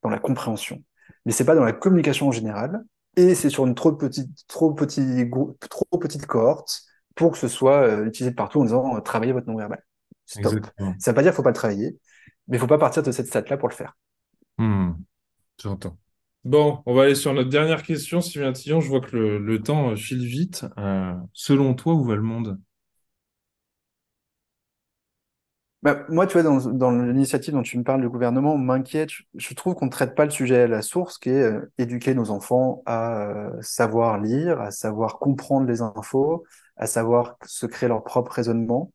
dans 0.02 0.10
la 0.10 0.18
compréhension. 0.18 0.84
Mais 1.24 1.32
c'est 1.32 1.46
pas 1.46 1.54
dans 1.54 1.64
la 1.64 1.72
communication 1.72 2.28
en 2.28 2.30
général, 2.30 2.84
et 3.16 3.34
c'est 3.34 3.48
sur 3.48 3.66
une 3.66 3.74
trop 3.74 3.92
petite, 3.92 4.46
trop 4.48 4.74
petite, 4.74 5.32
trop 5.70 5.98
petite 5.98 6.26
cohorte 6.26 6.82
pour 7.14 7.32
que 7.32 7.38
ce 7.38 7.48
soit 7.48 7.88
euh, 7.88 8.04
utilisé 8.04 8.34
partout 8.34 8.60
en 8.60 8.64
disant 8.64 8.96
euh, 8.98 9.00
travaillez 9.00 9.32
votre 9.32 9.46
non-verbal. 9.46 9.82
Stop. 10.26 10.66
Ça 10.98 11.10
veut 11.10 11.14
pas 11.14 11.22
dire 11.22 11.30
qu'il 11.30 11.36
faut 11.36 11.42
pas 11.42 11.48
le 11.48 11.54
travailler, 11.54 11.98
mais 12.48 12.58
il 12.58 12.60
faut 12.60 12.66
pas 12.66 12.76
partir 12.76 13.02
de 13.02 13.12
cette 13.12 13.28
stat-là 13.28 13.56
pour 13.56 13.70
le 13.70 13.74
faire. 13.74 13.96
Hmm. 14.58 14.90
J'entends. 15.62 15.96
Bon, 16.44 16.82
on 16.84 16.92
va 16.92 17.04
aller 17.04 17.14
sur 17.14 17.32
notre 17.32 17.48
dernière 17.48 17.82
question, 17.82 18.20
Sylvain 18.20 18.52
Tillon. 18.52 18.82
Je 18.82 18.90
vois 18.90 19.00
que 19.00 19.16
le, 19.16 19.62
temps 19.62 19.92
euh, 19.92 19.96
file 19.96 20.26
vite. 20.26 20.66
selon 21.32 21.72
toi, 21.72 21.94
où 21.94 22.04
va 22.04 22.14
le 22.14 22.20
monde? 22.20 22.60
Bah, 25.82 26.04
moi, 26.08 26.26
tu 26.26 26.40
vois, 26.40 26.42
dans, 26.42 26.90
l'initiative 26.90 27.54
dont 27.54 27.62
tu 27.62 27.78
me 27.78 27.84
parles 27.84 28.00
du 28.00 28.08
gouvernement, 28.08 28.58
m'inquiète. 28.58 29.10
Je, 29.34 29.54
trouve 29.54 29.74
qu'on 29.74 29.86
ne 29.86 29.90
traite 29.90 30.16
pas 30.16 30.24
le 30.24 30.30
sujet 30.32 30.62
à 30.62 30.66
la 30.66 30.82
source, 30.82 31.18
qui 31.18 31.30
est 31.30 31.42
euh, 31.42 31.72
éduquer 31.78 32.14
nos 32.14 32.30
enfants 32.30 32.82
à 32.84 33.28
euh, 33.28 33.62
savoir 33.62 34.18
lire, 34.18 34.60
à 34.60 34.72
savoir 34.72 35.18
comprendre 35.20 35.68
les 35.68 35.80
infos, 35.80 36.44
à 36.76 36.86
savoir 36.86 37.36
se 37.46 37.66
créer 37.66 37.88
leur 37.88 38.02
propre 38.02 38.32
raisonnement, 38.32 38.92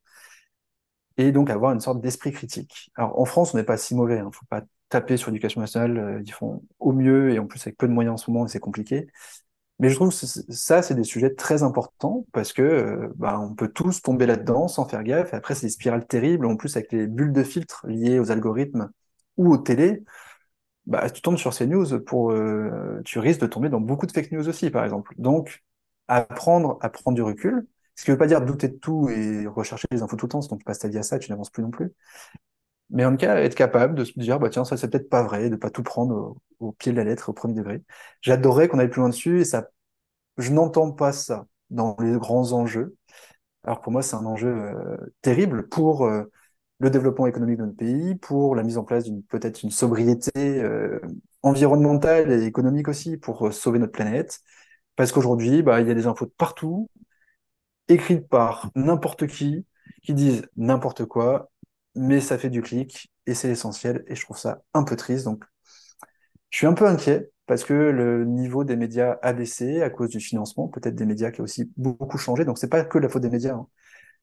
et 1.18 1.32
donc 1.32 1.50
avoir 1.50 1.72
une 1.72 1.80
sorte 1.80 2.02
d'esprit 2.02 2.32
critique. 2.32 2.92
Alors, 2.96 3.20
en 3.20 3.26
France, 3.26 3.54
on 3.54 3.58
n'est 3.58 3.64
pas 3.64 3.78
si 3.78 3.96
mauvais. 3.96 4.18
Il 4.18 4.26
ne 4.26 4.32
faut 4.32 4.46
pas 4.50 4.64
taper 4.90 5.18
sur 5.18 5.32
l'éducation 5.32 5.62
nationale. 5.62 5.98
Euh, 5.98 6.22
ils 6.26 6.32
font 6.34 6.64
au 6.80 6.92
mieux, 6.92 7.32
et 7.34 7.40
en 7.40 7.48
plus 7.48 7.62
avec 7.66 7.78
peu 7.78 7.88
de 7.88 7.94
moyens 7.94 8.16
en 8.16 8.18
ce 8.18 8.32
moment, 8.32 8.48
c'est 8.48 8.60
compliqué. 8.60 9.08
Mais 9.84 9.90
je 9.90 9.96
trouve 9.96 10.12
que 10.12 10.16
ça, 10.16 10.82
c'est 10.82 10.96
des 10.96 11.04
sujets 11.04 11.36
très 11.36 11.62
importants 11.62 12.26
parce 12.32 12.54
que 12.54 12.62
euh, 12.62 13.10
bah, 13.18 13.38
on 13.38 13.54
peut 13.54 13.68
tous 13.68 14.02
tomber 14.02 14.26
là-dedans 14.26 14.70
sans 14.70 14.86
faire 14.86 15.04
gaffe. 15.04 15.34
Et 15.34 15.36
après, 15.36 15.56
c'est 15.56 15.66
des 15.66 15.72
spirales 15.74 16.08
terribles. 16.08 16.46
En 16.46 16.56
plus, 16.56 16.78
avec 16.78 16.94
les 16.94 17.06
bulles 17.06 17.34
de 17.34 17.44
filtre 17.44 17.86
liées 17.90 18.18
aux 18.18 18.32
algorithmes 18.32 18.92
ou 19.36 19.52
aux 19.52 19.58
télé, 19.58 20.06
bah, 20.86 21.10
tu 21.10 21.22
tombes 21.22 21.36
sur 21.36 21.54
ces 21.54 21.68
news, 21.68 22.00
pour, 22.00 22.32
euh, 22.32 23.02
tu 23.04 23.20
risques 23.20 23.42
de 23.42 23.46
tomber 23.48 23.68
dans 23.68 23.82
beaucoup 23.82 24.06
de 24.06 24.14
fake 24.14 24.32
news 24.32 24.48
aussi, 24.48 24.70
par 24.70 24.86
exemple. 24.86 25.14
Donc, 25.18 25.66
apprendre 26.08 26.78
à 26.80 26.90
prendre 26.90 27.16
du 27.16 27.22
recul, 27.22 27.68
ce 27.96 28.06
qui 28.06 28.12
ne 28.12 28.16
veut 28.16 28.20
pas 28.20 28.28
dire 28.28 28.40
douter 28.42 28.70
de 28.70 28.78
tout 28.78 29.10
et 29.10 29.46
rechercher 29.48 29.88
les 29.92 30.02
infos 30.02 30.16
tout 30.16 30.28
le 30.28 30.32
temps, 30.32 30.42
sinon 30.42 30.58
tu 30.58 30.64
passes 30.64 30.80
ta 30.80 30.88
vie 30.88 30.98
à 30.98 31.04
ça, 31.04 31.20
tu 31.20 31.30
n'avances 31.30 31.50
plus 31.50 31.64
non 31.64 31.72
plus. 31.72 31.92
Mais 32.90 33.06
en 33.06 33.12
tout 33.12 33.18
cas, 33.18 33.38
être 33.38 33.56
capable 33.56 33.96
de 33.96 34.04
se 34.06 34.18
dire, 34.20 34.40
bah 34.40 34.50
tiens, 34.50 34.66
ça 34.66 34.78
c'est 34.78 34.88
peut-être 34.88 35.10
pas 35.10 35.24
vrai, 35.24 35.50
de 35.50 35.56
pas 35.56 35.70
tout 35.72 35.84
prendre 35.84 36.36
au, 36.60 36.72
pied 36.74 36.92
de 36.92 36.98
la 36.98 37.04
lettre, 37.04 37.30
au 37.30 37.34
premier 37.34 37.56
degré. 37.56 37.82
J'adorerais 38.22 38.68
qu'on 38.68 38.80
aille 38.80 38.90
plus 38.90 39.00
loin 39.00 39.10
dessus, 39.10 39.42
et 39.42 39.46
ça, 39.46 39.70
je 40.38 40.52
n'entends 40.52 40.92
pas 40.92 41.12
ça 41.14 41.48
dans 41.70 41.96
les 42.00 42.18
grands 42.18 42.52
enjeux. 42.54 42.96
Alors 43.64 43.82
pour 43.82 43.92
moi, 43.92 44.02
c'est 44.04 44.16
un 44.16 44.26
enjeu 44.26 44.50
euh, 44.50 44.98
terrible 45.22 45.68
pour 45.70 46.06
euh, 46.06 46.24
le 46.80 46.90
développement 46.90 47.28
économique 47.28 47.58
de 47.60 47.66
notre 47.66 47.78
pays, 47.78 48.16
pour 48.16 48.56
la 48.56 48.64
mise 48.64 48.78
en 48.78 48.84
place 48.84 49.06
d'une 49.06 49.24
peut-être 49.24 49.64
une 49.64 49.72
sobriété 49.72 50.32
euh, 50.36 51.00
environnementale 51.44 52.32
et 52.32 52.46
économique 52.46 52.88
aussi 52.90 53.18
pour 53.18 53.54
sauver 53.54 53.80
notre 53.80 53.94
planète. 53.94 54.42
Parce 54.96 55.12
qu'aujourd'hui, 55.12 55.64
bah, 55.64 55.82
il 55.82 55.88
y 55.88 55.92
a 55.92 55.96
des 55.96 56.08
infos 56.08 56.26
de 56.26 56.32
partout, 56.32 56.90
écrites 57.88 58.28
par 58.28 58.72
n'importe 58.76 59.28
qui, 59.28 59.66
qui 60.04 60.14
disent 60.14 60.48
n'importe 60.58 61.06
quoi, 61.06 61.52
mais 61.96 62.22
ça 62.22 62.38
fait 62.38 62.50
du 62.50 62.62
clic 62.62 63.12
et 63.26 63.34
c'est 63.34 63.50
essentiel 63.50 64.04
et 64.08 64.16
je 64.16 64.24
trouve 64.24 64.38
ça 64.38 64.62
un 64.74 64.84
peu 64.84 64.96
triste. 64.96 65.26
Donc, 65.26 65.44
je 66.50 66.58
suis 66.60 66.68
un 66.68 66.74
peu 66.74 66.88
inquiet 66.88 67.32
parce 67.46 67.64
que 67.64 67.74
le 67.74 68.26
niveau 68.26 68.64
des 68.64 68.76
médias 68.76 69.18
a 69.22 69.34
baissé 69.34 69.82
à 69.82 69.90
cause 69.90 70.10
du 70.10 70.20
financement, 70.20 70.68
peut-être 70.68 70.96
des 70.96 71.06
médias 71.06 71.32
qui 71.32 71.42
a 71.42 71.44
aussi 71.44 71.72
beaucoup 71.78 72.18
changé. 72.18 72.46
Donc, 72.46 72.58
c'est 72.58 72.70
pas 72.70 72.84
que 72.86 72.98
la 72.98 73.10
faute 73.10 73.22
des 73.22 73.30
médias. 73.30 73.56
Hein. 73.56 73.68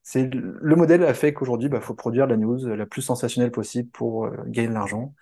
C'est 0.03 0.31
le 0.33 0.77
modèle 0.77 1.05
a 1.05 1.13
fait 1.13 1.35
qu'aujourd'hui, 1.35 1.67
il 1.67 1.71
bah, 1.71 1.81
faut 1.81 1.95
produire 1.95 2.27
la 2.27 2.37
news 2.37 2.67
la 2.67 2.87
plus 2.87 3.03
sensationnelle 3.03 3.51
possible 3.51 3.91
pour 3.91 4.25
euh, 4.25 4.37
gagner 4.47 4.69
de 4.69 4.75
l'argent 4.75 5.15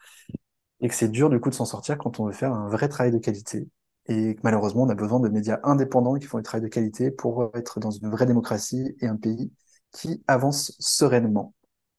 et 0.81 0.89
que 0.89 0.95
c'est 0.95 1.09
dur 1.09 1.31
du 1.31 1.41
coup 1.41 1.51
de 1.51 1.55
s'en 1.55 1.65
sortir 1.65 1.99
quand 1.99 2.21
on 2.21 2.27
veut 2.27 2.33
faire 2.33 2.53
un 2.53 2.69
vrai 2.69 2.89
travail 2.89 3.13
de 3.13 3.19
qualité. 3.19 3.69
Et 4.07 4.37
que 4.37 4.41
malheureusement, 4.45 4.85
on 4.85 4.89
a 4.89 4.95
besoin 4.95 5.21
de 5.21 5.29
médias 5.29 5.59
indépendants 5.65 6.15
qui 6.15 6.27
font 6.27 6.39
du 6.39 6.45
travail 6.45 6.63
de 6.63 6.73
qualité 6.73 7.11
pour 7.11 7.51
être 7.55 7.81
dans 7.81 7.91
une 7.91 8.09
vraie 8.09 8.27
démocratie 8.27 8.97
et 9.01 9.07
un 9.07 9.17
pays 9.17 9.53
qui 9.93 10.23
avance 10.29 10.75
sereinement. 10.79 11.55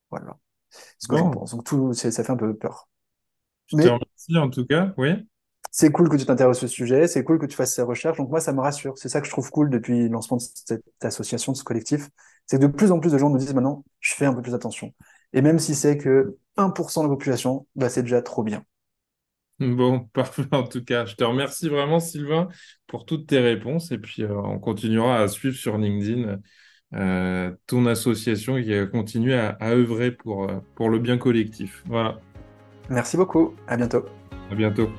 Voilà. 0.10 0.38
Ce 0.98 1.08
que 1.08 1.18
j'en 1.18 1.32
pense. 1.32 1.52
Donc 1.52 1.66
tout, 1.66 1.94
ça 1.94 2.12
fait 2.12 2.32
un 2.32 2.38
peu 2.38 2.56
peur. 2.56 2.88
Je 3.68 3.78
te 3.78 3.84
remercie 3.84 4.38
en 4.38 4.50
tout 4.50 4.66
cas, 4.66 4.94
oui. 4.98 5.28
C'est 5.72 5.92
cool 5.92 6.10
que 6.10 6.18
tu 6.18 6.26
t'intéresses 6.26 6.64
au 6.64 6.68
sujet, 6.68 7.08
c'est 7.08 7.24
cool 7.24 7.40
que 7.40 7.46
tu 7.46 7.56
fasses 7.56 7.76
ces 7.76 7.82
recherches. 7.82 8.18
Donc 8.18 8.30
moi, 8.30 8.40
ça 8.42 8.54
me 8.54 8.62
rassure. 8.62 8.98
C'est 8.98 9.10
ça 9.10 9.22
que 9.22 9.28
je 9.28 9.32
trouve 9.32 9.50
cool 9.52 9.70
depuis 9.70 10.04
le 10.04 10.10
lancement 10.10 10.38
de 10.38 10.42
cette 10.42 10.84
association, 11.02 11.52
de 11.52 11.58
ce 11.58 11.64
collectif. 11.64 12.10
C'est 12.48 12.58
que 12.58 12.66
de 12.66 12.72
plus 12.72 12.92
en 12.92 13.00
plus 13.00 13.12
de 13.12 13.18
gens 13.18 13.30
nous 13.30 13.38
disent 13.38 13.54
maintenant, 13.54 13.84
je 14.00 14.14
fais 14.16 14.26
un 14.26 14.34
peu 14.34 14.42
plus 14.42 14.54
attention. 14.56 14.94
Et 15.34 15.42
même 15.42 15.60
si 15.60 15.76
c'est 15.76 15.98
que 15.98 16.38
1% 16.58 17.02
de 17.04 17.08
la 17.08 17.14
population, 17.14 17.68
bah, 17.76 17.90
c'est 17.90 18.02
déjà 18.04 18.22
trop 18.22 18.44
bien. 18.44 18.64
Bon, 19.60 20.00
parfait 20.14 20.44
en 20.52 20.64
tout 20.64 20.84
cas. 20.84 21.06
Je 21.06 21.16
te 21.16 21.24
remercie 21.24 21.70
vraiment, 21.70 22.00
Sylvain, 22.00 22.48
pour 22.88 23.06
toutes 23.06 23.28
tes 23.28 23.40
réponses. 23.40 23.92
Et 23.92 23.98
puis, 23.98 24.24
euh, 24.24 24.34
on 24.34 24.60
continuera 24.60 25.20
à 25.20 25.28
suivre 25.28 25.56
sur 25.56 25.78
LinkedIn 25.78 26.40
euh, 26.96 27.52
ton 27.68 27.86
association 27.86 28.62
qui 28.62 28.72
continue 28.92 29.34
à, 29.34 29.50
à 29.60 29.72
œuvrer 29.72 30.12
pour, 30.12 30.50
euh, 30.50 30.60
pour 30.76 30.90
le 30.90 31.00
bien 31.00 31.18
collectif. 31.18 31.84
Voilà. 31.86 32.20
Merci 32.90 33.18
beaucoup. 33.18 33.56
À 33.68 33.78
bientôt. 33.78 34.06
À 34.50 34.56
bientôt. 34.56 34.90